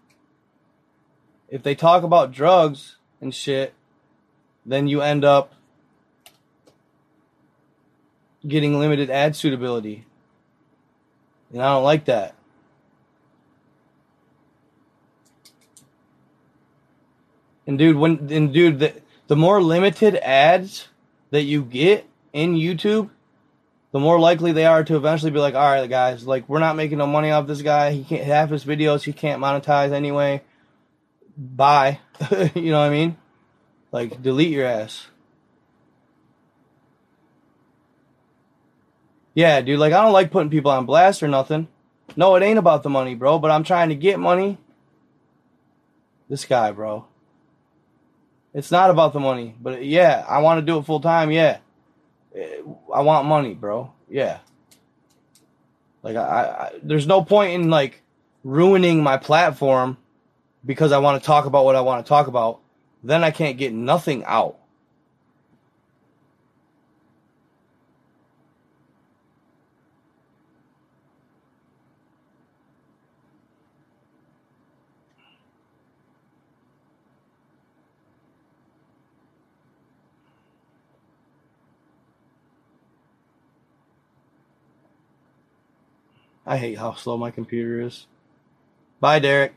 [1.49, 3.73] If they talk about drugs and shit,
[4.65, 5.55] then you end up
[8.47, 10.05] getting limited ad suitability.
[11.53, 12.35] And I don't like that.
[17.67, 18.95] And dude, when and dude, the,
[19.27, 20.89] the more limited ads
[21.31, 23.11] that you get in YouTube,
[23.91, 26.77] the more likely they are to eventually be like, all right, guys, like we're not
[26.77, 27.93] making no money off this guy.
[27.93, 29.03] He can't have his videos.
[29.03, 30.43] He can't monetize anyway.
[31.37, 32.01] Bye.
[32.55, 33.17] you know what I mean?
[33.91, 35.07] Like delete your ass.
[39.37, 39.79] Yeah, dude.
[39.79, 41.69] Like I don't like putting people on blast or nothing.
[42.17, 43.39] No, it ain't about the money, bro.
[43.39, 44.57] But I'm trying to get money.
[46.29, 47.05] This guy, bro.
[48.55, 51.31] It's not about the money, but yeah, I want to do it full time.
[51.31, 51.59] Yeah,
[52.93, 53.93] I want money, bro.
[54.09, 54.39] Yeah.
[56.03, 58.03] Like I, I, there's no point in like
[58.43, 59.99] ruining my platform
[60.65, 62.61] because I want to talk about what I want to talk about.
[63.05, 64.59] Then I can't get nothing out.
[86.47, 88.07] I hate how slow my computer is.
[89.01, 89.55] Bye, Derek.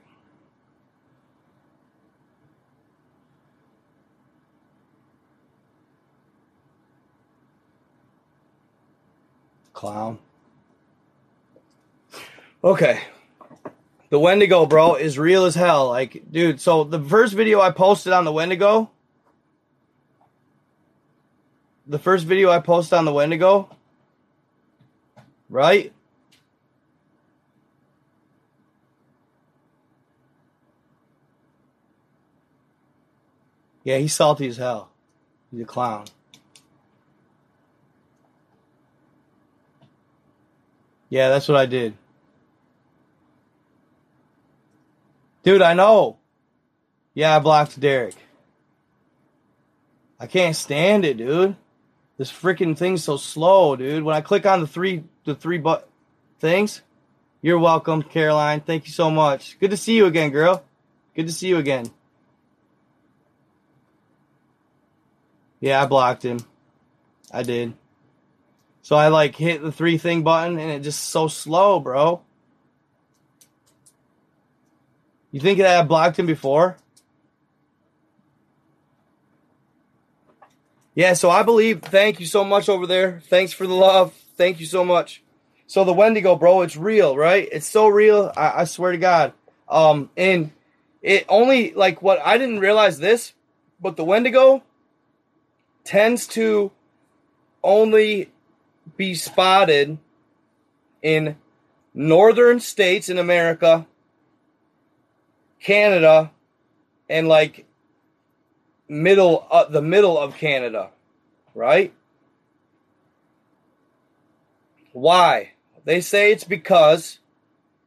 [9.73, 10.17] Clown.
[12.63, 12.99] Okay.
[14.09, 15.87] The Wendigo, bro, is real as hell.
[15.87, 18.89] Like, dude, so the first video I posted on the Wendigo,
[21.85, 23.69] the first video I posted on the Wendigo,
[25.49, 25.93] right?
[33.89, 34.91] Yeah, he's salty as hell.
[35.49, 36.05] He's a clown.
[41.09, 41.95] Yeah, that's what I did.
[45.41, 46.17] Dude, I know.
[47.15, 48.13] Yeah, I blocked Derek.
[50.19, 51.55] I can't stand it, dude.
[52.19, 54.03] This freaking thing's so slow, dude.
[54.03, 55.89] When I click on the three the three but
[56.37, 56.83] things,
[57.41, 58.61] you're welcome, Caroline.
[58.61, 59.57] Thank you so much.
[59.59, 60.63] Good to see you again, girl.
[61.15, 61.89] Good to see you again.
[65.59, 66.39] Yeah, I blocked him.
[67.31, 67.73] I did.
[68.81, 72.21] So I like hit the three thing button and it just so slow, bro.
[75.31, 76.77] You think that I blocked him before?
[80.95, 81.81] Yeah, so I believe.
[81.81, 83.21] Thank you so much over there.
[83.27, 84.13] Thanks for the love.
[84.35, 85.21] Thank you so much.
[85.67, 87.47] So the Wendigo, bro, it's real, right?
[87.51, 88.33] It's so real.
[88.35, 89.33] I, I swear to God.
[89.67, 90.51] Um, and
[91.03, 93.33] it only like what I didn't realize this,
[93.79, 94.63] but the Wendigo
[95.89, 96.71] tends to
[97.63, 98.29] only
[98.95, 99.97] be spotted
[101.01, 101.35] in
[101.95, 103.87] northern states in America,
[105.59, 106.29] Canada,
[107.09, 107.65] and like
[108.87, 110.91] middle uh, the middle of Canada,
[111.55, 111.91] right?
[114.93, 115.53] Why?
[115.85, 117.17] They say it's because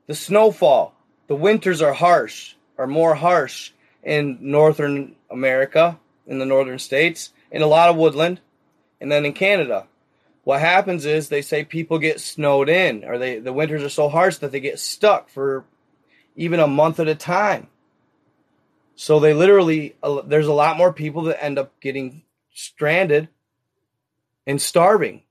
[0.09, 0.93] the snowfall,
[1.29, 3.71] the winters are harsh, are more harsh
[4.03, 8.41] in northern America, in the northern states, in a lot of woodland,
[9.01, 9.87] and then in Canada.
[10.43, 14.09] What happens is they say people get snowed in, or they the winters are so
[14.09, 15.65] harsh that they get stuck for
[16.35, 17.69] even a month at a time.
[18.97, 22.23] So they literally, there's a lot more people that end up getting
[22.53, 23.29] stranded
[24.47, 25.23] and starving.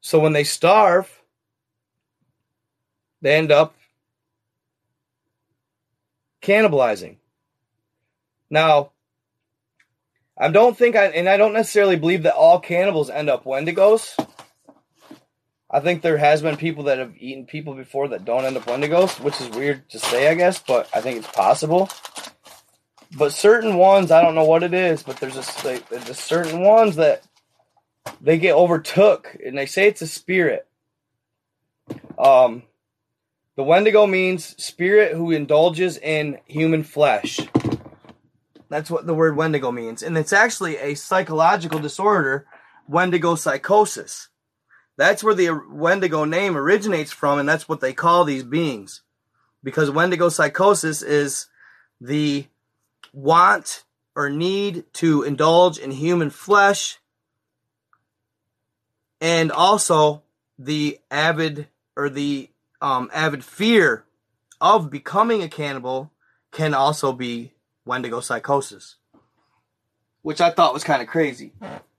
[0.00, 1.22] So when they starve,
[3.20, 3.74] they end up
[6.42, 7.16] cannibalizing.
[8.48, 8.92] Now,
[10.40, 14.16] I don't think I, and I don't necessarily believe that all cannibals end up Wendigos.
[15.70, 18.64] I think there has been people that have eaten people before that don't end up
[18.64, 21.90] Wendigos, which is weird to say, I guess, but I think it's possible.
[23.18, 26.62] But certain ones, I don't know what it is, but there's a like, there's certain
[26.62, 27.22] ones that
[28.22, 30.66] they get overtook, and they say it's a spirit.
[32.18, 32.62] Um,
[33.56, 37.40] the Wendigo means spirit who indulges in human flesh.
[38.70, 40.02] That's what the word Wendigo means.
[40.02, 42.46] And it's actually a psychological disorder,
[42.88, 44.28] Wendigo psychosis.
[44.96, 49.02] That's where the Wendigo name originates from, and that's what they call these beings.
[49.62, 51.48] Because Wendigo psychosis is
[52.00, 52.46] the
[53.12, 53.84] want
[54.14, 56.98] or need to indulge in human flesh
[59.20, 60.22] and also
[60.58, 62.48] the avid or the
[62.80, 64.04] um, avid fear
[64.60, 66.10] of becoming a cannibal
[66.52, 67.52] can also be
[67.90, 68.94] Wendigo psychosis,
[70.22, 71.52] which I thought was kind of crazy.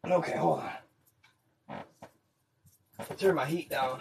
[0.09, 1.83] Okay, hold on.
[3.17, 3.99] Turn my heat down.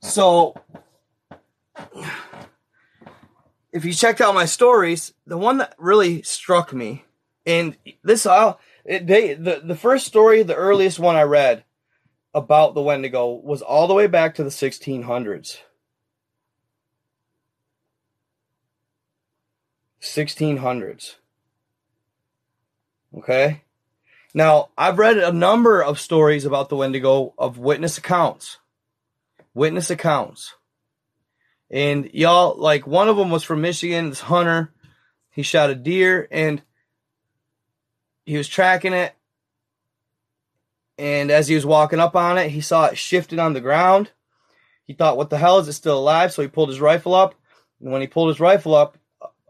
[0.00, 0.56] So,
[3.72, 7.04] if you checked out my stories, the one that really struck me,
[7.46, 11.62] and this I'll it, they the the first story, the earliest one I read
[12.34, 15.58] about the Wendigo was all the way back to the 1600s.
[20.00, 21.16] 1600s.
[23.16, 23.62] Okay?
[24.34, 28.58] Now, I've read a number of stories about the Wendigo of witness accounts.
[29.54, 30.54] Witness accounts.
[31.70, 34.72] And y'all, like, one of them was from Michigan, this hunter.
[35.30, 36.62] He shot a deer and
[38.26, 39.14] he was tracking it.
[40.98, 44.10] And as he was walking up on it, he saw it shifted on the ground.
[44.84, 46.32] He thought, what the hell is it still alive?
[46.32, 47.34] So he pulled his rifle up.
[47.80, 48.97] And when he pulled his rifle up,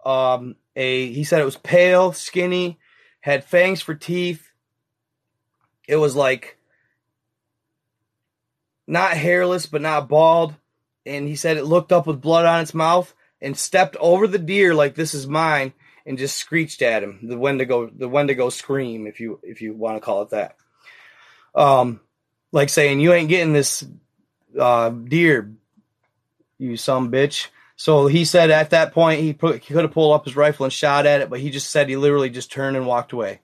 [0.09, 2.79] um, a he said it was pale, skinny,
[3.21, 4.51] had fangs for teeth.
[5.87, 6.57] It was like
[8.87, 10.55] not hairless but not bald,
[11.05, 13.13] and he said it looked up with blood on its mouth
[13.43, 15.75] and stepped over the deer like this is mine
[16.07, 17.19] and just screeched at him.
[17.23, 20.57] The Wendigo, the Wendigo scream, if you if you want to call it that.
[21.55, 22.01] Um,
[22.51, 23.85] like saying you ain't getting this
[24.59, 25.53] uh, deer,
[26.57, 27.49] you some bitch.
[27.79, 30.65] So he said at that point he put he could have pulled up his rifle
[30.65, 33.41] and shot at it, but he just said he literally just turned and walked away.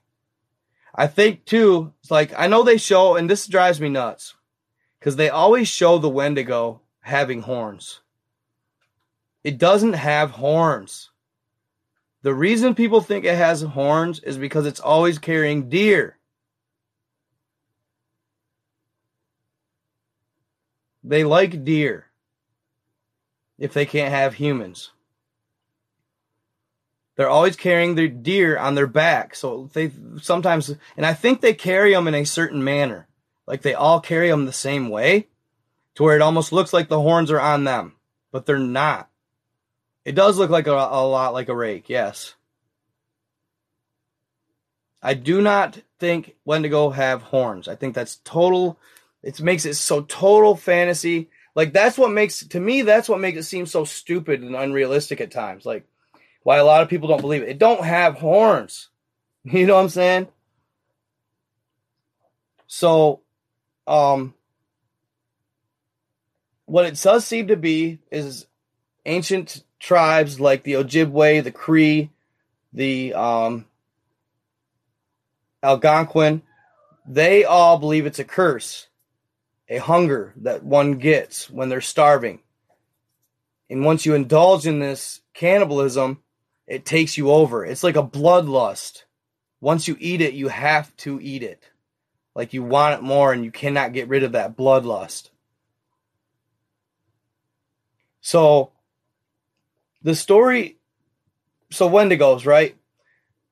[0.93, 4.35] I think too, it's like I know they show, and this drives me nuts,
[4.99, 8.01] because they always show the Wendigo having horns.
[9.41, 11.11] It doesn't have horns.
[12.21, 16.17] The reason people think it has horns is because it's always carrying deer.
[21.05, 22.04] They like deer
[23.57, 24.91] if they can't have humans.
[27.15, 29.35] They're always carrying their deer on their back.
[29.35, 29.91] So they
[30.21, 33.07] sometimes, and I think they carry them in a certain manner.
[33.47, 35.27] Like they all carry them the same way
[35.95, 37.95] to where it almost looks like the horns are on them,
[38.31, 39.09] but they're not.
[40.03, 42.35] It does look like a, a lot like a rake, yes.
[45.01, 47.67] I do not think Wendigo have horns.
[47.67, 48.79] I think that's total.
[49.23, 51.29] It makes it so total fantasy.
[51.55, 55.21] Like that's what makes to me that's what makes it seem so stupid and unrealistic
[55.21, 55.65] at times.
[55.65, 55.87] Like
[56.43, 57.49] why a lot of people don't believe it.
[57.49, 58.89] It don't have horns.
[59.47, 60.27] You know what I'm saying?
[62.65, 63.21] So
[63.85, 64.33] um
[66.65, 68.47] what it does seem to be is
[69.05, 72.09] ancient tribes like the Ojibwe, the Cree,
[72.73, 73.65] the um,
[75.63, 76.41] Algonquin,
[77.07, 78.87] they all believe it's a curse
[79.69, 82.39] a hunger that one gets when they're starving.
[83.69, 86.21] And once you indulge in this cannibalism,
[86.67, 87.65] it takes you over.
[87.65, 89.03] It's like a bloodlust.
[89.59, 91.63] Once you eat it, you have to eat it.
[92.35, 95.29] Like you want it more and you cannot get rid of that bloodlust.
[98.21, 98.71] So
[100.03, 100.77] the story
[101.71, 102.75] so Wendigos, right?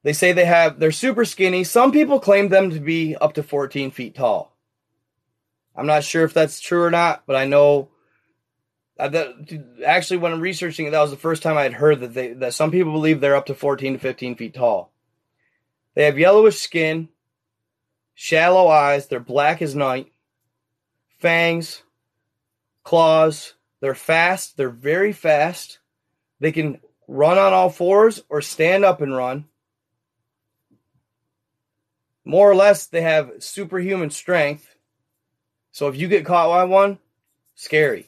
[0.03, 1.63] They say they have they're super skinny.
[1.63, 4.52] Some people claim them to be up to 14 feet tall.
[5.75, 7.89] I'm not sure if that's true or not, but I know
[8.97, 12.13] that actually when I'm researching it, that was the first time I had heard that
[12.13, 14.91] they that some people believe they're up to 14 to 15 feet tall.
[15.95, 17.09] They have yellowish skin,
[18.13, 20.11] shallow eyes, they're black as night,
[21.19, 21.83] fangs,
[22.83, 23.53] claws.
[23.79, 24.55] They're fast.
[24.55, 25.79] They're very fast.
[26.39, 29.45] They can run on all fours or stand up and run.
[32.25, 34.72] More or less, they have superhuman strength.
[35.73, 36.99] So if you get caught by one,
[37.55, 38.07] scary.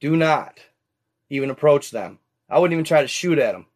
[0.00, 0.58] Do not
[1.28, 2.18] even approach them.
[2.48, 3.66] I wouldn't even try to shoot at them.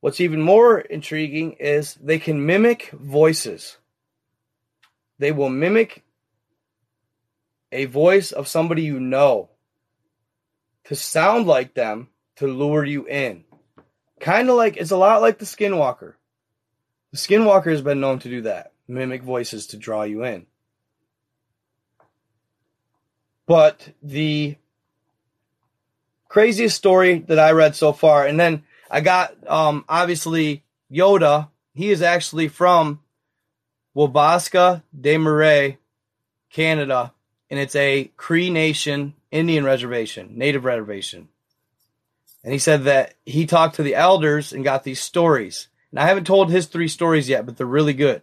[0.00, 3.78] What's even more intriguing is they can mimic voices.
[5.18, 6.04] They will mimic
[7.72, 9.48] a voice of somebody you know
[10.84, 13.44] to sound like them to lure you in.
[14.20, 16.14] Kind of like it's a lot like the skinwalker.
[17.12, 20.46] The skinwalker has been known to do that, mimic voices to draw you in.
[23.46, 24.56] But the
[26.28, 31.48] craziest story that I read so far, and then I got um, obviously Yoda.
[31.74, 33.00] He is actually from
[33.96, 35.78] Wabasca des Marais,
[36.50, 37.12] Canada,
[37.50, 41.28] and it's a Cree Nation Indian reservation, native reservation.
[42.42, 45.68] And he said that he talked to the elders and got these stories.
[45.90, 48.22] And I haven't told his three stories yet, but they're really good.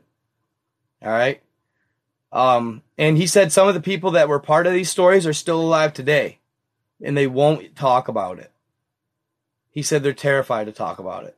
[1.01, 1.41] All right.
[2.31, 5.33] Um, and he said some of the people that were part of these stories are
[5.33, 6.39] still alive today
[7.01, 8.51] and they won't talk about it.
[9.69, 11.37] He said they're terrified to talk about it.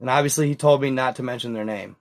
[0.00, 1.96] And obviously, he told me not to mention their name.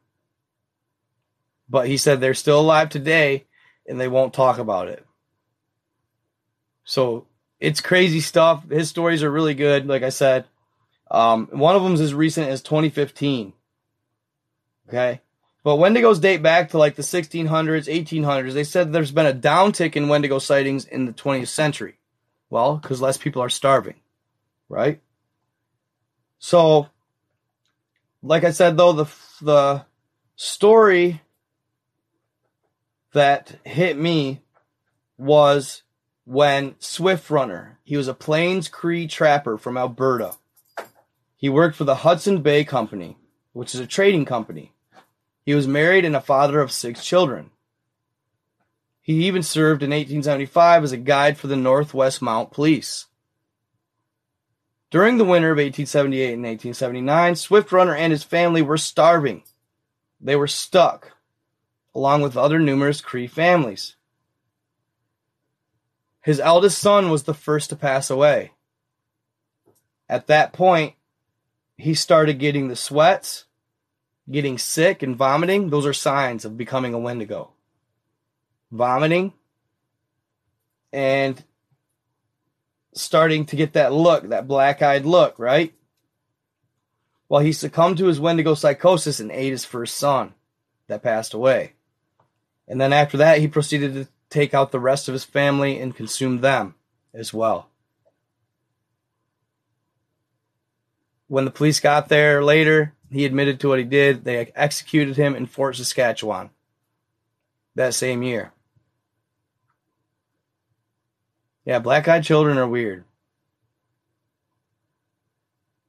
[1.70, 3.45] But he said they're still alive today
[3.88, 5.06] and they won't talk about it.
[6.84, 7.28] So
[7.60, 8.70] it's crazy stuff.
[8.70, 10.45] His stories are really good, like I said.
[11.10, 13.53] Um, one of them is as recent as 2015.
[14.90, 15.22] Okay.
[15.64, 18.53] But Wendigos date back to like the 1600s, 1800s.
[18.53, 21.99] They said there's been a downtick in Wendigo sightings in the 20th century.
[22.49, 23.95] Well, because less people are starving,
[24.68, 25.02] right?
[26.38, 26.90] So,
[28.22, 29.06] like I said, though the
[29.41, 29.85] the
[30.35, 31.22] story
[33.14, 34.41] that hit me
[35.18, 35.84] was
[36.26, 37.80] when Swift Runner.
[37.84, 40.35] He was a Plains Cree trapper from Alberta.
[41.38, 43.18] He worked for the Hudson Bay Company,
[43.53, 44.73] which is a trading company.
[45.45, 47.52] He was married and a father of six children.
[49.02, 53.07] He even served in 1875 as a guide for the Northwest Mount Police.
[54.90, 59.44] During the winter of 1878 and 1879, Swift Runner and his family were starving.
[60.22, 61.18] They were stuck,
[61.94, 63.95] along with other numerous Cree families.
[66.22, 68.52] His eldest son was the first to pass away.
[70.07, 70.94] At that point,
[71.76, 73.45] he started getting the sweats,
[74.30, 77.52] getting sick and vomiting, those are signs of becoming a Wendigo.
[78.72, 79.34] Vomiting
[80.91, 81.44] and
[82.94, 85.74] starting to get that look, that black eyed look, right?
[87.28, 90.34] Well, he succumbed to his Wendigo psychosis and ate his first son
[90.88, 91.74] that passed away.
[92.68, 95.95] And then after that, he proceeded to take out the rest of his family and
[95.95, 96.76] consume them
[97.14, 97.70] as well.
[101.28, 104.23] When the police got there later, he admitted to what he did.
[104.23, 106.49] They executed him in Fort Saskatchewan
[107.76, 108.52] that same year.
[111.65, 113.06] Yeah, black eyed children are weird.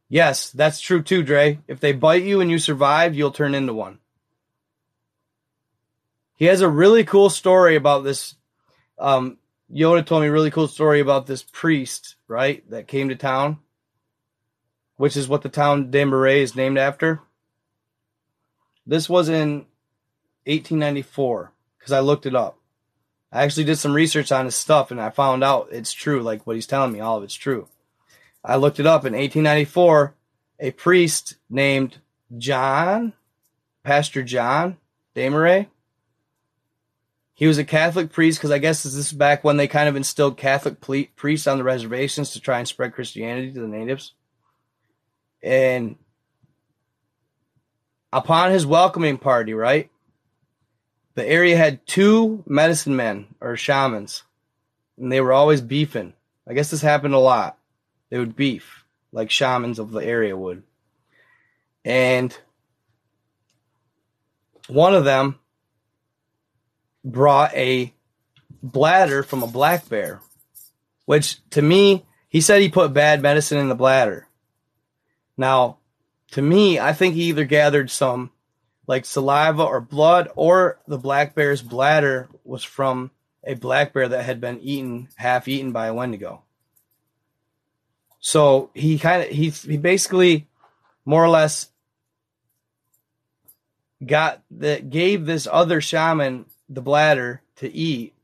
[0.08, 1.58] Yes, that's true too, Dre.
[1.66, 3.98] If they bite you and you survive, you'll turn into one.
[6.36, 8.34] He has a really cool story about this.
[8.98, 9.38] Um,
[9.72, 13.58] Yoda told me a really cool story about this priest, right, that came to town
[14.96, 17.20] which is what the town Marais is named after.
[18.86, 19.66] This was in
[20.46, 22.58] 1894 because I looked it up.
[23.32, 26.22] I actually did some research on his stuff and I found out it's true.
[26.22, 27.68] Like what he's telling me, all of it's true.
[28.44, 30.14] I looked it up in 1894.
[30.60, 31.98] A priest named
[32.38, 33.12] John,
[33.82, 34.76] Pastor John
[35.14, 35.68] des Marais.
[37.32, 39.96] He was a Catholic priest because I guess this is back when they kind of
[39.96, 40.80] instilled Catholic
[41.16, 44.12] priests on the reservations to try and spread Christianity to the natives.
[45.44, 45.96] And
[48.10, 49.90] upon his welcoming party, right?
[51.16, 54.22] The area had two medicine men or shamans,
[54.96, 56.14] and they were always beefing.
[56.48, 57.58] I guess this happened a lot.
[58.08, 60.62] They would beef, like shamans of the area would.
[61.84, 62.36] And
[64.66, 65.38] one of them
[67.04, 67.92] brought a
[68.62, 70.22] bladder from a black bear,
[71.04, 74.23] which to me, he said he put bad medicine in the bladder.
[75.36, 75.78] Now,
[76.32, 78.30] to me, I think he either gathered some
[78.86, 83.10] like saliva or blood, or the black bear's bladder was from
[83.42, 86.42] a black bear that had been eaten, half eaten by a Wendigo.
[88.20, 90.46] So he kind of he he basically
[91.04, 91.68] more or less
[94.04, 98.14] got that gave this other shaman the bladder to eat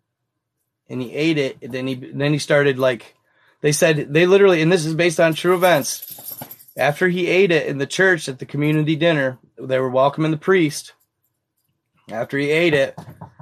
[0.88, 1.58] and he ate it.
[1.62, 3.14] And then he then he started like
[3.60, 6.29] they said they literally and this is based on true events.
[6.76, 10.36] After he ate it in the church at the community dinner, they were welcoming the
[10.36, 10.92] priest.
[12.10, 12.98] After he ate it,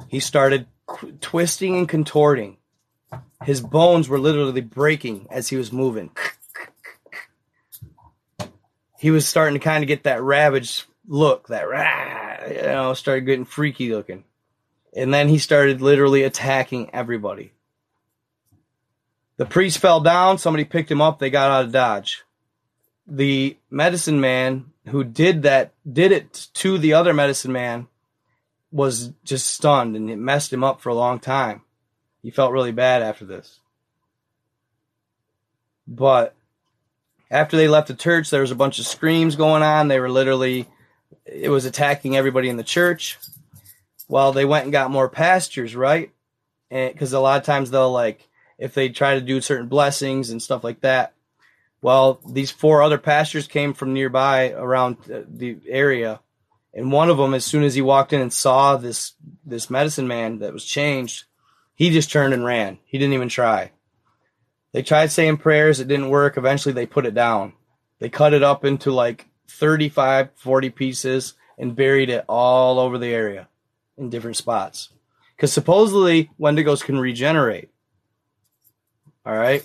[0.08, 2.56] he started qu- twisting and contorting.
[3.44, 6.10] His bones were literally breaking as he was moving.
[8.98, 13.26] He was starting to kind of get that ravaged look, that rah, you know, started
[13.26, 14.24] getting freaky looking.
[14.96, 17.52] And then he started literally attacking everybody.
[19.36, 22.24] The priest fell down, somebody picked him up, they got out of Dodge.
[23.10, 27.88] The medicine man who did that did it to the other medicine man
[28.70, 31.62] was just stunned and it messed him up for a long time.
[32.22, 33.60] He felt really bad after this.
[35.86, 36.34] But
[37.30, 39.88] after they left the church, there was a bunch of screams going on.
[39.88, 40.66] They were literally,
[41.24, 43.18] it was attacking everybody in the church.
[44.06, 46.10] Well, they went and got more pastures, right?
[46.70, 48.28] And because a lot of times they'll like,
[48.58, 51.14] if they try to do certain blessings and stuff like that.
[51.80, 56.20] Well, these four other pastors came from nearby around uh, the area
[56.78, 59.14] and one of them, as soon as he walked in and saw this
[59.44, 61.24] this medicine man that was changed,
[61.74, 62.78] he just turned and ran.
[62.84, 63.72] He didn't even try.
[64.72, 66.36] They tried saying prayers, it didn't work.
[66.36, 67.54] Eventually, they put it down.
[67.98, 73.12] They cut it up into like 35, 40 pieces and buried it all over the
[73.12, 73.48] area
[73.96, 74.90] in different spots.
[75.36, 77.70] Because supposedly Wendigos can regenerate.
[79.24, 79.64] All right.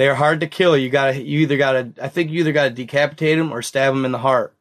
[0.00, 0.78] They are hard to kill.
[0.78, 4.06] You gotta, you either gotta, I think you either gotta decapitate them or stab them
[4.06, 4.56] in the heart.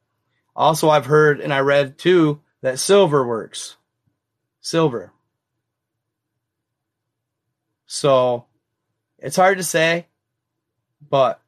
[0.54, 3.78] Also, I've heard and I read too that silver works.
[4.60, 5.14] Silver.
[7.86, 8.48] So
[9.18, 10.08] it's hard to say,
[11.10, 11.40] but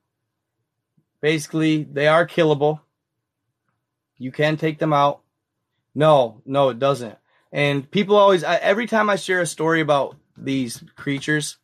[1.20, 2.80] basically they are killable.
[4.18, 5.20] You can take them out.
[5.94, 7.18] No, no, it doesn't.
[7.52, 11.58] And people always, I, every time I share a story about these creatures,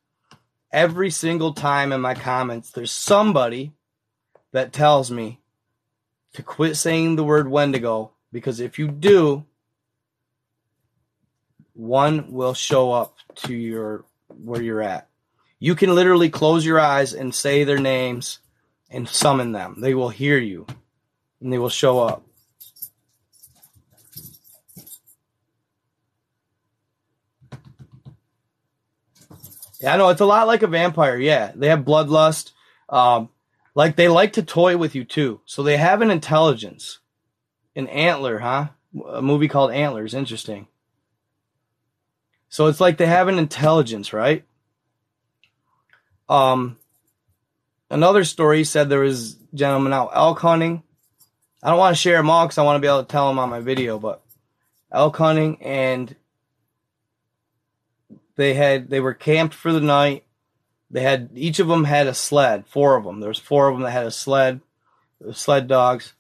[0.71, 3.73] every single time in my comments, there's somebody
[4.51, 5.39] that tells me
[6.33, 9.45] to quit saying the word Wendigo because if you do,
[11.73, 14.05] one will show up to your
[14.43, 15.07] where you're at.
[15.59, 18.39] You can literally close your eyes and say their names
[18.89, 19.77] and summon them.
[19.79, 20.67] They will hear you
[21.41, 22.26] and they will show up.
[29.79, 31.17] Yeah, I know it's a lot like a vampire.
[31.17, 32.51] Yeah, they have bloodlust.
[32.89, 33.29] Um,
[33.75, 35.41] like they like to toy with you too.
[35.45, 36.99] So they have an intelligence.
[37.75, 38.69] An antler, huh?
[39.11, 40.15] A movie called Antlers.
[40.15, 40.67] Interesting.
[42.49, 44.43] So it's like they have an intelligence, right?
[46.27, 46.77] Um,
[47.89, 50.81] another story said there was gentlemen out elk hunting.
[51.61, 53.27] I don't want to share them all because I want to be able to tell
[53.27, 54.23] them on my video, but
[54.91, 56.15] elk hunting and
[58.37, 60.23] they had they were camped for the night
[60.89, 62.65] they had each of them had a sled.
[62.67, 63.19] Four of them.
[63.19, 64.61] There was four of them that had a sled.
[65.33, 66.13] Sled dogs.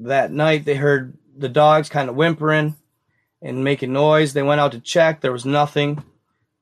[0.00, 2.76] That night they heard the dogs kind of whimpering
[3.42, 4.32] and making noise.
[4.32, 5.20] They went out to check.
[5.20, 6.02] There was nothing.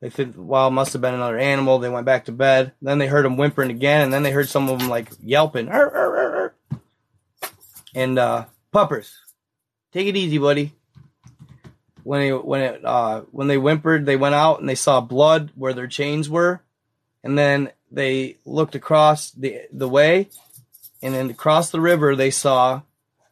[0.01, 1.79] They think, well, it must have been another animal.
[1.79, 2.73] They went back to bed.
[2.83, 5.71] Then they heard them whimpering again, and then they heard some of them like yelping.
[7.95, 9.19] And uh, puppers,
[9.93, 10.75] take it easy, buddy.
[12.05, 15.51] When it, when it uh, when they whimpered, they went out and they saw blood
[15.57, 16.63] where their chains were
[17.25, 20.29] and then they looked across the the way,
[21.03, 22.83] and then across the river they saw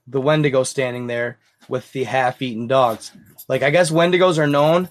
[0.06, 1.38] the Wendigo standing there
[1.68, 3.12] with the half-eaten dogs.
[3.46, 4.88] Like I guess Wendigos are known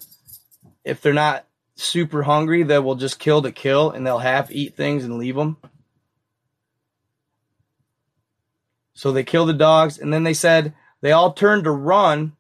[0.86, 1.45] if they're not
[1.76, 5.36] super hungry, they will just kill to kill, and they'll half eat things and leave
[5.36, 5.58] them.
[8.94, 12.34] So they killed the dogs, and then they said they all turned to run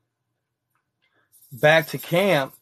[1.51, 2.53] back to camp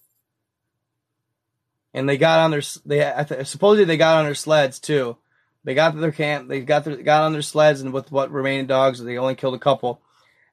[1.93, 5.17] and they got on their they supposedly they got on their sleds too.
[5.63, 6.47] They got to their camp.
[6.47, 9.55] They got their, got on their sleds and with what remaining dogs, they only killed
[9.55, 10.01] a couple.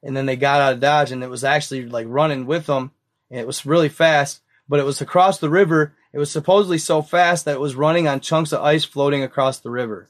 [0.02, 2.92] And then they got out of Dodge, and it was actually like running with them,
[3.30, 4.40] and it was really fast.
[4.68, 5.94] But it was across the river.
[6.12, 9.58] It was supposedly so fast that it was running on chunks of ice floating across
[9.58, 10.08] the river.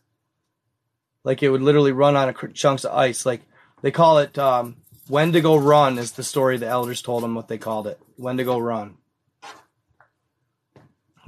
[1.24, 3.26] Like it would literally run on a chunks of ice.
[3.26, 3.42] Like
[3.82, 4.76] they call it um,
[5.08, 8.00] Wendigo Run is the story the elders told them what they called it.
[8.18, 8.96] Wendigo Run.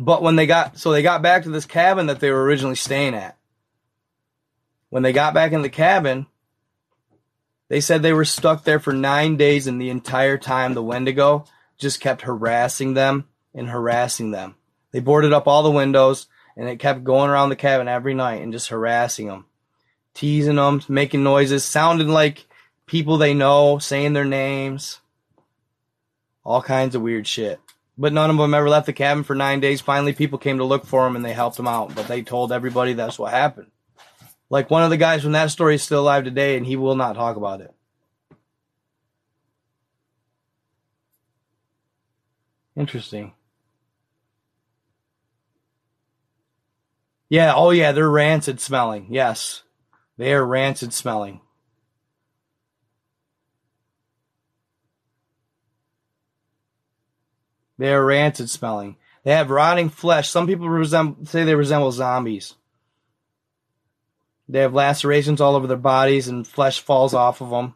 [0.00, 2.76] But when they got, so they got back to this cabin that they were originally
[2.76, 3.36] staying at.
[4.90, 6.26] When they got back in the cabin,
[7.68, 11.44] they said they were stuck there for nine days, and the entire time the Wendigo
[11.76, 14.56] just kept harassing them and harassing them.
[14.92, 16.26] They boarded up all the windows,
[16.56, 19.46] and it kept going around the cabin every night and just harassing them,
[20.14, 22.47] teasing them, making noises, sounding like
[22.88, 25.00] people they know, saying their names,
[26.44, 27.60] all kinds of weird shit.
[28.00, 29.80] but none of them ever left the cabin for nine days.
[29.80, 32.52] Finally, people came to look for him and they helped him out, but they told
[32.52, 33.70] everybody that's what happened.
[34.50, 36.94] Like one of the guys from that story is still alive today and he will
[36.94, 37.74] not talk about it.
[42.76, 43.34] Interesting.
[47.28, 49.08] Yeah, oh yeah, they're rancid smelling.
[49.10, 49.64] Yes.
[50.16, 51.40] They are rancid smelling.
[57.78, 58.96] They are rancid smelling.
[59.22, 60.28] They have rotting flesh.
[60.28, 62.54] Some people resemble, say they resemble zombies.
[64.48, 67.74] They have lacerations all over their bodies and flesh falls off of them.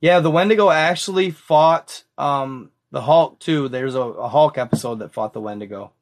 [0.00, 3.68] Yeah, the Wendigo actually fought um, the Hulk too.
[3.68, 5.92] There's a, a Hulk episode that fought the Wendigo.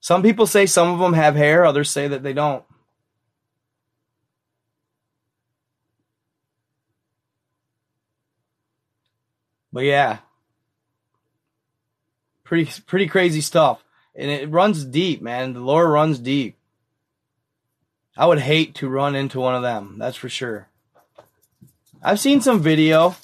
[0.00, 2.64] Some people say some of them have hair, others say that they don't.
[9.72, 10.18] But yeah,
[12.46, 15.52] pretty pretty crazy stuff, and it runs deep, man.
[15.52, 16.56] The lore runs deep.
[18.16, 19.96] I would hate to run into one of them.
[19.98, 20.68] That's for sure.
[22.02, 23.16] I've seen some video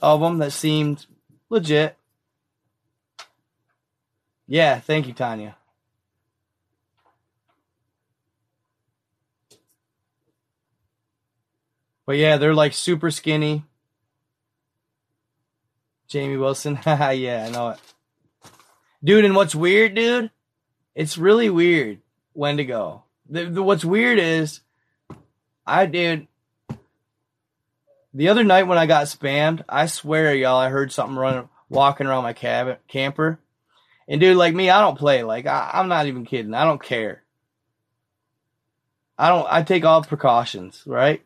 [0.00, 1.06] of them that seemed
[1.48, 1.96] legit.
[4.46, 5.56] Yeah, thank you, Tanya.
[12.06, 13.64] But yeah, they're like super skinny.
[16.10, 16.78] Jamie Wilson.
[16.86, 17.78] yeah, I know it.
[19.02, 20.30] Dude, and what's weird, dude?
[20.94, 22.00] It's really weird
[22.34, 23.04] Wendigo.
[23.28, 24.60] The, the, what's weird is,
[25.64, 26.26] I did.
[28.12, 32.08] The other night when I got spammed, I swear, y'all, I heard something running, walking
[32.08, 33.38] around my cabin, camper.
[34.08, 35.22] And dude, like me, I don't play.
[35.22, 36.54] Like I, I'm not even kidding.
[36.54, 37.22] I don't care.
[39.16, 39.46] I don't.
[39.48, 41.22] I take all precautions, right?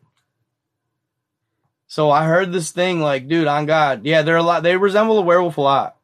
[1.87, 4.63] So I heard this thing like, dude, on God, yeah, they're a lot.
[4.63, 5.97] They resemble a werewolf a lot.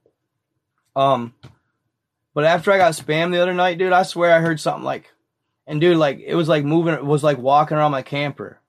[0.95, 1.33] Um,
[2.33, 5.11] but after I got spammed the other night, dude, I swear I heard something like,
[5.65, 8.59] and dude, like it was like moving, it was like walking around my camper.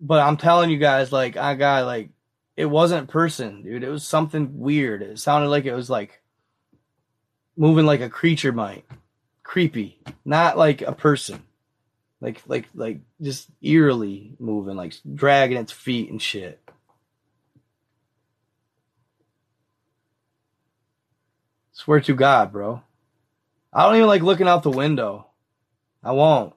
[0.00, 2.10] But I'm telling you guys, like, I got like,
[2.56, 3.82] it wasn't person, dude.
[3.82, 5.02] It was something weird.
[5.02, 6.20] It sounded like it was like
[7.56, 8.84] moving like a creature might,
[9.42, 11.42] creepy, not like a person
[12.20, 16.60] like like like just eerily moving, like dragging its feet and shit.
[21.72, 22.82] Swear to God, bro.
[23.72, 25.28] I don't even like looking out the window.
[26.02, 26.54] I won't.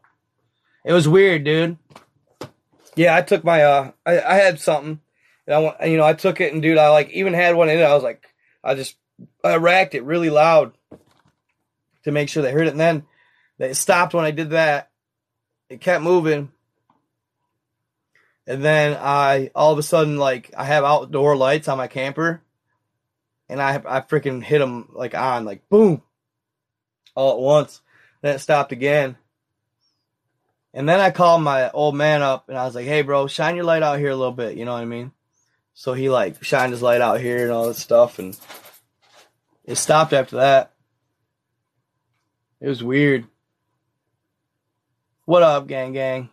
[0.84, 1.78] It was weird, dude.
[2.96, 5.00] Yeah, I took my uh I, I had something
[5.48, 7.70] and I want you know, I took it and dude, I like even had one
[7.70, 7.84] in it.
[7.84, 8.28] I was like
[8.64, 8.98] I just
[9.44, 10.74] I racked it really loud
[12.04, 13.06] to make sure they heard it and then
[13.60, 14.90] they stopped when I did that
[15.74, 16.52] it kept moving.
[18.46, 22.42] And then I all of a sudden like I have outdoor lights on my camper,
[23.50, 26.04] and I I freaking hit them like on like boom,
[27.16, 27.82] all at once.
[28.22, 29.18] Then it stopped again.
[30.76, 33.56] And then I called my old man up and I was like, "Hey, bro, shine
[33.56, 35.12] your light out here a little bit." You know what I mean?
[35.74, 38.38] So he like shined his light out here and all this stuff, and
[39.64, 40.74] it stopped after that.
[42.60, 43.26] It was weird.
[45.26, 46.30] What up, gang gang?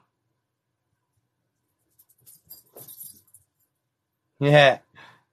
[4.41, 4.79] Yeah,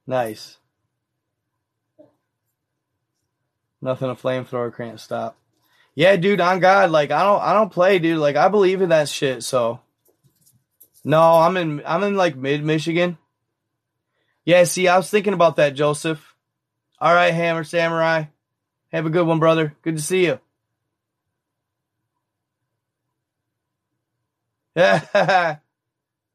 [0.05, 0.57] nice.
[3.81, 5.37] Nothing a flamethrower can't stop.
[5.95, 8.19] Yeah, dude, on God, like I don't I don't play, dude.
[8.19, 9.79] Like I believe in that shit, so
[11.03, 13.17] No, I'm in I'm in like mid Michigan.
[14.45, 16.35] Yeah, see, I was thinking about that, Joseph.
[16.99, 18.25] All right, Hammer Samurai.
[18.91, 19.75] Have a good one, brother.
[19.81, 20.39] Good to see you.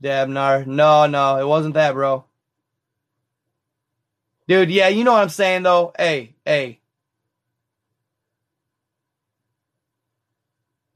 [0.02, 0.66] Dabnar.
[0.66, 2.24] No, no, it wasn't that, bro.
[4.48, 5.93] Dude, yeah, you know what I'm saying though.
[5.97, 6.81] Hey, hey.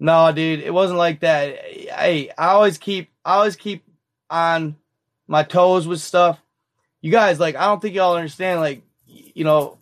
[0.01, 1.57] No, dude, it wasn't like that.
[1.65, 3.85] Hey, I always keep I always keep
[4.29, 4.75] on
[5.29, 6.41] my toes with stuff.
[7.01, 9.79] You guys, like, I don't think y'all understand, like, you know,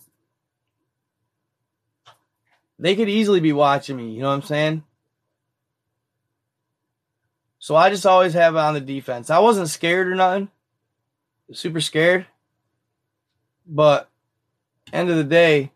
[2.79, 4.85] they could easily be watching me, you know what I'm saying?
[7.65, 9.31] So I just always have it on the defense.
[9.31, 10.51] I wasn't scared or nothing,
[11.51, 12.27] super scared.
[13.67, 14.11] But
[14.93, 15.73] end of the day,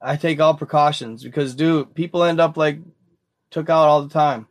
[0.00, 2.78] I take all precautions because, dude, people end up like
[3.50, 4.46] took out all the time.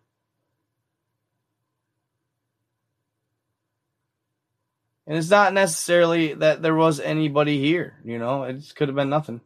[5.07, 9.09] And it's not necessarily that there was anybody here, you know, it could have been
[9.09, 9.39] nothing.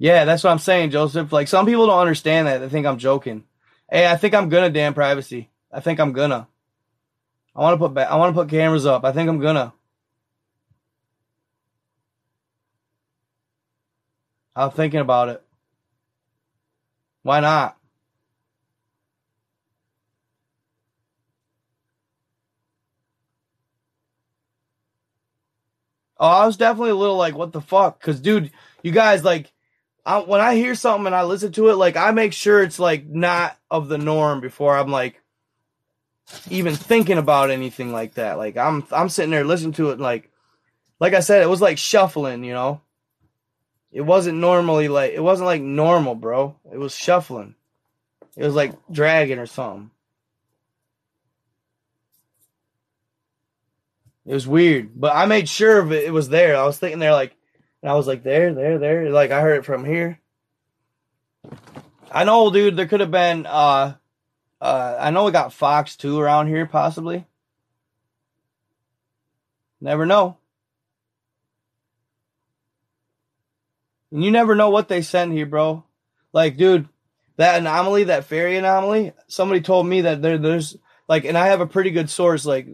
[0.00, 1.30] Yeah, that's what I'm saying, Joseph.
[1.30, 2.58] Like some people don't understand that.
[2.58, 3.44] They think I'm joking.
[3.90, 5.50] Hey, I think I'm gonna damn privacy.
[5.70, 6.48] I think I'm gonna.
[7.54, 8.08] I want to put back.
[8.10, 9.04] I want to put cameras up.
[9.04, 9.74] I think I'm gonna.
[14.56, 15.42] I'm thinking about it.
[17.22, 17.76] Why not?
[26.18, 28.00] Oh, I was definitely a little like, what the fuck?
[28.00, 28.50] Cause dude,
[28.82, 29.52] you guys like,
[30.04, 32.78] I, when I hear something and I listen to it, like I make sure it's
[32.78, 35.20] like not of the norm before I'm like
[36.48, 38.38] even thinking about anything like that.
[38.38, 40.30] Like I'm I'm sitting there listening to it like
[40.98, 42.80] like I said, it was like shuffling, you know.
[43.92, 46.56] It wasn't normally like it wasn't like normal, bro.
[46.72, 47.54] It was shuffling.
[48.36, 49.90] It was like dragging or something.
[54.26, 56.04] It was weird, but I made sure of it.
[56.04, 56.56] It was there.
[56.56, 57.34] I was thinking there, like,
[57.82, 59.10] and I was like, there, there, there.
[59.10, 60.20] Like I heard it from here.
[62.10, 62.76] I know, dude.
[62.76, 63.46] There could have been.
[63.46, 63.94] uh
[64.60, 67.26] uh I know we got Fox too around here, possibly.
[69.80, 70.36] Never know.
[74.12, 75.84] And you never know what they send here, bro.
[76.32, 76.88] Like, dude,
[77.36, 79.12] that anomaly, that fairy anomaly.
[79.28, 80.76] Somebody told me that there, there's
[81.08, 82.44] like, and I have a pretty good source.
[82.44, 82.68] Like,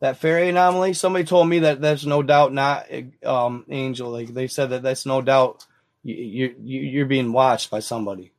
[0.00, 0.94] that fairy anomaly.
[0.94, 2.86] Somebody told me that that's no doubt not
[3.24, 4.10] um, angel.
[4.10, 5.66] Like they said that that's no doubt
[6.02, 8.32] you, you you're being watched by somebody.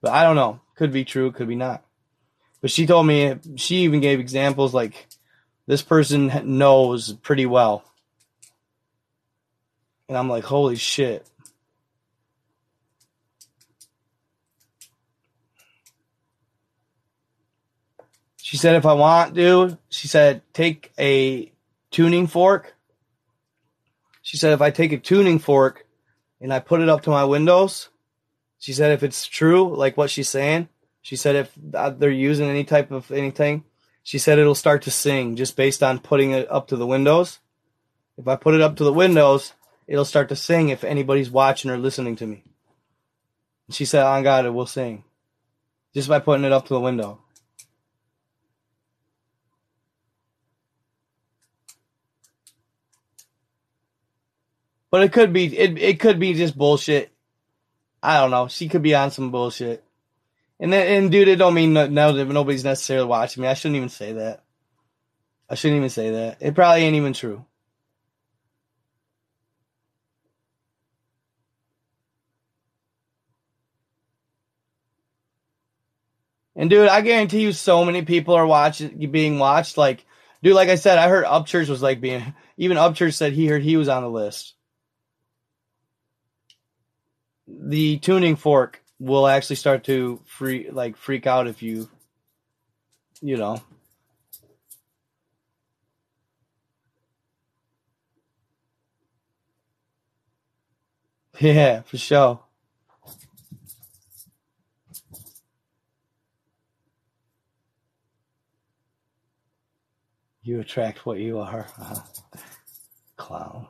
[0.00, 0.60] But I don't know.
[0.76, 1.30] Could be true.
[1.32, 1.84] Could be not.
[2.60, 5.08] But she told me she even gave examples like
[5.66, 7.84] this person knows pretty well.
[10.08, 11.26] And I'm like, holy shit.
[18.52, 21.50] She said, if I want to, she said, take a
[21.90, 22.74] tuning fork.
[24.20, 25.86] She said, if I take a tuning fork
[26.38, 27.88] and I put it up to my windows,
[28.58, 30.68] she said, if it's true, like what she's saying,
[31.00, 33.64] she said, if they're using any type of anything,
[34.02, 37.38] she said it'll start to sing just based on putting it up to the windows.
[38.18, 39.54] If I put it up to the windows,
[39.86, 42.44] it'll start to sing if anybody's watching or listening to me.
[43.70, 45.04] She said, on God, it will sing
[45.94, 47.18] just by putting it up to the window.
[54.92, 57.10] But it could be it it could be just bullshit.
[58.02, 58.46] I don't know.
[58.46, 59.82] She could be on some bullshit.
[60.60, 63.48] And then and dude, it don't mean no, no nobody's necessarily watching me.
[63.48, 64.44] I shouldn't even say that.
[65.48, 66.42] I shouldn't even say that.
[66.42, 67.46] It probably ain't even true.
[76.54, 79.78] And dude, I guarantee you, so many people are watching, being watched.
[79.78, 80.04] Like,
[80.42, 82.34] dude, like I said, I heard Upchurch was like being.
[82.58, 84.54] Even Upchurch said he heard he was on the list
[87.60, 91.88] the tuning fork will actually start to free like freak out if you
[93.20, 93.62] you know.
[101.40, 102.40] Yeah for sure.
[110.42, 111.66] You attract what you are.
[111.76, 112.00] Huh
[113.16, 113.68] clown.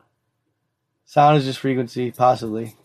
[1.04, 2.76] Sound is just frequency possibly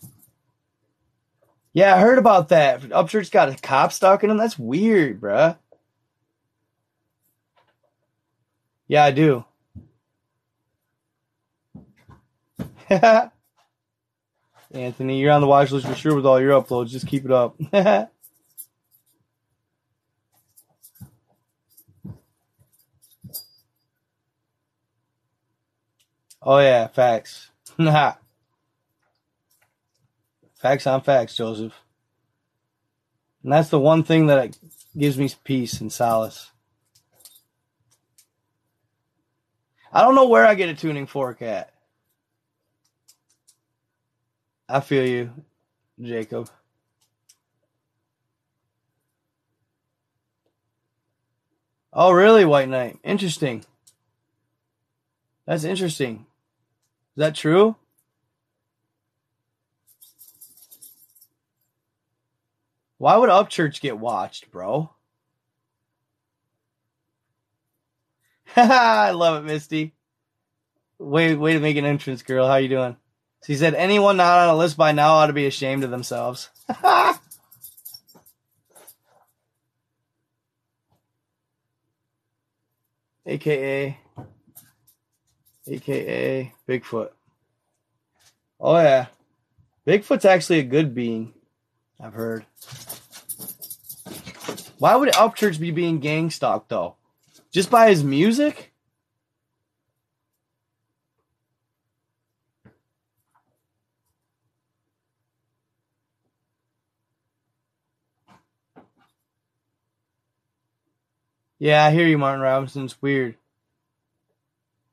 [1.78, 2.80] yeah, I heard about that.
[2.80, 4.36] Upchurch got a cop stalking him.
[4.36, 5.56] That's weird, bruh.
[8.88, 9.44] Yeah, I do.
[14.72, 16.88] Anthony, you're on the watch list for sure with all your uploads.
[16.88, 17.54] Just keep it up.
[26.42, 27.52] oh yeah, facts.
[30.58, 31.74] Facts on facts, Joseph.
[33.42, 34.58] And that's the one thing that
[34.96, 36.50] gives me peace and solace.
[39.92, 41.72] I don't know where I get a tuning fork at.
[44.68, 45.32] I feel you,
[46.00, 46.50] Jacob.
[51.92, 52.98] Oh, really, White Knight?
[53.02, 53.64] Interesting.
[55.46, 56.26] That's interesting.
[57.16, 57.76] Is that true?
[62.98, 64.90] Why would Upchurch get watched, bro?
[68.56, 69.94] I love it, Misty.
[70.98, 72.48] Way, way to make an entrance, girl.
[72.48, 72.96] How you doing?
[73.46, 76.50] She said, anyone not on a list by now ought to be ashamed of themselves.
[83.26, 83.98] AKA,
[85.68, 87.10] AKA Bigfoot.
[88.58, 89.06] Oh yeah.
[89.86, 91.34] Bigfoot's actually a good being.
[92.00, 92.44] I've heard.
[94.78, 96.94] Why would Upchurch be being gang stalked though?
[97.50, 98.72] Just by his music?
[111.58, 112.84] Yeah, I hear you, Martin Robinson.
[112.84, 113.34] It's weird.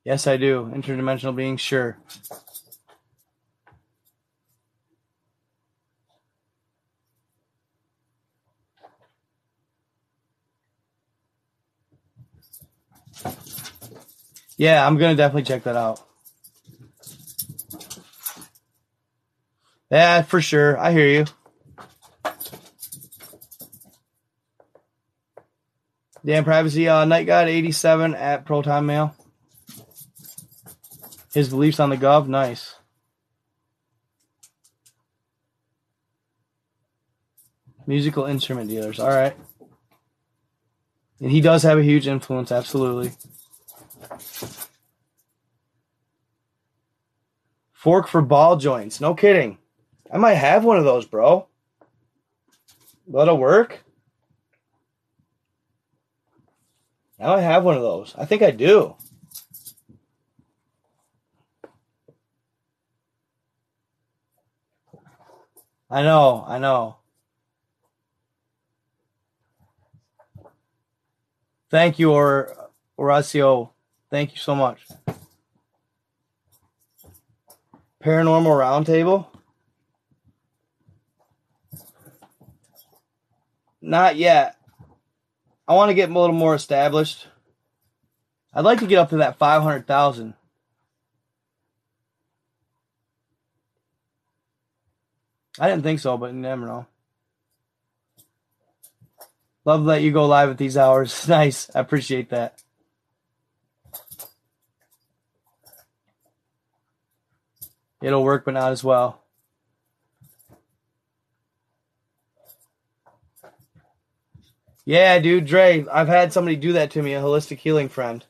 [0.03, 0.72] Yes, I do.
[0.73, 1.98] Interdimensional being, sure.
[14.57, 16.02] Yeah, I'm gonna definitely check that out.
[19.91, 20.77] Yeah, for sure.
[20.80, 21.26] I hear you.
[26.26, 29.15] Dan Privacy, uh, Night God 87 at Proton Mail.
[31.34, 32.76] His beliefs on the Gov, nice.
[37.86, 39.36] Musical instrument dealers, all right.
[41.19, 43.11] And he does have a huge influence, absolutely.
[47.85, 49.59] Fork for ball joints, no kidding.
[50.11, 51.47] I might have one of those, bro.
[53.07, 53.83] That'll work.
[57.19, 58.15] Now I have one of those.
[58.17, 58.95] I think I do.
[65.87, 66.95] I know, I know.
[71.69, 73.69] Thank you, or Horacio.
[74.09, 74.87] Thank you so much.
[78.06, 79.26] Paranormal Roundtable?
[83.82, 84.57] Not yet.
[85.68, 87.26] I want to get a little more established.
[88.53, 90.36] I'd like to get up to that 500,000.
[95.60, 96.86] I didn't think so, but you never know.
[99.65, 101.27] Love that you go live at these hours.
[101.27, 101.72] nice.
[101.73, 102.61] I appreciate that.
[108.06, 109.19] It'll work, but not as well.
[114.86, 118.23] Yeah, dude, Dre, I've had somebody do that to me, a holistic healing friend.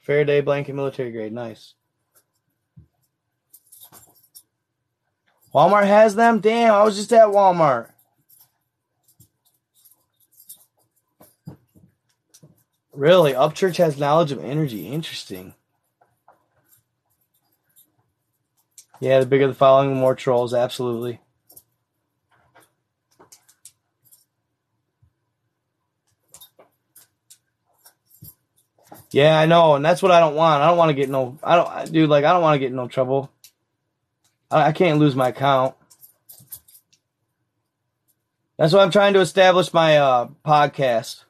[0.00, 1.74] Faraday blanket military grade, nice.
[5.54, 6.40] Walmart has them?
[6.40, 7.90] Damn, I was just at Walmart.
[12.92, 13.34] Really?
[13.34, 14.88] Upchurch has knowledge of energy.
[14.88, 15.54] Interesting.
[19.02, 20.54] Yeah, the bigger the following, the more trolls.
[20.54, 21.20] Absolutely.
[29.10, 30.62] Yeah, I know, and that's what I don't want.
[30.62, 31.36] I don't want to get no.
[31.42, 32.08] I don't, dude.
[32.08, 33.28] Like, I don't want to get no trouble.
[34.52, 35.74] I, I can't lose my account.
[38.56, 41.24] That's why I'm trying to establish my uh, podcast.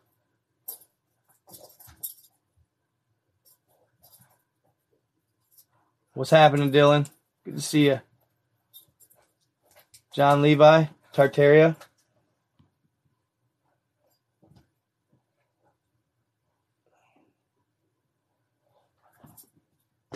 [6.12, 7.08] What's happening, Dylan?
[7.44, 8.00] Good to see you.
[10.14, 11.76] John Levi, Tartaria.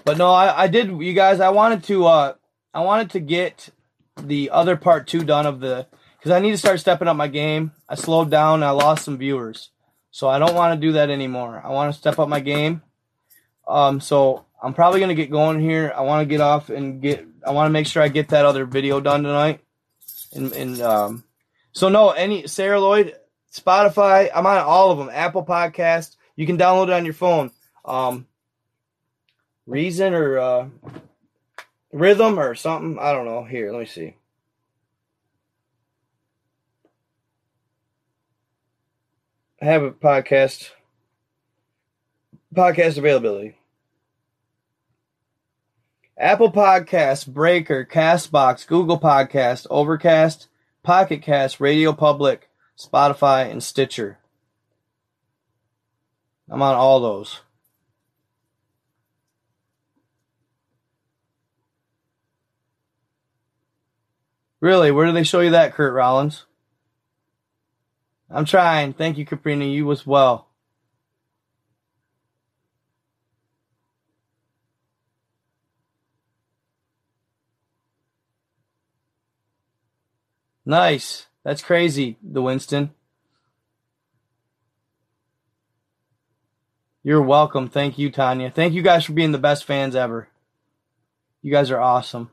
[0.05, 2.35] But no, I, I did you guys, I wanted to uh
[2.73, 3.71] I wanted to get
[4.17, 7.27] the other part two done of the because I need to start stepping up my
[7.27, 7.73] game.
[7.89, 9.71] I slowed down I lost some viewers.
[10.13, 11.61] So I don't want to do that anymore.
[11.65, 12.83] I want to step up my game.
[13.67, 15.93] Um so I'm probably gonna get going here.
[15.95, 18.47] I want to get off and get I want to make sure I get that
[18.47, 19.61] other video done tonight.
[20.35, 21.25] And, and um
[21.73, 23.15] so no any Sarah Lloyd,
[23.53, 25.11] Spotify, I'm on all of them.
[25.13, 26.17] Apple Podcast.
[26.35, 27.51] You can download it on your phone.
[27.85, 28.27] Um
[29.67, 30.69] reason or uh,
[31.93, 32.99] rhythm or something.
[32.99, 33.45] I don't know.
[33.45, 34.17] Here, let me see.
[39.61, 40.71] I have a podcast.
[42.55, 43.59] Podcast availability.
[46.19, 50.49] Apple Podcast, Breaker, Castbox, Google Podcast, Overcast,
[50.83, 52.49] Pocket Cast, Radio Public,
[52.79, 54.19] Spotify, and Stitcher.
[56.49, 57.41] I'm on all those.
[64.61, 64.91] Really?
[64.91, 66.47] Where do they show you that, Kurt Rollins?
[68.31, 68.95] I'm trying.
[68.95, 69.71] Thank you, Caprina.
[69.71, 70.46] You as well.
[80.67, 81.27] Nice.
[81.45, 82.91] That's crazy, the Winston.
[87.05, 87.69] You're welcome.
[87.69, 88.51] Thank you, Tanya.
[88.51, 90.29] Thank you guys for being the best fans ever.
[91.41, 92.31] You guys are awesome.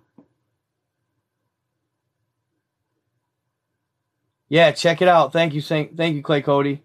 [4.49, 5.31] Yeah, check it out.
[5.31, 6.81] Thank you, thank you, Clay Cody.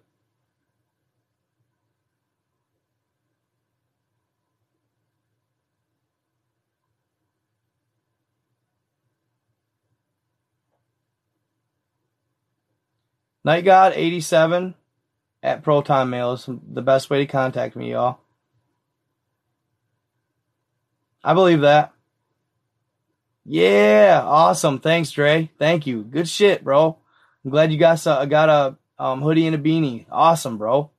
[13.49, 14.75] Night God 87
[15.43, 18.19] at Proton Mail is the best way to contact me, y'all.
[21.25, 21.95] I believe that.
[23.47, 24.81] Yeah, awesome.
[24.81, 25.51] Thanks, Dre.
[25.59, 26.03] Thank you.
[26.03, 26.99] Good shit, bro.
[27.43, 30.05] I'm glad you got a, got a um, hoodie and a beanie.
[30.12, 30.91] Awesome, bro.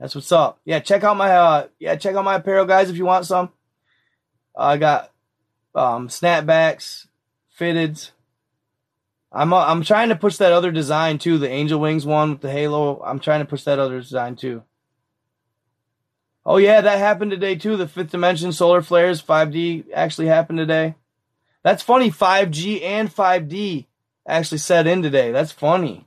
[0.00, 0.58] That's what's up.
[0.64, 3.52] Yeah, check out my uh yeah, check out my apparel guys if you want some.
[4.58, 5.12] Uh, I got
[5.76, 7.06] um snapbacks,
[7.56, 8.10] fitteds.
[9.32, 12.40] I'm uh, I'm trying to push that other design too, the angel wings one with
[12.42, 13.00] the halo.
[13.02, 14.62] I'm trying to push that other design too.
[16.44, 17.76] Oh yeah, that happened today too.
[17.76, 20.96] The fifth dimension solar flares 5D actually happened today.
[21.62, 22.10] That's funny.
[22.10, 23.86] 5G and 5D
[24.26, 25.30] actually set in today.
[25.30, 26.06] That's funny.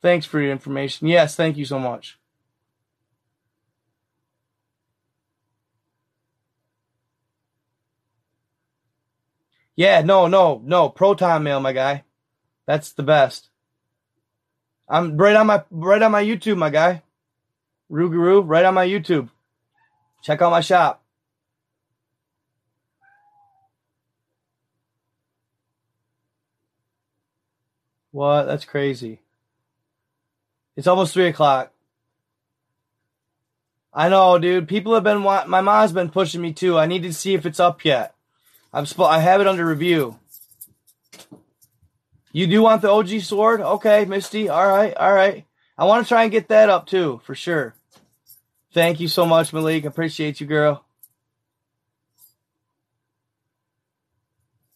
[0.00, 1.08] Thanks for your information.
[1.08, 2.17] Yes, thank you so much.
[9.78, 10.88] Yeah, no, no, no.
[10.88, 12.02] Proton mail, my guy.
[12.66, 13.48] That's the best.
[14.88, 17.04] I'm right on my right on my YouTube, my guy.
[17.88, 19.28] Rougarou, right on my YouTube.
[20.24, 21.04] Check out my shop.
[28.10, 28.46] What?
[28.46, 29.20] That's crazy.
[30.74, 31.72] It's almost three o'clock.
[33.94, 34.66] I know, dude.
[34.66, 35.20] People have been.
[35.20, 36.76] My mom's been pushing me too.
[36.76, 38.16] I need to see if it's up yet.
[38.72, 38.86] I'm.
[38.86, 40.18] Sp- I have it under review.
[42.32, 43.60] You do want the OG sword?
[43.60, 44.48] Okay, Misty.
[44.48, 45.44] All right, all right.
[45.76, 47.74] I want to try and get that up too, for sure.
[48.74, 49.84] Thank you so much, Malik.
[49.84, 50.84] Appreciate you, girl.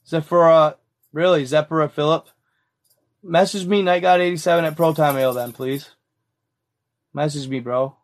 [0.06, 0.76] Zephora,
[1.12, 2.28] really, Zephora Philip.
[3.22, 5.90] Message me, NightGod87 at Proton Mail then, please.
[7.14, 7.96] Message me, bro.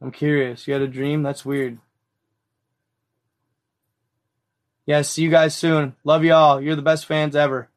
[0.00, 0.66] I'm curious.
[0.66, 1.22] You had a dream?
[1.22, 1.78] That's weird.
[4.84, 5.96] Yeah, see you guys soon.
[6.04, 6.60] Love y'all.
[6.60, 7.68] You're the best fans ever.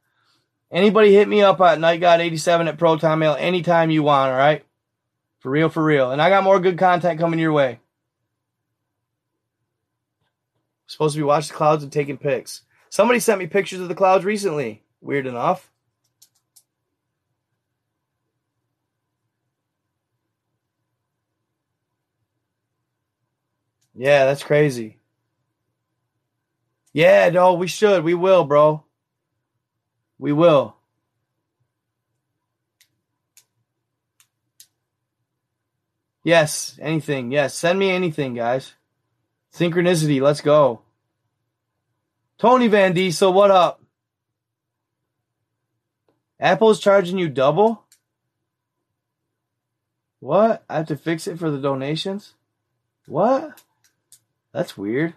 [0.72, 4.64] Anybody hit me up at NightGod87 at Proton Mail anytime you want, all right?
[5.40, 6.12] For real, for real.
[6.12, 7.80] And I got more good content coming your way.
[10.90, 12.64] supposed to be watching the clouds and taking pics.
[12.90, 14.84] Somebody sent me pictures of the clouds recently.
[15.02, 15.69] Weird enough.
[23.99, 24.97] Yeah, that's crazy.
[26.93, 28.05] Yeah, no, we should.
[28.05, 28.85] We will, bro.
[30.17, 30.77] We will.
[36.23, 37.34] Yes, anything.
[37.34, 38.71] Yes, send me anything, guys.
[39.53, 40.80] Synchronicity, let's go.
[42.38, 43.84] Tony Van Diesel, what up?
[46.39, 47.84] Apple's charging you double?
[50.21, 50.63] What?
[50.69, 52.35] I have to fix it for the donations?
[53.05, 53.61] What?
[54.51, 55.13] That's weird.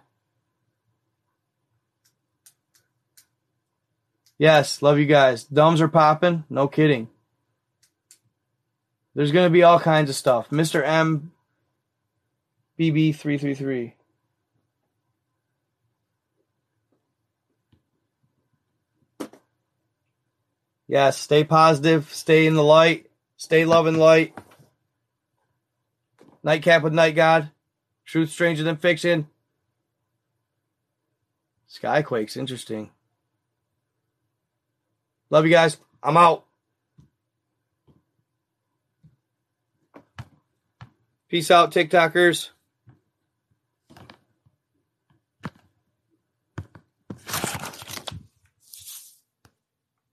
[4.39, 5.45] Yes, love you guys.
[5.45, 6.45] Dumbs are popping.
[6.51, 7.09] No kidding.
[9.15, 10.51] There's going to be all kinds of stuff.
[10.51, 10.83] Mr.
[10.85, 11.33] M
[12.79, 13.93] BB333.
[20.89, 23.07] Yes, stay positive, stay in the light,
[23.37, 24.37] stay loving light.
[26.43, 27.51] Nightcap with Night God.
[28.13, 29.27] Truth stranger than fiction.
[31.67, 32.91] Skyquake's interesting.
[35.31, 35.79] Love you guys.
[36.03, 36.45] I'm out.
[41.31, 42.51] Peace out, TikTokers.